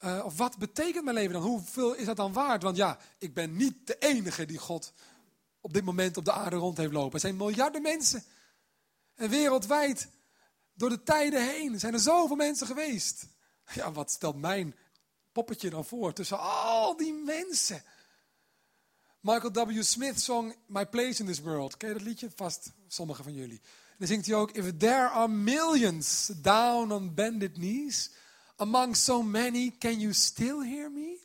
uh, 0.00 0.22
of 0.24 0.36
wat 0.36 0.58
betekent 0.58 1.04
mijn 1.04 1.16
leven 1.16 1.32
dan? 1.32 1.42
Hoeveel 1.42 1.94
is 1.94 2.06
dat 2.06 2.16
dan 2.16 2.32
waard? 2.32 2.62
Want 2.62 2.76
ja, 2.76 2.98
ik 3.18 3.34
ben 3.34 3.56
niet 3.56 3.86
de 3.86 3.98
enige 3.98 4.46
die 4.46 4.58
God 4.58 4.92
op 5.60 5.72
dit 5.72 5.84
moment 5.84 6.16
op 6.16 6.24
de 6.24 6.32
aarde 6.32 6.56
rond 6.56 6.76
heeft 6.76 6.92
lopen. 6.92 7.12
Er 7.12 7.20
zijn 7.20 7.36
miljarden 7.36 7.82
mensen. 7.82 8.24
En 9.14 9.30
wereldwijd, 9.30 10.08
door 10.72 10.88
de 10.88 11.02
tijden 11.02 11.48
heen, 11.48 11.80
zijn 11.80 11.94
er 11.94 12.00
zoveel 12.00 12.36
mensen 12.36 12.66
geweest. 12.66 13.26
Ja, 13.74 13.92
wat 13.92 14.10
stelt 14.10 14.36
mijn 14.36 14.76
poppetje 15.32 15.70
dan 15.70 15.84
voor 15.84 16.12
tussen 16.12 16.38
al 16.38 16.96
die 16.96 17.12
mensen? 17.12 17.82
Michael 19.20 19.52
W. 19.52 19.82
Smith 19.82 20.20
zong 20.20 20.56
My 20.66 20.86
Place 20.86 21.20
in 21.20 21.26
This 21.26 21.40
World. 21.40 21.76
Ken 21.76 21.88
je 21.88 21.94
dat 21.94 22.02
liedje? 22.04 22.30
Vast 22.34 22.72
sommigen 22.88 23.24
van 23.24 23.34
jullie. 23.34 23.60
Dan 24.02 24.10
zingt 24.10 24.26
hij 24.26 24.36
ook, 24.36 24.50
If 24.50 24.76
there 24.76 25.08
are 25.08 25.28
millions 25.28 26.26
down 26.26 26.92
on 26.92 27.14
bended 27.14 27.52
knees, 27.52 28.10
among 28.56 28.96
so 28.96 29.22
many, 29.22 29.74
can 29.78 30.00
you 30.00 30.12
still 30.12 30.60
hear 30.68 30.90
me? 30.90 31.20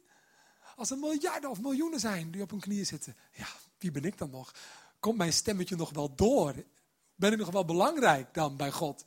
Als 0.76 0.92
er 0.92 0.98
miljarden 0.98 1.50
of 1.50 1.62
miljoenen 1.62 2.00
zijn 2.00 2.32
die 2.32 2.42
op 2.42 2.50
hun 2.50 2.60
knieën 2.60 2.86
zitten, 2.86 3.16
ja, 3.32 3.48
wie 3.78 3.92
ben 3.92 4.04
ik 4.06 4.18
dan 4.18 4.30
nog? 4.30 4.54
Komt 5.00 5.18
mijn 5.18 5.34
stemmetje 5.34 5.76
nog 5.76 5.90
wel 5.90 6.16
door? 6.16 6.54
Ben 7.16 7.32
ik 7.32 7.38
nog 7.38 7.52
wel 7.52 7.66
belangrijk 7.66 8.34
dan 8.34 8.58
bij 8.58 8.72
God? 8.72 9.02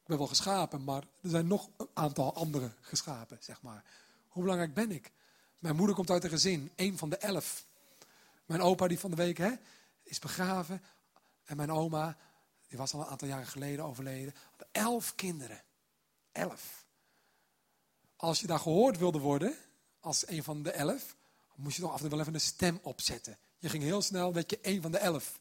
Ik 0.00 0.06
ben 0.06 0.18
wel 0.18 0.26
geschapen, 0.26 0.84
maar 0.84 1.02
er 1.22 1.30
zijn 1.30 1.46
nog 1.46 1.68
een 1.76 1.88
aantal 1.94 2.34
andere 2.34 2.72
geschapen, 2.80 3.38
zeg 3.40 3.62
maar. 3.62 3.84
Hoe 4.28 4.42
belangrijk 4.42 4.74
ben 4.74 4.90
ik? 4.90 5.12
Mijn 5.58 5.76
moeder 5.76 5.94
komt 5.96 6.10
uit 6.10 6.24
een 6.24 6.30
gezin, 6.30 6.70
één 6.74 6.98
van 6.98 7.08
de 7.08 7.16
elf. 7.16 7.66
Mijn 8.46 8.60
opa 8.60 8.88
die 8.88 8.98
van 8.98 9.10
de 9.10 9.16
week 9.16 9.38
hè, 9.38 9.52
is 10.02 10.18
begraven. 10.18 10.82
En 11.44 11.56
mijn 11.56 11.72
oma, 11.72 12.16
die 12.70 12.78
was 12.78 12.94
al 12.94 13.00
een 13.00 13.06
aantal 13.06 13.28
jaren 13.28 13.46
geleden 13.46 13.84
overleden. 13.84 14.34
Elf 14.72 15.14
kinderen. 15.14 15.62
Elf. 16.32 16.86
Als 18.16 18.40
je 18.40 18.46
daar 18.46 18.58
gehoord 18.58 18.98
wilde 18.98 19.18
worden, 19.18 19.56
als 20.00 20.28
een 20.28 20.42
van 20.42 20.62
de 20.62 20.70
elf, 20.70 21.16
moest 21.54 21.76
je 21.76 21.82
toch 21.82 21.90
af 21.90 21.96
en 21.96 22.02
toe 22.02 22.10
wel 22.10 22.20
even 22.20 22.34
een 22.34 22.40
stem 22.40 22.78
opzetten. 22.82 23.38
Je 23.58 23.68
ging 23.68 23.82
heel 23.82 24.02
snel, 24.02 24.32
werd 24.32 24.50
je 24.50 24.58
een 24.62 24.82
van 24.82 24.92
de 24.92 24.98
elf. 24.98 25.40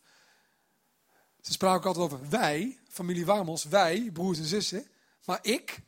Ze 1.41 1.51
spraken 1.51 1.87
altijd 1.87 2.05
over 2.05 2.29
wij, 2.29 2.79
familie 2.87 3.25
Warmels, 3.25 3.63
wij, 3.63 4.11
broers 4.11 4.37
en 4.37 4.45
zussen. 4.45 4.87
Maar 5.25 5.39
ik, 5.41 5.81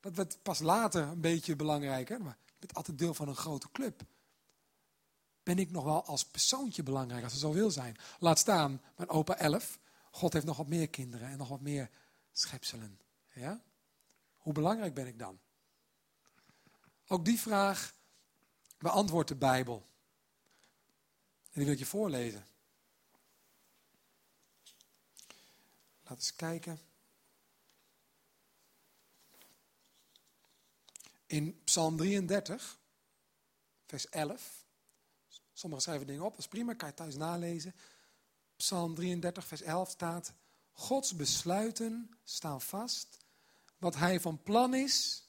dat 0.00 0.14
werd 0.14 0.42
pas 0.42 0.58
later 0.58 1.02
een 1.02 1.20
beetje 1.20 1.56
belangrijker. 1.56 2.22
Maar 2.22 2.38
ik 2.46 2.54
ben 2.58 2.76
altijd 2.76 2.98
deel 2.98 3.14
van 3.14 3.28
een 3.28 3.36
grote 3.36 3.70
club. 3.72 4.02
Ben 5.42 5.58
ik 5.58 5.70
nog 5.70 5.84
wel 5.84 6.04
als 6.04 6.24
persoontje 6.24 6.82
belangrijk, 6.82 7.24
als 7.24 7.32
er 7.32 7.38
zo 7.38 7.52
wil 7.52 7.70
zijn. 7.70 7.96
Laat 8.18 8.38
staan, 8.38 8.82
mijn 8.96 9.08
opa 9.08 9.36
elf. 9.36 9.78
God 10.14 10.32
heeft 10.32 10.46
nog 10.46 10.56
wat 10.56 10.68
meer 10.68 10.88
kinderen 10.88 11.28
en 11.28 11.38
nog 11.38 11.48
wat 11.48 11.60
meer 11.60 11.90
schepselen. 12.32 13.00
Ja? 13.32 13.62
Hoe 14.36 14.52
belangrijk 14.52 14.94
ben 14.94 15.06
ik 15.06 15.18
dan? 15.18 15.40
Ook 17.06 17.24
die 17.24 17.40
vraag 17.40 17.94
beantwoordt 18.78 19.28
de 19.28 19.36
Bijbel. 19.36 19.86
En 21.42 21.50
die 21.52 21.64
wil 21.64 21.72
ik 21.72 21.78
je 21.78 21.86
voorlezen. 21.86 22.46
Laten 26.02 26.08
we 26.08 26.14
eens 26.14 26.34
kijken. 26.34 26.78
In 31.26 31.62
Psalm 31.64 31.96
33, 31.96 32.78
vers 33.86 34.08
11. 34.08 34.64
Sommigen 35.52 35.84
schrijven 35.84 36.06
dingen 36.06 36.24
op, 36.24 36.30
dat 36.30 36.40
is 36.40 36.48
prima, 36.48 36.74
kan 36.74 36.88
je 36.88 36.94
thuis 36.94 37.16
nalezen. 37.16 37.74
Psalm 38.56 38.94
33, 38.94 39.46
vers 39.46 39.62
11 39.62 39.90
staat: 39.90 40.32
Gods 40.72 41.16
besluiten 41.16 42.10
staan 42.24 42.60
vast. 42.60 43.18
Wat 43.78 43.96
hij 43.96 44.20
van 44.20 44.42
plan 44.42 44.74
is, 44.74 45.28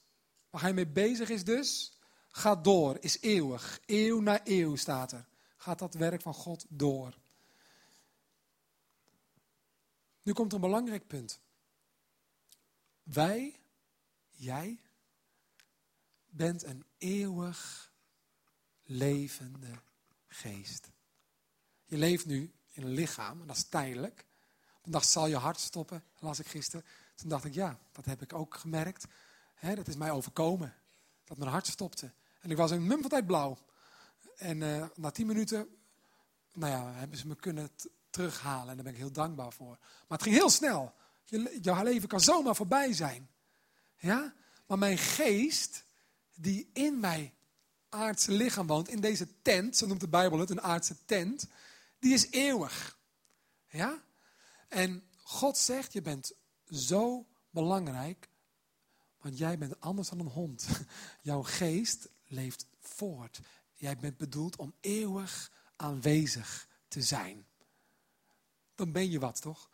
waar 0.50 0.62
hij 0.62 0.74
mee 0.74 0.88
bezig 0.88 1.30
is 1.30 1.44
dus, 1.44 2.00
gaat 2.30 2.64
door, 2.64 2.98
is 3.00 3.22
eeuwig. 3.22 3.80
Eeuw 3.86 4.20
na 4.20 4.42
eeuw 4.44 4.76
staat 4.76 5.12
er 5.12 5.26
gaat 5.66 5.80
dat 5.80 5.94
werk 5.94 6.22
van 6.22 6.34
God 6.34 6.66
door. 6.70 7.18
Nu 10.22 10.34
komt 10.34 10.54
een 10.54 10.62
belangrijk 10.62 11.08
punt. 11.08 11.40
Wij, 13.04 13.60
jij, 14.30 14.80
bent 16.26 16.64
een 16.64 16.86
eeuwig 16.98 17.92
levende 18.84 19.82
geest. 20.28 20.92
Je 21.86 21.98
leeft 21.98 22.26
nu 22.26 22.54
in 22.76 22.84
een 22.84 22.94
lichaam, 22.94 23.42
en 23.42 23.48
dat 23.48 23.56
is 23.56 23.64
tijdelijk. 23.64 24.26
Op 24.78 24.86
een 24.86 24.92
dag 24.92 25.06
zal 25.06 25.28
je 25.28 25.36
hart 25.36 25.60
stoppen, 25.60 26.04
las 26.20 26.40
ik 26.40 26.48
gisteren. 26.48 26.86
Toen 27.16 27.30
dacht 27.30 27.46
ik, 27.46 27.54
ja, 27.54 27.80
dat 27.92 28.06
heb 28.06 28.22
ik 28.22 28.34
ook 28.34 28.56
gemerkt. 28.56 29.06
dat 29.62 29.88
is 29.88 29.96
mij 29.96 30.12
overkomen, 30.12 30.74
dat 31.24 31.38
mijn 31.38 31.50
hart 31.50 31.68
stopte. 31.68 32.12
En 32.40 32.52
ik 32.52 32.58
was 32.58 32.72
een 32.72 32.88
mum 32.88 33.02
van 33.02 33.10
tijd 33.10 33.26
blauw. 33.26 33.58
En 34.38 34.62
uh, 34.62 34.86
na 34.96 35.12
tien 35.12 35.28
minuten, 35.28 35.68
nou 36.54 36.72
ja, 36.72 36.92
hebben 36.92 37.18
ze 37.18 37.28
me 37.28 37.36
kunnen 37.36 37.70
terughalen. 38.10 38.70
En 38.70 38.76
daar 38.76 38.84
ben 38.84 38.94
ik 38.94 39.00
heel 39.00 39.12
dankbaar 39.12 39.54
voor. 39.54 39.78
Maar 39.80 40.18
het 40.18 40.24
ging 40.24 40.36
heel 40.36 40.50
snel. 40.50 40.94
Je, 41.24 41.58
jouw 41.62 41.84
leven 41.84 42.08
kan 42.08 42.22
zomaar 42.22 42.56
voorbij 42.56 42.94
zijn. 42.94 43.30
Ja? 43.98 44.34
Maar 44.66 44.78
mijn 44.78 44.98
geest, 44.98 45.84
die 46.36 46.70
in 46.74 47.00
mijn 47.00 47.34
aardse 47.90 48.32
lichaam 48.32 48.68
woont, 48.68 48.90
in 48.90 49.02
deze 49.02 49.28
tent, 49.42 49.78
zo 49.78 49.88
noemt 49.88 50.00
de 50.00 50.08
Bijbel 50.08 50.40
het, 50.40 50.50
een 50.50 50.62
aardse 50.62 50.96
tent, 51.06 51.48
die 52.06 52.14
is 52.14 52.30
eeuwig. 52.30 53.00
Ja? 53.70 54.04
En 54.68 55.10
God 55.24 55.58
zegt, 55.58 55.94
je 55.94 56.02
bent 56.02 56.34
zo 56.70 57.28
belangrijk, 57.50 58.30
want 59.22 59.38
jij 59.38 59.58
bent 59.58 59.80
anders 59.80 60.10
dan 60.10 60.20
een 60.20 60.28
hond. 60.28 60.68
Jouw 61.22 61.44
geest 61.44 62.10
leeft 62.28 62.66
voort. 62.80 63.40
Jij 63.74 63.98
bent 63.98 64.18
bedoeld 64.18 64.56
om 64.56 64.74
eeuwig 64.80 65.52
aanwezig 65.76 66.68
te 66.88 67.02
zijn. 67.02 67.46
Dan 68.76 68.92
ben 68.92 69.12
je 69.12 69.20
wat, 69.20 69.42
toch? 69.42 69.70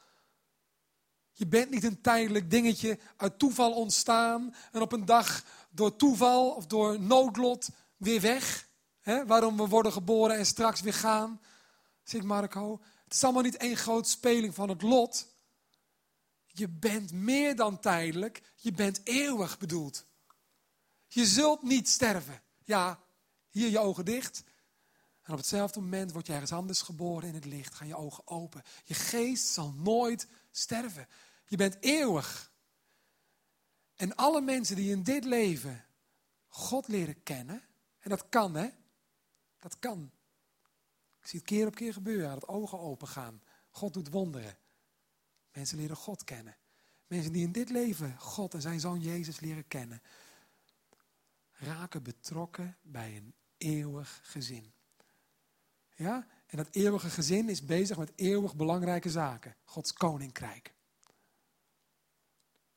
Je 1.31 1.47
bent 1.47 1.69
niet 1.69 1.83
een 1.83 2.01
tijdelijk 2.01 2.49
dingetje 2.49 2.99
uit 3.17 3.39
toeval 3.39 3.73
ontstaan 3.73 4.55
en 4.71 4.81
op 4.81 4.91
een 4.91 5.05
dag 5.05 5.45
door 5.69 5.95
toeval 5.95 6.51
of 6.51 6.65
door 6.65 6.99
noodlot 6.99 7.69
weer 7.97 8.21
weg. 8.21 8.69
Waarom 9.03 9.57
we 9.57 9.67
worden 9.67 9.91
geboren 9.91 10.37
en 10.37 10.45
straks 10.45 10.81
weer 10.81 10.93
gaan. 10.93 11.41
Zegt 12.11 12.25
Marco. 12.25 12.81
Het 13.03 13.13
is 13.13 13.23
allemaal 13.23 13.41
niet 13.41 13.57
één 13.57 13.77
groot 13.77 14.07
speling 14.07 14.55
van 14.55 14.69
het 14.69 14.81
lot. 14.81 15.27
Je 16.45 16.69
bent 16.69 17.11
meer 17.11 17.55
dan 17.55 17.79
tijdelijk, 17.79 18.41
je 18.55 18.71
bent 18.71 19.01
eeuwig 19.03 19.57
bedoeld. 19.57 20.05
Je 21.07 21.25
zult 21.25 21.61
niet 21.61 21.89
sterven. 21.89 22.41
Ja, 22.63 22.99
hier 23.49 23.69
je 23.69 23.79
ogen 23.79 24.05
dicht. 24.05 24.43
En 25.21 25.31
op 25.31 25.37
hetzelfde 25.37 25.79
moment 25.79 26.11
word 26.11 26.27
je 26.27 26.33
ergens 26.33 26.51
anders 26.51 26.81
geboren 26.81 27.27
in 27.27 27.35
het 27.35 27.45
licht. 27.45 27.73
Gaan 27.75 27.87
je 27.87 27.95
ogen 27.95 28.27
open. 28.27 28.63
Je 28.83 28.93
geest 28.93 29.47
zal 29.47 29.71
nooit 29.71 30.27
sterven. 30.51 31.07
Je 31.45 31.57
bent 31.57 31.77
eeuwig. 31.79 32.51
En 33.95 34.15
alle 34.15 34.41
mensen 34.41 34.75
die 34.75 34.91
in 34.91 35.03
dit 35.03 35.23
leven 35.23 35.85
God 36.47 36.87
leren 36.87 37.23
kennen. 37.23 37.63
En 37.99 38.09
dat 38.09 38.29
kan, 38.29 38.55
hè? 38.55 38.69
Dat 39.59 39.79
kan. 39.79 40.11
Ik 41.21 41.27
zie 41.27 41.39
het 41.39 41.47
keer 41.47 41.67
op 41.67 41.75
keer 41.75 41.93
gebeuren. 41.93 42.29
Dat 42.29 42.47
ogen 42.47 42.79
open 42.79 43.07
gaan. 43.07 43.41
God 43.69 43.93
doet 43.93 44.09
wonderen. 44.09 44.57
Mensen 45.51 45.77
leren 45.77 45.95
God 45.95 46.23
kennen. 46.23 46.57
Mensen 47.07 47.31
die 47.31 47.43
in 47.43 47.51
dit 47.51 47.69
leven 47.69 48.17
God 48.19 48.53
en 48.53 48.61
zijn 48.61 48.79
zoon 48.79 49.01
Jezus 49.01 49.39
leren 49.39 49.67
kennen. 49.67 50.01
Raken 51.51 52.03
betrokken 52.03 52.77
bij 52.81 53.15
een 53.15 53.33
eeuwig 53.57 54.19
gezin. 54.23 54.73
Ja? 55.95 56.27
En 56.45 56.57
dat 56.57 56.67
eeuwige 56.71 57.09
gezin 57.09 57.49
is 57.49 57.65
bezig 57.65 57.97
met 57.97 58.11
eeuwig 58.15 58.55
belangrijke 58.55 59.09
zaken. 59.09 59.55
Gods 59.63 59.93
koninkrijk. 59.93 60.73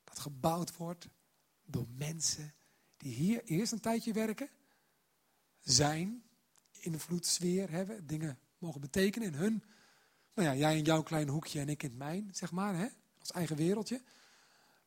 Dat 0.05 0.18
gebouwd 0.18 0.76
wordt 0.76 1.09
door 1.64 1.86
mensen 1.88 2.55
die 2.97 3.14
hier 3.14 3.45
eerst 3.45 3.72
een 3.72 3.80
tijdje 3.80 4.12
werken, 4.12 4.49
zijn, 5.61 6.24
invloedssfeer 6.85 7.70
hebben, 7.70 8.07
dingen 8.07 8.39
mogen 8.59 8.80
betekenen 8.80 9.28
in 9.28 9.35
hun. 9.35 9.64
Nou 10.35 10.49
ja, 10.49 10.55
jij 10.55 10.76
in 10.76 10.85
jouw 10.85 11.03
klein 11.03 11.28
hoekje 11.28 11.61
en 11.61 11.68
ik 11.68 11.82
in 11.82 11.89
het 11.89 11.99
mijn, 11.99 12.28
zeg 12.32 12.51
maar, 12.51 12.76
hè? 12.76 12.87
ons 13.18 13.32
eigen 13.32 13.57
wereldje. 13.57 14.03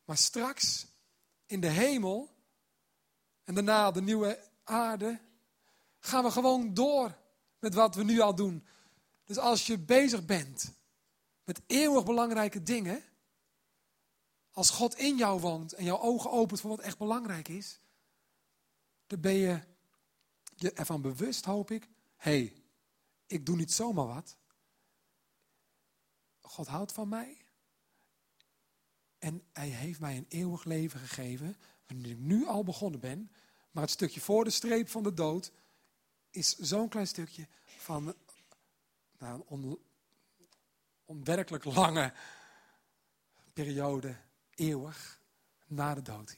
Maar 0.04 0.16
straks 0.16 0.86
in 1.46 1.60
de 1.60 1.68
hemel 1.68 2.36
en 3.44 3.54
daarna 3.54 3.90
de 3.90 4.02
nieuwe 4.02 4.48
aarde 4.64 5.20
gaan 5.98 6.24
we 6.24 6.30
gewoon 6.30 6.74
door 6.74 7.18
met 7.58 7.74
wat 7.74 7.94
we 7.94 8.04
nu 8.04 8.20
al 8.20 8.34
doen. 8.34 8.66
Dus 9.24 9.38
als 9.38 9.66
je 9.66 9.78
bezig 9.78 10.24
bent 10.24 10.72
met 11.44 11.60
eeuwig 11.66 12.04
belangrijke 12.04 12.62
dingen, 12.62 13.02
als 14.50 14.70
God 14.70 14.96
in 14.96 15.16
jou 15.16 15.40
woont 15.40 15.72
en 15.72 15.84
jouw 15.84 16.00
ogen 16.00 16.30
opent 16.30 16.60
voor 16.60 16.70
wat 16.70 16.80
echt 16.80 16.98
belangrijk 16.98 17.48
is, 17.48 17.80
dan 19.06 19.20
ben 19.20 19.34
je 19.34 19.60
je 20.60 20.72
ervan 20.72 21.02
bewust, 21.02 21.44
hoop 21.44 21.70
ik. 21.70 21.88
Hey, 22.16 22.62
ik 23.26 23.46
doe 23.46 23.56
niet 23.56 23.72
zomaar 23.72 24.06
wat. 24.06 24.36
God 26.40 26.66
houdt 26.66 26.92
van 26.92 27.08
mij. 27.08 27.36
En 29.18 29.42
hij 29.52 29.68
heeft 29.68 30.00
mij 30.00 30.16
een 30.16 30.26
eeuwig 30.28 30.64
leven 30.64 31.00
gegeven, 31.00 31.56
wanneer 31.86 32.10
ik 32.10 32.18
nu 32.18 32.46
al 32.46 32.64
begonnen 32.64 33.00
ben. 33.00 33.30
Maar 33.70 33.82
het 33.82 33.92
stukje 33.92 34.20
voor 34.20 34.44
de 34.44 34.50
streep 34.50 34.88
van 34.88 35.02
de 35.02 35.14
dood 35.14 35.52
is 36.30 36.56
zo'n 36.56 36.88
klein 36.88 37.06
stukje 37.06 37.48
van 37.64 38.14
nou, 39.18 39.42
een 39.48 39.78
onwerkelijk 41.04 41.64
lange 41.64 42.12
periode, 43.52 44.16
eeuwig, 44.54 45.20
na 45.66 45.94
de 45.94 46.02
dood. 46.02 46.36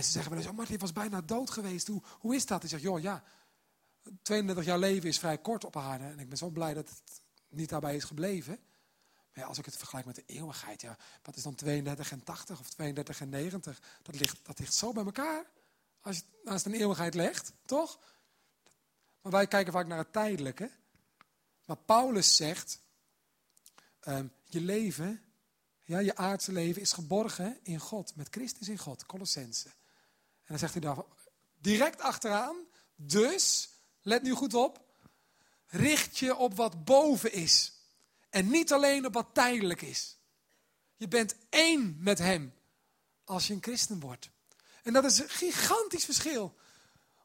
Mensen 0.00 0.20
zeggen 0.20 0.32
wel 0.32 0.40
eens, 0.40 0.50
oh 0.50 0.56
Martin 0.56 0.78
was 0.78 0.92
bijna 0.92 1.20
dood 1.20 1.50
geweest, 1.50 1.86
hoe, 1.86 2.02
hoe 2.18 2.34
is 2.34 2.46
dat? 2.46 2.62
Ik 2.62 2.68
zeg, 2.68 2.80
joh 2.80 3.00
ja, 3.00 3.22
32 4.22 4.64
jaar 4.64 4.78
leven 4.78 5.08
is 5.08 5.18
vrij 5.18 5.38
kort 5.38 5.64
op 5.64 5.76
aarde 5.76 6.04
en 6.04 6.18
ik 6.18 6.28
ben 6.28 6.38
zo 6.38 6.48
blij 6.48 6.74
dat 6.74 6.88
het 6.88 7.22
niet 7.48 7.68
daarbij 7.68 7.96
is 7.96 8.04
gebleven. 8.04 8.58
Maar 9.34 9.44
als 9.44 9.58
ik 9.58 9.64
het 9.64 9.76
vergelijk 9.76 10.06
met 10.06 10.14
de 10.14 10.22
eeuwigheid, 10.26 10.80
ja, 10.80 10.96
wat 11.22 11.36
is 11.36 11.42
dan 11.42 11.54
32 11.54 12.12
en 12.12 12.24
80 12.24 12.60
of 12.60 12.68
32 12.70 13.20
en 13.20 13.28
90? 13.28 13.80
Dat 14.02 14.14
ligt, 14.14 14.38
dat 14.42 14.58
ligt 14.58 14.74
zo 14.74 14.92
bij 14.92 15.04
elkaar. 15.04 15.44
Als 16.00 16.16
je 16.16 16.22
het 16.22 16.44
naast 16.44 16.66
een 16.66 16.74
eeuwigheid 16.74 17.14
legt, 17.14 17.52
toch? 17.64 17.98
Maar 19.22 19.32
wij 19.32 19.46
kijken 19.46 19.72
vaak 19.72 19.86
naar 19.86 19.98
het 19.98 20.12
tijdelijke. 20.12 20.70
Maar 21.66 21.76
Paulus 21.76 22.36
zegt, 22.36 22.80
ehm, 24.00 24.26
je 24.44 24.60
leven, 24.60 25.22
ja, 25.84 25.98
je 25.98 26.16
aardse 26.16 26.52
leven 26.52 26.82
is 26.82 26.92
geborgen 26.92 27.58
in 27.62 27.78
God, 27.78 28.16
met 28.16 28.28
Christus 28.30 28.68
in 28.68 28.78
God, 28.78 29.06
Colossense. 29.06 29.68
En 30.50 30.56
dan 30.56 30.68
zegt 30.68 30.72
hij 30.72 30.94
daar 30.94 31.04
direct 31.60 32.00
achteraan, 32.00 32.56
dus, 32.96 33.68
let 34.02 34.22
nu 34.22 34.32
goed 34.32 34.54
op, 34.54 34.84
richt 35.66 36.18
je 36.18 36.36
op 36.36 36.56
wat 36.56 36.84
boven 36.84 37.32
is. 37.32 37.72
En 38.30 38.50
niet 38.50 38.72
alleen 38.72 39.06
op 39.06 39.14
wat 39.14 39.26
tijdelijk 39.32 39.82
is. 39.82 40.16
Je 40.96 41.08
bent 41.08 41.34
één 41.48 41.96
met 42.00 42.18
Hem 42.18 42.54
als 43.24 43.46
je 43.46 43.54
een 43.54 43.62
christen 43.62 44.00
wordt. 44.00 44.30
En 44.82 44.92
dat 44.92 45.04
is 45.04 45.18
een 45.18 45.28
gigantisch 45.28 46.04
verschil. 46.04 46.54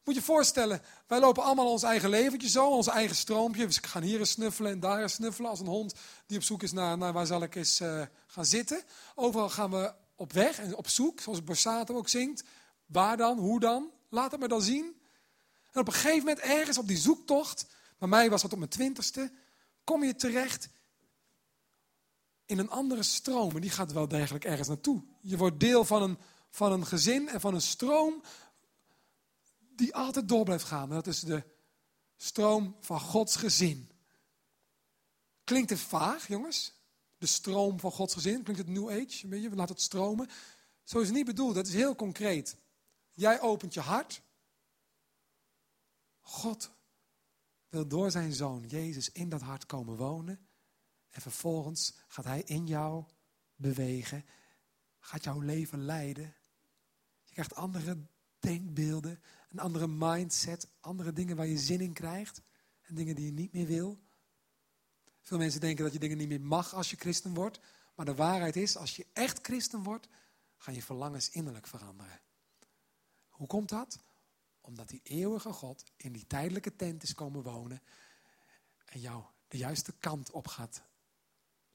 Moet 0.04 0.14
je 0.14 0.20
je 0.20 0.26
voorstellen, 0.26 0.82
wij 1.06 1.20
lopen 1.20 1.42
allemaal 1.42 1.70
ons 1.70 1.82
eigen 1.82 2.08
leventje 2.08 2.48
zo, 2.48 2.68
ons 2.68 2.86
eigen 2.86 3.16
stroompje. 3.16 3.66
We 3.66 3.78
gaan 3.82 4.02
hier 4.02 4.18
eens 4.18 4.30
snuffelen 4.30 4.72
en 4.72 4.80
daar 4.80 5.02
eens 5.02 5.12
snuffelen 5.12 5.50
als 5.50 5.60
een 5.60 5.66
hond 5.66 5.94
die 6.26 6.36
op 6.36 6.42
zoek 6.42 6.62
is 6.62 6.72
naar, 6.72 6.98
naar 6.98 7.12
waar 7.12 7.26
zal 7.26 7.42
ik 7.42 7.54
eens 7.54 7.80
uh, 7.80 8.02
gaan 8.26 8.46
zitten. 8.46 8.82
Overal 9.14 9.50
gaan 9.50 9.70
we 9.70 9.94
op 10.14 10.32
weg 10.32 10.58
en 10.58 10.76
op 10.76 10.88
zoek, 10.88 11.20
zoals 11.20 11.44
Borsato 11.44 11.96
ook 11.96 12.08
zingt. 12.08 12.44
Waar 12.86 13.16
dan? 13.16 13.38
Hoe 13.38 13.60
dan? 13.60 13.90
Laat 14.08 14.30
het 14.30 14.40
me 14.40 14.48
dan 14.48 14.62
zien. 14.62 15.00
En 15.72 15.80
op 15.80 15.86
een 15.86 15.92
gegeven 15.92 16.18
moment 16.18 16.38
ergens 16.38 16.78
op 16.78 16.88
die 16.88 16.96
zoektocht, 16.96 17.66
bij 17.98 18.08
mij 18.08 18.30
was 18.30 18.42
dat 18.42 18.52
op 18.52 18.58
mijn 18.58 18.70
twintigste, 18.70 19.32
kom 19.84 20.04
je 20.04 20.14
terecht 20.14 20.68
in 22.46 22.58
een 22.58 22.70
andere 22.70 23.02
stroom. 23.02 23.54
En 23.54 23.60
die 23.60 23.70
gaat 23.70 23.92
wel 23.92 24.08
degelijk 24.08 24.44
ergens 24.44 24.68
naartoe. 24.68 25.04
Je 25.20 25.36
wordt 25.36 25.60
deel 25.60 25.84
van 25.84 26.02
een, 26.02 26.18
van 26.50 26.72
een 26.72 26.86
gezin 26.86 27.28
en 27.28 27.40
van 27.40 27.54
een 27.54 27.60
stroom 27.60 28.22
die 29.58 29.94
altijd 29.94 30.28
door 30.28 30.44
blijft 30.44 30.64
gaan. 30.64 30.88
dat 30.88 31.06
is 31.06 31.20
de 31.20 31.44
stroom 32.16 32.76
van 32.80 33.00
Gods 33.00 33.36
gezin. 33.36 33.90
Klinkt 35.44 35.70
het 35.70 35.80
vaag, 35.80 36.28
jongens? 36.28 36.72
De 37.18 37.26
stroom 37.26 37.80
van 37.80 37.92
Gods 37.92 38.14
gezin. 38.14 38.42
Klinkt 38.42 38.62
het 38.62 38.70
New 38.70 38.90
Age? 38.90 39.28
Weet 39.28 39.42
je, 39.42 39.50
we 39.50 39.56
laten 39.56 39.74
het 39.74 39.84
stromen. 39.84 40.28
Zo 40.84 40.98
is 40.98 41.06
het 41.06 41.16
niet 41.16 41.26
bedoeld. 41.26 41.54
Dat 41.54 41.66
is 41.66 41.74
heel 41.74 41.94
concreet. 41.94 42.56
Jij 43.16 43.40
opent 43.40 43.74
je 43.74 43.80
hart. 43.80 44.22
God 46.20 46.70
wil 47.68 47.88
door 47.88 48.10
zijn 48.10 48.32
zoon 48.32 48.66
Jezus 48.66 49.12
in 49.12 49.28
dat 49.28 49.40
hart 49.40 49.66
komen 49.66 49.96
wonen. 49.96 50.48
En 51.10 51.20
vervolgens 51.20 51.94
gaat 52.08 52.24
hij 52.24 52.42
in 52.42 52.66
jou 52.66 53.04
bewegen. 53.54 54.24
Gaat 54.98 55.24
jouw 55.24 55.40
leven 55.40 55.84
leiden. 55.84 56.34
Je 57.24 57.32
krijgt 57.32 57.54
andere 57.54 58.06
denkbeelden, 58.38 59.22
een 59.48 59.58
andere 59.58 59.86
mindset, 59.86 60.68
andere 60.80 61.12
dingen 61.12 61.36
waar 61.36 61.46
je 61.46 61.58
zin 61.58 61.80
in 61.80 61.92
krijgt 61.92 62.42
en 62.82 62.94
dingen 62.94 63.14
die 63.14 63.26
je 63.26 63.32
niet 63.32 63.52
meer 63.52 63.66
wil. 63.66 63.98
Veel 65.20 65.38
mensen 65.38 65.60
denken 65.60 65.84
dat 65.84 65.92
je 65.92 65.98
dingen 65.98 66.18
niet 66.18 66.28
meer 66.28 66.40
mag 66.40 66.74
als 66.74 66.90
je 66.90 66.96
christen 66.96 67.34
wordt, 67.34 67.60
maar 67.94 68.06
de 68.06 68.14
waarheid 68.14 68.56
is, 68.56 68.76
als 68.76 68.96
je 68.96 69.06
echt 69.12 69.38
christen 69.42 69.82
wordt, 69.82 70.08
gaan 70.56 70.74
je 70.74 70.82
verlangens 70.82 71.30
innerlijk 71.30 71.66
veranderen. 71.66 72.20
Hoe 73.36 73.46
komt 73.46 73.68
dat? 73.68 73.98
Omdat 74.60 74.88
die 74.88 75.00
eeuwige 75.02 75.52
God 75.52 75.84
in 75.96 76.12
die 76.12 76.26
tijdelijke 76.26 76.76
tent 76.76 77.02
is 77.02 77.14
komen 77.14 77.42
wonen 77.42 77.82
en 78.84 79.00
jou 79.00 79.24
de 79.48 79.56
juiste 79.56 79.92
kant 79.92 80.30
op 80.30 80.48
gaat 80.48 80.82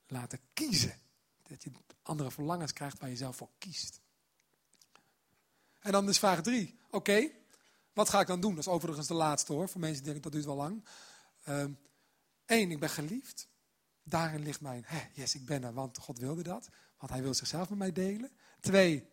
laten 0.08 0.40
kiezen. 0.54 1.00
Dat 1.44 1.64
je 1.64 1.72
andere 2.02 2.32
verlangens 2.32 2.74
krijgt 2.74 3.00
waar 3.00 3.10
je 3.10 3.16
zelf 3.16 3.36
voor 3.36 3.50
kiest. 3.58 4.00
En 5.80 5.92
dan 5.92 6.10
is 6.10 6.20
vraag 6.20 6.42
drie. 6.42 6.80
Oké, 6.90 7.30
wat 7.94 8.10
ga 8.10 8.20
ik 8.20 8.28
dan 8.28 8.42
doen? 8.42 8.56
Dat 8.56 8.66
is 8.66 8.72
overigens 8.72 9.08
de 9.08 9.14
laatste 9.14 9.54
hoor, 9.54 9.70
voor 9.70 9.80
mensen 9.82 10.04
die 10.04 10.14
denken 10.14 10.32
dat 10.32 10.32
duurt 10.32 10.46
wel 10.46 10.56
lang. 10.56 10.84
Eén, 11.44 11.78
ehm, 12.46 12.72
ik 12.72 12.80
ben 12.80 12.90
geliefd. 12.90 13.48
Daarin 14.04 14.44
ligt 14.44 14.62
mijn, 14.62 14.84
hè, 14.86 15.02
yes, 15.14 15.36
ik 15.36 15.46
ben 15.46 15.64
er, 15.64 15.74
want 15.74 15.98
God 15.98 16.18
wilde 16.18 16.44
dat. 16.44 16.70
Want 16.98 17.12
hij 17.12 17.22
wil 17.22 17.34
zichzelf 17.34 17.70
met 17.70 17.78
mij 17.78 17.92
delen. 17.92 18.32
Twee, 18.60 19.10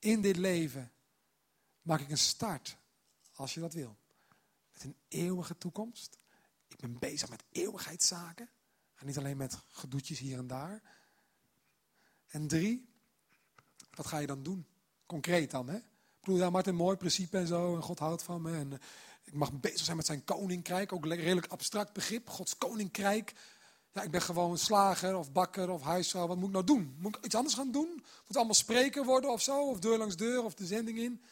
in 0.00 0.20
dit 0.20 0.36
leven 0.36 0.92
maak 1.82 2.00
ik 2.00 2.10
een 2.10 2.18
start, 2.18 2.76
als 3.34 3.54
je 3.54 3.60
dat 3.60 3.74
wil. 3.74 3.96
Met 4.72 4.84
een 4.84 4.96
eeuwige 5.08 5.58
toekomst. 5.58 6.18
Ik 6.68 6.76
ben 6.76 6.98
bezig 6.98 7.28
met 7.28 7.44
eeuwigheidszaken. 7.52 8.48
En 8.94 9.06
niet 9.06 9.18
alleen 9.18 9.36
met 9.36 9.58
gedoetjes 9.68 10.18
hier 10.18 10.38
en 10.38 10.46
daar. 10.46 10.82
En 12.26 12.48
drie, 12.48 12.88
wat 13.94 14.06
ga 14.06 14.18
je 14.18 14.26
dan 14.26 14.42
doen? 14.42 14.66
Concreet 15.06 15.50
dan, 15.50 15.68
hè? 15.68 15.76
Ik 15.76 16.26
bedoel, 16.26 16.38
ja, 16.38 16.50
Martin, 16.50 16.74
mooi 16.74 16.96
principe 16.96 17.38
en 17.38 17.46
zo. 17.46 17.76
En 17.76 17.82
God 17.82 17.98
houdt 17.98 18.22
van 18.22 18.42
me. 18.42 18.56
En 18.56 18.72
eh, 18.72 18.78
ik 19.24 19.32
mag 19.32 19.60
bezig 19.60 19.84
zijn 19.84 19.96
met 19.96 20.06
zijn 20.06 20.24
koninkrijk. 20.24 20.92
Ook 20.92 21.06
redelijk 21.06 21.46
abstract 21.46 21.92
begrip. 21.92 22.28
Gods 22.28 22.56
koninkrijk. 22.56 23.34
Ja, 23.92 24.02
ik 24.02 24.10
ben 24.10 24.22
gewoon 24.22 24.58
slager 24.58 25.16
of 25.16 25.32
bakker 25.32 25.70
of 25.70 25.82
huisvrouw. 25.82 26.26
Wat 26.26 26.36
moet 26.36 26.46
ik 26.46 26.52
nou 26.52 26.64
doen? 26.64 26.96
Moet 26.98 27.16
ik 27.16 27.24
iets 27.24 27.34
anders 27.34 27.54
gaan 27.54 27.70
doen? 27.70 27.88
Moet 27.88 28.26
het 28.26 28.36
allemaal 28.36 28.54
spreker 28.54 29.04
worden 29.04 29.30
of 29.30 29.42
zo? 29.42 29.68
Of 29.68 29.78
deur 29.78 29.98
langs 29.98 30.16
deur 30.16 30.44
of 30.44 30.54
de 30.54 30.66
zending 30.66 30.98
in? 30.98 31.22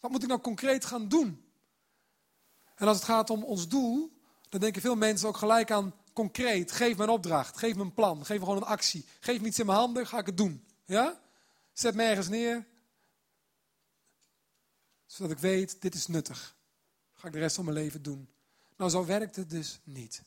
Wat 0.00 0.10
moet 0.10 0.22
ik 0.22 0.28
nou 0.28 0.40
concreet 0.40 0.84
gaan 0.84 1.08
doen? 1.08 1.44
En 2.74 2.86
als 2.86 2.96
het 2.96 3.06
gaat 3.06 3.30
om 3.30 3.44
ons 3.44 3.68
doel, 3.68 4.12
dan 4.48 4.60
denken 4.60 4.82
veel 4.82 4.96
mensen 4.96 5.28
ook 5.28 5.36
gelijk 5.36 5.70
aan 5.70 5.94
concreet. 6.12 6.72
Geef 6.72 6.96
me 6.96 7.02
een 7.02 7.08
opdracht, 7.08 7.56
geef 7.56 7.74
me 7.74 7.82
een 7.82 7.94
plan, 7.94 8.24
geef 8.24 8.38
me 8.38 8.44
gewoon 8.44 8.60
een 8.60 8.68
actie. 8.68 9.04
Geef 9.20 9.40
me 9.40 9.46
iets 9.46 9.58
in 9.58 9.66
mijn 9.66 9.78
handen, 9.78 10.06
ga 10.06 10.18
ik 10.18 10.26
het 10.26 10.36
doen. 10.36 10.64
Ja? 10.84 11.20
Zet 11.72 11.94
me 11.94 12.02
ergens 12.02 12.28
neer, 12.28 12.66
zodat 15.06 15.32
ik 15.32 15.38
weet, 15.38 15.82
dit 15.82 15.94
is 15.94 16.06
nuttig. 16.06 16.56
Ga 17.12 17.26
ik 17.26 17.32
de 17.32 17.38
rest 17.38 17.56
van 17.56 17.64
mijn 17.64 17.76
leven 17.76 18.02
doen. 18.02 18.28
Nou, 18.76 18.90
zo 18.90 19.04
werkt 19.04 19.36
het 19.36 19.50
dus 19.50 19.80
niet. 19.84 20.22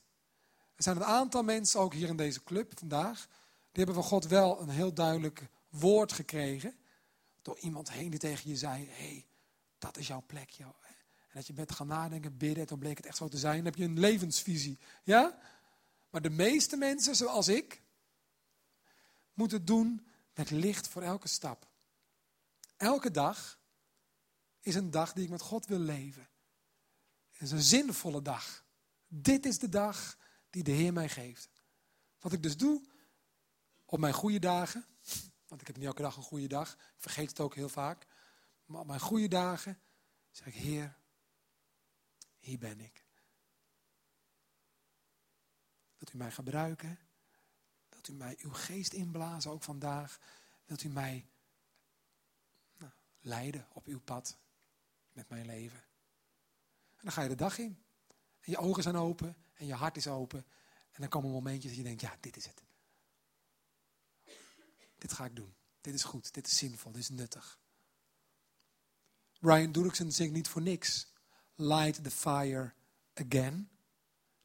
Er 0.78 0.84
zijn 0.84 0.96
een 0.96 1.04
aantal 1.04 1.44
mensen, 1.44 1.80
ook 1.80 1.94
hier 1.94 2.08
in 2.08 2.18
deze 2.18 2.44
club 2.44 2.80
vandaag, 2.80 3.28
die 3.72 3.84
hebben 3.84 3.96
van 3.96 4.04
God 4.04 4.28
wel 4.28 4.62
een 4.62 4.70
heel 4.70 4.94
duidelijk 4.94 5.48
woord 5.70 6.12
gekregen. 6.12 6.76
Door 7.42 7.58
iemand 7.60 7.92
heen 7.92 8.10
die 8.10 8.20
tegen 8.20 8.50
je 8.50 8.56
zei, 8.56 8.88
hé, 8.90 9.08
hey, 9.08 9.26
dat 9.78 9.98
is 9.98 10.08
jouw 10.08 10.24
plek. 10.28 10.50
Joh. 10.50 10.68
En 10.68 11.34
dat 11.34 11.48
je 11.48 11.54
bent 11.54 11.72
gaan 11.72 11.88
nadenken, 11.88 12.38
bidden, 12.38 12.60
en 12.60 12.68
toen 12.68 12.80
bleek 12.80 12.98
het 12.98 13.06
echt 13.06 13.18
zo 13.18 13.28
te 13.28 13.38
zijn. 13.38 13.56
Dan 13.56 13.66
heb 13.66 13.76
je 13.76 13.84
een 13.84 14.00
levensvisie. 14.00 14.78
Ja? 15.04 15.40
Maar 16.10 16.22
de 16.22 16.30
meeste 16.30 16.78
mensen, 16.78 17.16
zoals 17.16 17.48
ik, 17.48 17.82
moeten 19.34 19.66
doen 19.66 20.08
met 20.34 20.50
licht 20.50 20.88
voor 20.88 21.02
elke 21.02 21.28
stap. 21.28 21.68
Elke 22.78 23.12
dag 23.12 23.60
is 24.62 24.76
een 24.76 24.92
dag 24.92 25.14
die 25.14 25.24
ik 25.24 25.30
met 25.30 25.42
God 25.42 25.66
wil 25.66 25.80
leven. 25.80 26.28
Het 27.32 27.42
is 27.42 27.52
een 27.52 27.62
zinvolle 27.62 28.22
dag. 28.22 28.66
Dit 29.08 29.46
is 29.46 29.60
de 29.60 29.70
dag 29.70 30.18
die 30.50 30.64
de 30.64 30.72
Heer 30.72 30.94
mij 30.94 31.10
geeft. 31.10 31.50
Wat 32.20 32.34
ik 32.34 32.44
dus 32.44 32.58
doe 32.58 32.82
op 33.86 34.00
mijn 34.00 34.14
goede 34.14 34.40
dagen, 34.40 34.86
want 35.48 35.62
ik 35.62 35.68
heb 35.68 35.76
niet 35.78 35.86
elke 35.86 36.02
dag 36.02 36.16
een 36.16 36.24
goede 36.24 36.48
dag, 36.48 36.74
ik 36.74 36.96
vergeet 36.98 37.30
het 37.30 37.40
ook 37.40 37.56
heel 37.56 37.70
vaak, 37.70 38.08
maar 38.66 38.82
op 38.82 38.88
mijn 38.88 39.00
goede 39.00 39.28
dagen 39.28 39.80
zeg 40.32 40.48
ik, 40.48 40.54
Heer, 40.54 40.98
hier 42.38 42.58
ben 42.58 42.80
ik. 42.80 43.06
Wilt 45.98 46.14
u 46.14 46.18
mij 46.18 46.32
gebruiken? 46.32 47.00
Wilt 47.90 48.08
u 48.08 48.14
mij 48.14 48.38
uw 48.40 48.54
geest 48.54 48.94
inblazen, 48.94 49.52
ook 49.52 49.64
vandaag? 49.64 50.20
Wilt 50.66 50.84
u 50.84 50.90
mij 50.90 51.30
nou, 52.78 52.92
leiden 53.20 53.68
op 53.74 53.86
uw 53.86 54.00
pad? 54.00 54.38
met 55.18 55.30
mijn 55.30 55.46
leven. 55.46 55.80
En 56.96 57.04
dan 57.04 57.12
ga 57.12 57.22
je 57.22 57.30
de 57.30 57.36
dag 57.36 57.58
in. 57.58 57.84
En 58.40 58.52
je 58.52 58.58
ogen 58.58 58.84
zijn 58.84 58.96
open 58.96 59.36
en 59.58 59.66
je 59.66 59.74
hart 59.74 59.98
is 59.98 60.08
open. 60.08 60.46
En 60.92 61.02
dan 61.02 61.10
komen 61.10 61.32
momentjes 61.32 61.72
dat 61.72 61.76
je 61.76 61.84
denkt, 61.84 62.02
ja, 62.02 62.18
dit 62.20 62.38
is 62.38 62.46
het. 62.46 62.64
dit 64.98 65.14
ga 65.14 65.26
ik 65.26 65.36
doen. 65.36 65.56
Dit 65.82 65.94
is 65.94 66.04
goed, 66.04 66.34
dit 66.34 66.48
is 66.48 66.58
zinvol, 66.58 66.92
dit 66.92 67.02
is 67.02 67.10
nuttig. 67.10 67.60
Ryan 69.40 69.72
Doerksen 69.72 70.12
zingt 70.12 70.34
niet 70.34 70.48
voor 70.48 70.62
niks. 70.62 71.08
Light 71.56 72.04
the 72.04 72.12
fire 72.12 72.74
again. 73.14 73.70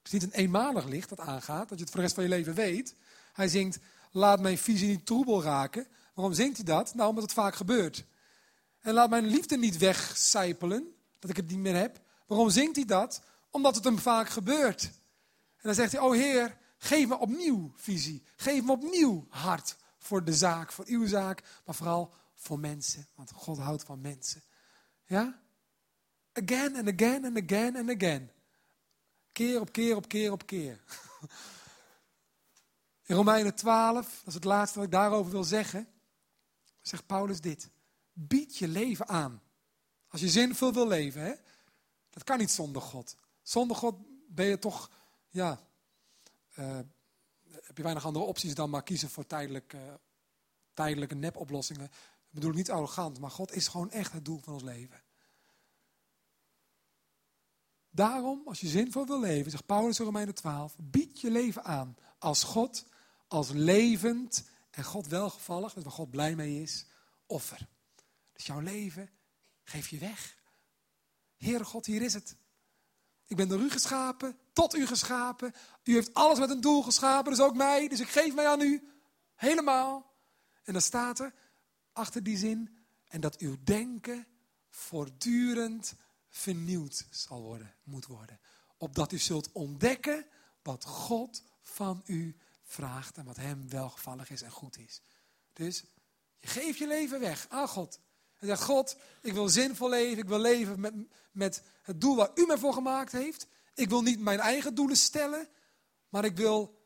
Het 0.03 0.13
is 0.13 0.13
niet 0.13 0.23
een 0.23 0.39
eenmalig 0.39 0.85
licht 0.85 1.09
dat 1.09 1.21
aangaat, 1.21 1.69
dat 1.69 1.79
je 1.79 1.85
het 1.85 1.93
voor 1.93 2.01
de 2.01 2.03
rest 2.03 2.15
van 2.15 2.25
je 2.25 2.29
leven 2.29 2.55
weet. 2.55 2.95
Hij 3.33 3.49
zingt, 3.49 3.79
laat 4.11 4.41
mijn 4.41 4.59
visie 4.59 4.89
niet 4.89 5.07
troebel 5.07 5.43
raken. 5.43 5.87
Waarom 6.15 6.35
zingt 6.35 6.57
hij 6.57 6.67
dat? 6.67 6.95
Nou, 6.95 7.09
omdat 7.09 7.25
het 7.25 7.33
vaak 7.33 7.55
gebeurt. 7.55 8.05
En 8.81 8.95
laat 8.95 9.11
mijn 9.11 9.27
liefde 9.27 9.57
niet 9.57 9.79
wegcijpelen, 9.79 10.95
dat 11.19 11.31
ik 11.31 11.37
het 11.37 11.49
niet 11.49 11.59
meer 11.59 11.77
heb. 11.77 12.01
Waarom 12.27 12.51
zingt 12.51 12.77
hij 12.77 12.85
dat? 12.85 13.23
Omdat 13.51 13.75
het 13.75 13.85
hem 13.85 13.99
vaak 13.99 14.29
gebeurt. 14.29 14.91
En 15.63 15.69
dan 15.69 15.75
zegt 15.75 15.93
hij, 15.93 16.01
oh 16.01 16.13
Heer, 16.13 16.59
geef 16.79 17.09
me 17.09 17.19
opnieuw 17.19 17.73
visie. 17.77 18.23
Geef 18.37 18.63
me 18.63 18.73
opnieuw 18.73 19.27
hart 19.29 19.77
voor 19.99 20.25
de 20.25 20.35
zaak, 20.35 20.73
voor 20.73 20.85
uw 20.89 21.07
zaak, 21.07 21.43
maar 21.65 21.75
vooral 21.75 22.15
voor 22.35 22.59
mensen. 22.59 23.07
Want 23.15 23.33
God 23.33 23.59
houdt 23.59 23.85
van 23.85 24.01
mensen. 24.01 24.43
Ja? 25.05 25.41
Again 26.33 26.77
and 26.77 26.89
again 26.89 27.25
and 27.25 27.43
again 27.43 27.77
and 27.77 27.91
again. 27.91 28.31
Keer 29.33 29.61
op 29.61 29.73
keer 29.73 29.97
op 29.97 30.09
keer 30.09 30.33
op 30.33 30.47
keer. 30.47 30.81
In 33.07 33.17
Romeinen 33.17 33.55
12, 33.55 34.07
dat 34.19 34.27
is 34.27 34.35
het 34.35 34.45
laatste 34.45 34.79
wat 34.79 34.87
ik 34.87 34.93
daarover 34.93 35.33
wil 35.33 35.45
zeggen, 35.45 35.89
zegt 36.81 37.07
Paulus 37.07 37.41
dit. 37.41 37.71
Bied 38.13 38.57
je 38.57 38.69
leven 38.69 39.09
aan. 39.09 39.43
Als 40.09 40.21
je 40.21 40.29
zinvol 40.29 40.73
wil 40.73 40.89
leven, 40.89 41.23
hè? 41.23 41.33
dat 42.11 42.25
kan 42.25 42.39
niet 42.39 42.51
zonder 42.51 42.83
God. 42.83 43.17
Zonder 43.43 43.77
God 43.77 43.95
ben 44.29 44.47
je 44.47 44.59
toch, 44.59 44.91
ja, 45.33 45.61
uh, 46.59 46.79
heb 47.43 47.77
je 47.77 47.83
weinig 47.83 48.05
andere 48.05 48.25
opties 48.25 48.55
dan 48.55 48.71
maar 48.71 48.83
kiezen 48.83 49.11
voor 49.11 49.27
tijdelijk, 49.27 49.73
uh, 49.73 49.95
tijdelijke 50.75 51.15
nepoplossingen. 51.15 51.85
Ik 51.85 52.39
bedoel 52.39 52.53
niet 52.53 52.71
arrogant, 52.71 53.21
maar 53.21 53.31
God 53.31 53.53
is 53.53 53.69
gewoon 53.69 53.91
echt 53.91 54.13
het 54.13 54.25
doel 54.25 54.41
van 54.41 54.53
ons 54.53 54.63
leven. 54.63 55.03
Daarom, 57.91 58.43
als 58.45 58.61
je 58.61 58.69
zinvol 58.69 59.07
wil 59.07 59.21
leven, 59.21 59.51
zegt 59.51 59.67
Paulus 59.67 59.99
in 59.99 60.05
Romeinen 60.05 60.35
12, 60.35 60.77
bied 60.79 61.21
je 61.21 61.31
leven 61.31 61.65
aan 61.65 61.97
als 62.19 62.43
God, 62.43 62.87
als 63.27 63.51
levend 63.51 64.49
en 64.71 64.85
God 64.85 65.07
welgevallig, 65.07 65.73
dat 65.73 65.85
waar 65.85 65.93
God 65.93 66.11
blij 66.11 66.35
mee 66.35 66.63
is, 66.63 66.87
offer. 67.27 67.69
Dus 68.33 68.47
jouw 68.47 68.61
leven 68.61 69.11
geef 69.63 69.89
je 69.89 69.99
weg. 69.99 70.39
Heere 71.37 71.65
God, 71.65 71.87
hier 71.87 72.03
is 72.03 72.15
het. 72.15 72.37
Ik 73.27 73.37
ben 73.37 73.49
door 73.49 73.61
u 73.61 73.71
geschapen, 73.71 74.39
tot 74.53 74.75
u 74.75 74.87
geschapen. 74.87 75.53
U 75.85 75.93
heeft 75.93 76.15
alles 76.15 76.39
met 76.39 76.51
een 76.51 76.61
doel 76.61 76.83
geschapen, 76.83 77.31
dus 77.31 77.41
ook 77.41 77.57
mij. 77.57 77.89
Dus 77.89 78.01
ik 78.01 78.09
geef 78.09 78.35
mij 78.35 78.49
aan 78.49 78.61
u. 78.61 78.89
Helemaal. 79.35 80.13
En 80.63 80.73
dan 80.73 80.83
staat 80.83 81.19
er 81.19 81.35
achter 81.93 82.23
die 82.23 82.37
zin. 82.37 82.79
En 83.09 83.21
dat 83.21 83.39
uw 83.39 83.57
denken 83.65 84.27
voortdurend 84.69 85.95
vernieuwd 86.29 87.07
zal 87.11 87.43
worden, 87.43 87.75
moet 87.83 88.07
worden. 88.07 88.41
Opdat 88.77 89.13
u 89.13 89.19
zult 89.19 89.53
ontdekken 89.53 90.27
wat 90.63 90.85
God 90.85 91.43
van 91.61 92.03
u 92.05 92.37
vraagt 92.63 93.17
en 93.17 93.25
wat 93.25 93.37
hem 93.37 93.69
welgevallig 93.69 94.31
is 94.31 94.43
en 94.43 94.51
goed 94.51 94.79
is. 94.79 95.01
Dus 95.53 95.85
je 96.39 96.47
geeft 96.47 96.79
je 96.79 96.87
leven 96.87 97.21
weg 97.21 97.47
aan 97.49 97.69
God. 97.69 98.01
En 98.39 98.47
zegt, 98.47 98.63
God, 98.63 98.97
ik 99.23 99.33
wil 99.33 99.49
zinvol 99.49 99.89
leven, 99.89 100.19
ik 100.19 100.29
wil 100.29 100.39
leven 100.39 100.81
met, 100.81 100.95
met 101.33 101.63
het 101.83 102.01
doel 102.01 102.17
waar 102.17 102.31
u 102.35 102.47
mij 102.47 102.59
voor 102.59 102.73
gemaakt 102.73 103.13
heeft. 103.13 103.47
Ik 103.75 103.89
wil 103.89 104.03
niet 104.03 104.21
mijn 104.21 104.41
eigen 104.41 104.75
doelen 104.75 104.97
stellen, 104.97 105.49
maar 106.09 106.25
ik 106.25 106.37
wil 106.37 106.81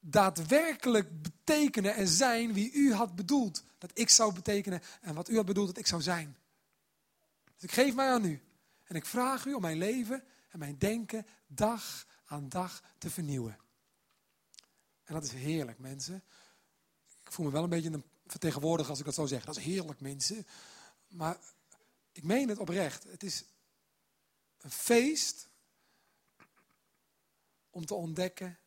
daadwerkelijk 0.00 1.22
betekenen 1.22 1.94
en 1.94 2.08
zijn 2.08 2.52
wie 2.52 2.72
u 2.72 2.94
had 2.94 3.14
bedoeld. 3.14 3.64
Dat 3.78 3.90
ik 3.94 4.08
zou 4.08 4.34
betekenen 4.34 4.82
en 5.00 5.14
wat 5.14 5.28
u 5.28 5.36
had 5.36 5.46
bedoeld 5.46 5.66
dat 5.66 5.78
ik 5.78 5.86
zou 5.86 6.02
zijn. 6.02 6.36
Dus 7.54 7.62
ik 7.62 7.72
geef 7.72 7.94
mij 7.94 8.10
aan 8.10 8.24
u. 8.24 8.42
En 8.84 8.96
ik 8.96 9.06
vraag 9.06 9.44
u 9.44 9.52
om 9.52 9.60
mijn 9.60 9.78
leven 9.78 10.24
en 10.48 10.58
mijn 10.58 10.78
denken 10.78 11.26
dag 11.46 12.06
aan 12.24 12.48
dag 12.48 12.82
te 12.98 13.10
vernieuwen. 13.10 13.58
En 15.04 15.14
dat 15.14 15.24
is 15.24 15.32
heerlijk, 15.32 15.78
mensen. 15.78 16.22
Ik 17.24 17.32
voel 17.32 17.46
me 17.46 17.52
wel 17.52 17.62
een 17.62 17.68
beetje 17.68 17.90
een 17.90 18.04
vertegenwoordiger 18.26 18.90
als 18.90 18.98
ik 18.98 19.04
dat 19.04 19.14
zo 19.14 19.26
zeg. 19.26 19.44
Dat 19.44 19.56
is 19.56 19.64
heerlijk, 19.64 20.00
mensen. 20.00 20.46
Maar 21.08 21.38
ik 22.12 22.22
meen 22.22 22.48
het 22.48 22.58
oprecht. 22.58 23.04
Het 23.04 23.22
is 23.22 23.44
een 24.58 24.70
feest 24.70 25.48
om 27.72 27.86
te 27.86 27.94
ontdekken 27.94 28.58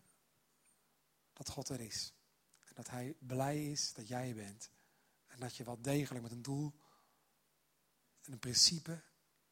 dat 1.33 1.49
God 1.49 1.69
er 1.69 1.79
is. 1.79 2.13
En 2.63 2.71
dat 2.75 2.89
Hij 2.89 3.15
blij 3.19 3.71
is 3.71 3.93
dat 3.93 4.07
jij 4.07 4.35
bent. 4.35 4.69
En 5.27 5.39
dat 5.39 5.55
je 5.55 5.63
wel 5.63 5.81
degelijk 5.81 6.23
met 6.23 6.31
een 6.31 6.41
doel 6.41 6.73
en 8.21 8.31
een 8.31 8.39
principe, 8.39 8.91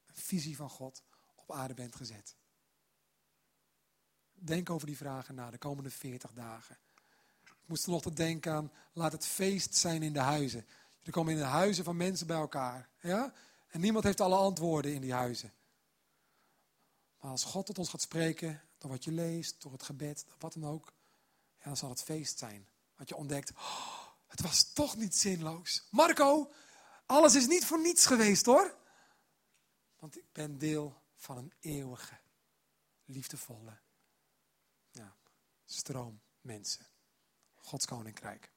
een 0.06 0.16
visie 0.16 0.56
van 0.56 0.70
God 0.70 1.04
op 1.36 1.52
aarde 1.52 1.74
bent 1.74 1.96
gezet. 1.96 2.36
Denk 4.34 4.70
over 4.70 4.88
die 4.88 4.98
vragen 4.98 5.36
na 5.36 5.52
de 5.52 5.58
komende 5.58 5.90
40 5.90 6.34
dagen. 6.34 6.78
Ik 7.44 7.70
moest 7.70 7.88
nog 7.88 8.02
te 8.02 8.14
denken 8.14 8.54
aan, 8.54 8.72
laat 8.94 9.12
het 9.12 9.26
feest 9.26 9.76
zijn 9.76 10.04
in 10.04 10.14
de 10.14 10.20
huizen. 10.20 10.66
Er 11.04 11.12
komen 11.12 11.34
in 11.34 11.40
de 11.40 11.46
huizen 11.46 11.84
van 11.84 11.98
mensen 11.98 12.28
bij 12.28 12.38
elkaar. 12.38 12.90
Ja? 13.00 13.34
En 13.68 13.82
niemand 13.82 14.04
heeft 14.04 14.22
alle 14.22 14.36
antwoorden 14.36 14.94
in 14.94 15.02
die 15.02 15.14
huizen. 15.14 15.54
Maar 17.20 17.32
als 17.32 17.44
God 17.44 17.66
tot 17.66 17.78
ons 17.78 17.90
gaat 17.90 18.02
spreken, 18.02 18.62
door 18.84 18.92
wat 18.92 19.04
je 19.04 19.12
leest, 19.12 19.62
door 19.62 19.72
het 19.72 19.84
gebed, 19.84 20.26
wat 20.40 20.54
dan 20.54 20.66
ook, 20.66 20.94
ja, 21.58 21.64
dan 21.64 21.78
zal 21.78 21.90
het 21.90 22.04
feest 22.04 22.38
zijn. 22.38 22.68
Want 22.96 23.10
je 23.10 23.16
ontdekt, 23.16 23.52
oh, 23.52 24.08
het 24.28 24.42
was 24.42 24.74
toch 24.74 24.96
niet 24.96 25.16
zinloos. 25.16 25.88
Marco, 25.92 26.52
alles 27.06 27.36
is 27.36 27.48
niet 27.48 27.66
voor 27.66 27.82
niets 27.82 28.06
geweest 28.06 28.46
hoor. 28.46 28.78
Want 30.00 30.18
ik 30.18 30.32
ben 30.32 30.58
deel 30.58 31.02
van 31.16 31.38
een 31.38 31.54
eeuwige, 31.60 32.20
liefdevolle 33.06 33.80
ja, 34.92 35.16
stroom 35.66 36.22
mensen. 36.42 36.86
Gods 37.54 37.86
koninkrijk. 37.86 38.52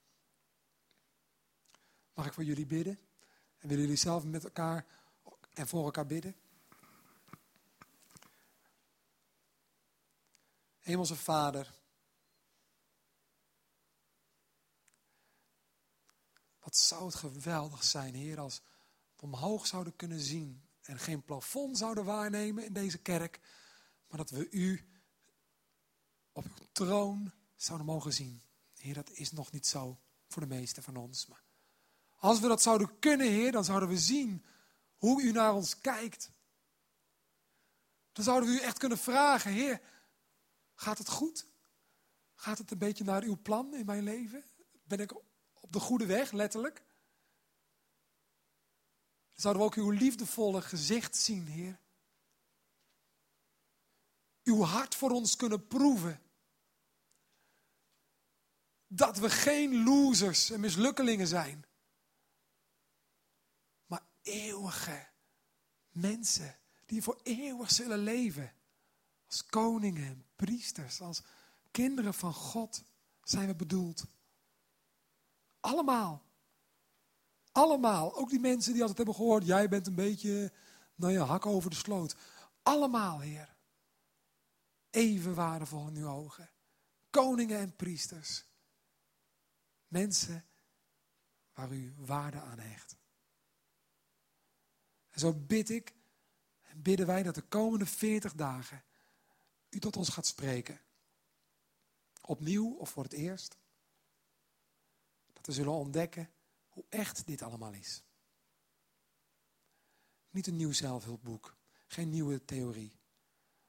Mag 2.14 2.26
ik 2.26 2.32
voor 2.32 2.44
jullie 2.44 2.66
bidden? 2.66 2.98
En 3.58 3.68
willen 3.68 3.84
jullie 3.84 3.98
zelf 3.98 4.24
met 4.24 4.44
elkaar 4.44 4.86
en 5.52 5.68
voor 5.68 5.84
elkaar 5.84 6.06
bidden? 6.06 6.36
Hemelse 10.86 11.16
Vader, 11.16 11.74
wat 16.60 16.76
zou 16.76 17.04
het 17.04 17.14
geweldig 17.14 17.84
zijn, 17.84 18.14
Heer, 18.14 18.40
als 18.40 18.62
we 19.16 19.22
omhoog 19.22 19.66
zouden 19.66 19.96
kunnen 19.96 20.20
zien 20.20 20.68
en 20.82 20.98
geen 20.98 21.24
plafond 21.24 21.78
zouden 21.78 22.04
waarnemen 22.04 22.64
in 22.64 22.72
deze 22.72 22.98
kerk, 22.98 23.40
maar 24.08 24.18
dat 24.18 24.30
we 24.30 24.50
U 24.50 24.88
op 26.32 26.44
uw 26.44 26.66
troon 26.72 27.32
zouden 27.56 27.86
mogen 27.86 28.12
zien. 28.12 28.42
Heer, 28.74 28.94
dat 28.94 29.10
is 29.10 29.32
nog 29.32 29.52
niet 29.52 29.66
zo 29.66 30.00
voor 30.28 30.42
de 30.42 30.54
meesten 30.54 30.82
van 30.82 30.96
ons. 30.96 31.26
Maar 31.26 31.42
als 32.16 32.40
we 32.40 32.48
dat 32.48 32.62
zouden 32.62 32.98
kunnen, 32.98 33.26
Heer, 33.26 33.52
dan 33.52 33.64
zouden 33.64 33.88
we 33.88 33.98
zien 33.98 34.44
hoe 34.96 35.22
u 35.22 35.32
naar 35.32 35.54
ons 35.54 35.78
kijkt. 35.78 36.30
Dan 38.12 38.24
zouden 38.24 38.48
we 38.48 38.54
u 38.54 38.60
echt 38.60 38.78
kunnen 38.78 38.98
vragen, 38.98 39.52
Heer, 39.52 39.80
gaat 40.76 40.98
het 40.98 41.08
goed? 41.08 41.46
Gaat 42.34 42.58
het 42.58 42.70
een 42.70 42.78
beetje 42.78 43.04
naar 43.04 43.22
uw 43.22 43.42
plan 43.42 43.74
in 43.74 43.86
mijn 43.86 44.02
leven? 44.02 44.44
Ben 44.82 45.00
ik 45.00 45.14
op 45.52 45.72
de 45.72 45.80
goede 45.80 46.06
weg, 46.06 46.32
letterlijk? 46.32 46.84
Zouden 49.32 49.62
we 49.62 49.68
ook 49.68 49.74
uw 49.74 49.90
liefdevolle 49.90 50.62
gezicht 50.62 51.16
zien, 51.16 51.46
Heer. 51.46 51.80
Uw 54.42 54.62
hart 54.62 54.94
voor 54.94 55.10
ons 55.10 55.36
kunnen 55.36 55.66
proeven. 55.66 56.22
Dat 58.86 59.18
we 59.18 59.30
geen 59.30 59.84
losers 59.84 60.50
en 60.50 60.60
mislukkelingen 60.60 61.26
zijn 61.26 61.66
eeuwige 64.26 65.08
mensen 65.90 66.58
die 66.86 67.02
voor 67.02 67.20
eeuwig 67.22 67.70
zullen 67.70 67.98
leven. 67.98 68.54
Als 69.26 69.46
koningen 69.46 70.06
en 70.06 70.25
priesters, 70.36 71.00
als 71.00 71.22
kinderen 71.70 72.14
van 72.14 72.34
God 72.34 72.82
zijn 73.22 73.46
we 73.46 73.54
bedoeld. 73.54 74.04
Allemaal. 75.60 76.22
Allemaal. 77.52 78.16
Ook 78.16 78.30
die 78.30 78.40
mensen 78.40 78.72
die 78.72 78.80
altijd 78.80 78.98
hebben 78.98 79.16
gehoord, 79.16 79.46
jij 79.46 79.68
bent 79.68 79.86
een 79.86 79.94
beetje, 79.94 80.52
nou 80.94 81.12
ja, 81.12 81.24
hak 81.24 81.46
over 81.46 81.70
de 81.70 81.76
sloot. 81.76 82.16
Allemaal, 82.62 83.20
Heer. 83.20 83.54
Even 84.90 85.34
waardevol 85.34 85.86
in 85.86 85.96
uw 85.96 86.08
ogen. 86.08 86.50
Koningen 87.10 87.58
en 87.58 87.76
priesters. 87.76 88.44
Mensen 89.88 90.44
waar 91.52 91.72
u 91.72 91.94
waarde 91.96 92.40
aan 92.40 92.58
hecht. 92.58 92.96
En 95.10 95.20
zo 95.20 95.32
bid 95.32 95.70
ik 95.70 95.94
en 96.62 96.82
bidden 96.82 97.06
wij 97.06 97.22
dat 97.22 97.34
de 97.34 97.42
komende 97.42 97.86
40 97.86 98.34
dagen 98.34 98.82
u 99.70 99.78
tot 99.78 99.96
ons 99.96 100.08
gaat 100.08 100.26
spreken. 100.26 100.80
Opnieuw 102.20 102.74
of 102.74 102.90
voor 102.90 103.02
het 103.02 103.12
eerst. 103.12 103.58
Dat 105.32 105.42
te 105.42 105.52
zullen 105.52 105.72
ontdekken 105.72 106.30
hoe 106.68 106.84
echt 106.88 107.26
dit 107.26 107.42
allemaal 107.42 107.72
is. 107.72 108.02
Niet 110.30 110.46
een 110.46 110.56
nieuw 110.56 110.72
zelfhulpboek, 110.72 111.56
geen 111.86 112.08
nieuwe 112.08 112.44
theorie, 112.44 113.00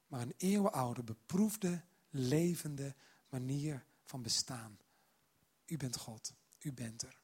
maar 0.08 0.22
een 0.22 0.34
eeuwenoude, 0.38 1.04
beproefde, 1.04 1.84
levende 2.10 2.96
manier 3.30 3.86
van 4.04 4.22
bestaan. 4.22 4.80
U 5.66 5.78
bent 5.78 5.98
God, 5.98 6.34
u 6.60 6.74
bent 6.74 7.02
er. 7.02 7.22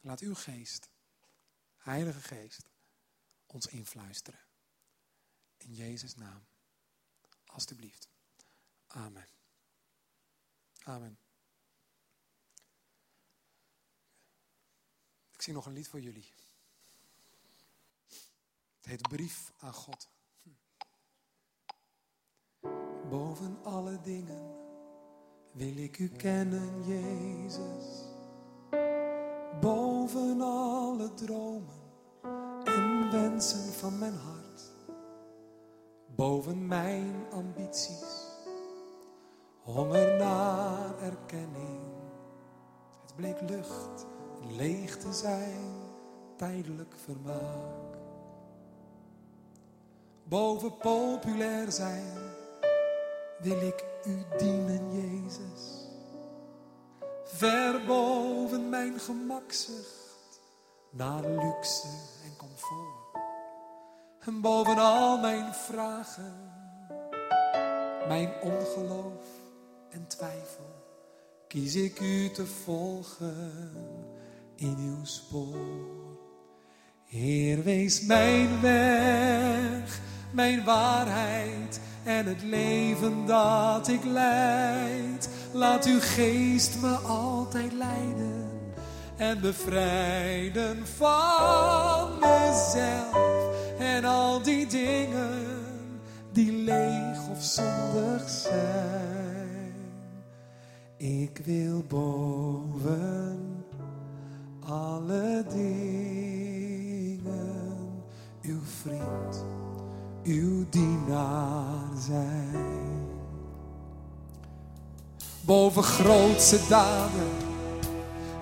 Laat 0.00 0.20
uw 0.20 0.34
geest, 0.34 0.90
Heilige 1.76 2.20
Geest, 2.20 2.70
ons 3.46 3.66
influisteren. 3.66 4.47
In 5.58 5.74
Jezus' 5.74 6.14
naam. 6.14 6.46
Alsjeblieft. 7.46 8.08
Amen. 8.86 9.28
Amen. 10.84 11.18
Ik 15.32 15.42
zie 15.42 15.52
nog 15.52 15.66
een 15.66 15.72
lied 15.72 15.88
voor 15.88 16.00
jullie. 16.00 16.32
Het 18.76 18.86
heet 18.86 19.08
Brief 19.08 19.52
aan 19.58 19.72
God. 19.72 20.08
Boven 23.08 23.64
alle 23.64 24.00
dingen 24.00 24.56
wil 25.52 25.76
ik 25.76 25.98
u 25.98 26.08
kennen, 26.08 26.86
Jezus. 26.86 28.06
Boven 29.60 30.40
alle 30.40 31.14
dromen 31.14 31.80
en 32.64 33.10
wensen 33.10 33.72
van 33.72 33.98
mijn 33.98 34.14
hart. 34.14 34.37
Boven 36.18 36.66
mijn 36.66 37.26
ambities. 37.32 38.26
Honger 39.62 40.16
naar 40.16 41.02
erkenning. 41.02 41.80
Het 43.02 43.16
bleek 43.16 43.40
lucht 43.40 44.06
en 44.42 44.56
leeg 44.56 44.96
te 44.96 45.12
zijn, 45.12 45.72
tijdelijk 46.36 46.94
vermaak. 47.04 47.96
Boven 50.24 50.76
populair 50.76 51.72
zijn 51.72 52.14
wil 53.38 53.60
ik 53.60 53.84
u 54.04 54.36
dienen, 54.38 54.92
Jezus. 54.92 55.88
Ver 57.24 57.84
boven 57.86 58.68
mijn 58.68 58.98
gemakzucht 59.00 60.40
naar 60.90 61.22
luxe 61.22 61.88
en 62.24 62.36
comfort. 62.36 63.07
En 64.28 64.40
boven 64.40 64.78
al 64.78 65.18
mijn 65.18 65.54
vragen, 65.54 66.34
mijn 68.08 68.30
ongeloof 68.42 69.26
en 69.90 70.06
twijfel, 70.06 70.84
kies 71.46 71.74
ik 71.74 72.00
u 72.00 72.30
te 72.30 72.46
volgen 72.46 73.52
in 74.56 74.76
uw 74.78 75.04
spoor. 75.04 75.56
Heer, 77.04 77.62
wees 77.62 78.00
mijn 78.00 78.60
weg, 78.60 80.00
mijn 80.32 80.64
waarheid 80.64 81.80
en 82.04 82.26
het 82.26 82.42
leven 82.42 83.26
dat 83.26 83.88
ik 83.88 84.04
leid. 84.04 85.28
Laat 85.52 85.86
uw 85.86 86.00
geest 86.00 86.80
me 86.80 86.94
altijd 86.94 87.72
leiden 87.72 88.50
en 89.16 89.40
bevrijden 89.40 90.86
van 90.86 92.18
mezelf 92.18 93.37
en 93.78 94.04
al 94.04 94.42
die 94.42 94.66
dingen 94.66 95.68
die 96.32 96.52
leeg 96.52 97.28
of 97.30 97.42
zondig 97.42 98.28
zijn. 98.28 99.74
Ik 100.96 101.40
wil 101.44 101.84
boven 101.88 103.64
alle 104.60 105.44
dingen 105.48 105.88
uw 108.42 108.60
vriend 108.80 109.44
uw 110.22 110.64
dienaar 110.70 111.96
zijn. 112.06 113.06
Boven 115.40 115.82
grootse 115.82 116.58
daden 116.68 117.30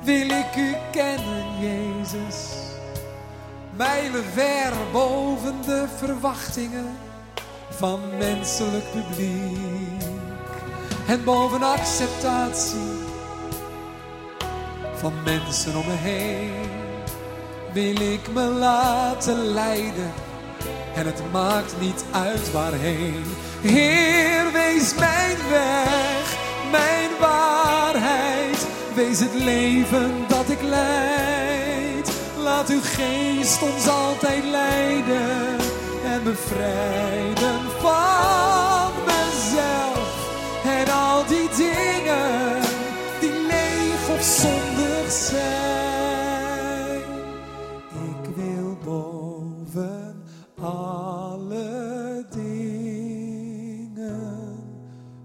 wil 0.04 0.28
ik 0.28 0.56
u 0.56 0.74
kennen, 0.90 1.60
Jezus. 1.60 2.65
Mijlen 3.76 4.24
ver 4.24 4.72
boven 4.92 5.62
de 5.66 5.86
verwachtingen 5.96 6.98
van 7.70 8.00
menselijk 8.18 8.84
publiek. 8.90 10.02
En 11.08 11.24
boven 11.24 11.62
acceptatie 11.62 13.04
van 14.94 15.12
mensen 15.24 15.76
om 15.76 15.86
me 15.86 15.96
heen 15.96 16.52
wil 17.72 18.12
ik 18.12 18.32
me 18.32 18.44
laten 18.44 19.36
leiden 19.36 20.12
en 20.94 21.06
het 21.06 21.32
maakt 21.32 21.74
niet 21.80 22.04
uit 22.10 22.52
waarheen. 22.52 23.24
Heer, 23.60 24.52
wees 24.52 24.94
mijn 24.94 25.36
weg, 25.50 26.36
mijn 26.70 27.10
waarheid, 27.20 28.66
wees 28.94 29.20
het 29.20 29.34
leven 29.34 30.24
dat 30.28 30.48
ik 30.48 30.62
leid. 30.62 31.05
Laat 32.66 32.74
uw 32.74 32.82
geest 32.82 33.62
ons 33.62 33.88
altijd 33.88 34.44
leiden 34.44 35.58
en 36.04 36.22
bevrijden 36.24 37.60
van 37.80 38.92
mezelf 39.06 40.30
en 40.64 40.88
al 40.92 41.26
die 41.26 41.48
dingen 41.56 42.60
die 43.20 43.30
leeg 43.30 44.08
of 44.16 44.22
zondig 44.22 45.10
zijn. 45.10 47.02
Ik 47.92 48.34
wil 48.34 48.76
boven 48.84 50.22
alle 50.60 52.26
dingen, 52.30 53.46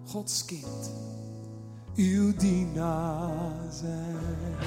Gods 0.06 0.46
kind, 0.46 0.92
uw 1.96 2.36
dienaar 2.36 3.72
zijn. 3.72 4.61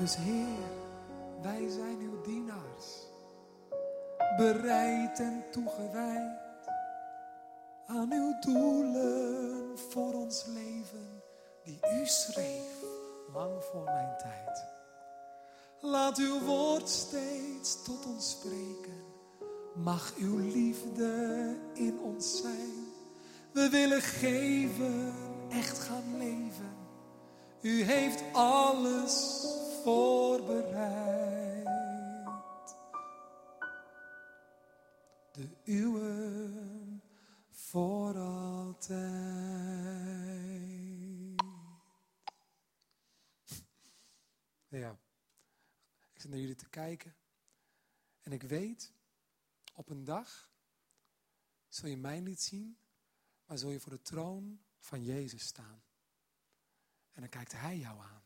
Dus 0.00 0.16
Heer, 0.16 0.70
wij 1.42 1.68
zijn 1.68 1.98
uw 2.00 2.20
dienaars, 2.22 2.86
bereid 4.36 5.18
en 5.18 5.44
toegewijd 5.50 6.38
aan 7.86 8.12
uw 8.12 8.38
doelen 8.40 9.78
voor 9.90 10.14
ons 10.14 10.44
leven, 10.46 11.22
die 11.64 11.78
u 12.00 12.06
schreef 12.06 12.84
lang 13.32 13.64
voor 13.64 13.84
mijn 13.84 14.16
tijd. 14.18 14.64
Laat 15.80 16.18
uw 16.18 16.40
woord 16.40 16.88
steeds 16.88 17.82
tot 17.82 18.06
ons 18.06 18.30
spreken, 18.30 19.04
mag 19.74 20.12
uw 20.16 20.38
liefde 20.38 21.56
in 21.74 21.98
ons 22.00 22.40
zijn. 22.40 22.86
We 23.52 23.68
willen 23.68 24.02
geven, 24.02 25.14
echt 25.50 25.78
gaan 25.78 26.16
leven. 26.18 26.76
U 27.60 27.82
heeft 27.82 28.22
alles 28.32 29.44
voorbereid. 29.82 31.66
De 35.32 35.48
uwe 35.64 37.00
voor 37.50 38.16
altijd. 38.16 39.00
Ja, 44.68 44.98
ik 46.12 46.20
zit 46.20 46.30
naar 46.30 46.38
jullie 46.38 46.54
te 46.54 46.68
kijken. 46.68 47.14
En 48.20 48.32
ik 48.32 48.42
weet, 48.42 48.92
op 49.74 49.88
een 49.88 50.04
dag 50.04 50.50
zul 51.68 51.88
je 51.88 51.96
mij 51.96 52.20
niet 52.20 52.40
zien, 52.40 52.78
maar 53.44 53.58
zul 53.58 53.70
je 53.70 53.80
voor 53.80 53.92
de 53.92 54.02
troon 54.02 54.60
van 54.78 55.04
Jezus 55.04 55.42
staan. 55.46 55.82
En 57.12 57.20
dan 57.20 57.28
kijkt 57.28 57.52
Hij 57.52 57.78
jou 57.78 58.00
aan. 58.00 58.19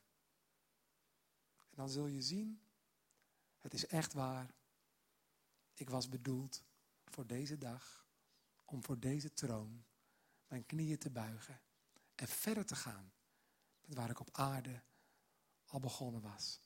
En 1.75 1.81
dan 1.81 1.89
zul 1.89 2.07
je 2.07 2.23
zien, 2.23 2.61
het 3.59 3.75
is 3.75 3.87
echt 3.87 4.13
waar. 4.13 4.55
Ik 5.73 5.91
was 5.91 6.09
bedoeld 6.09 6.63
voor 7.05 7.27
deze 7.27 7.59
dag, 7.59 8.07
om 8.65 8.85
voor 8.85 9.01
deze 9.01 9.33
troon 9.33 9.85
mijn 10.47 10.67
knieën 10.67 10.99
te 10.99 11.11
buigen 11.11 11.61
en 12.15 12.29
verder 12.29 12.67
te 12.67 12.75
gaan 12.75 13.13
met 13.81 13.95
waar 13.95 14.11
ik 14.11 14.21
op 14.21 14.29
aarde 14.33 14.83
al 15.67 15.81
begonnen 15.81 16.21
was. 16.21 16.61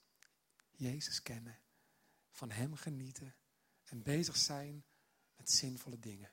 Jezus 0.71 1.23
kennen, 1.23 1.59
van 2.31 2.51
Hem 2.51 2.75
genieten 2.75 3.35
en 3.85 4.03
bezig 4.03 4.37
zijn 4.37 4.85
met 5.37 5.51
zinvolle 5.51 5.99
dingen. 5.99 6.33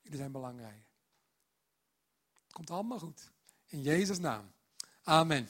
Jullie 0.00 0.18
zijn 0.18 0.32
belangrijk. 0.32 0.86
Het 2.42 2.52
komt 2.52 2.70
allemaal 2.70 2.98
goed. 2.98 3.30
In 3.66 3.82
Jezus' 3.82 4.18
naam. 4.18 4.52
Amen. 5.02 5.48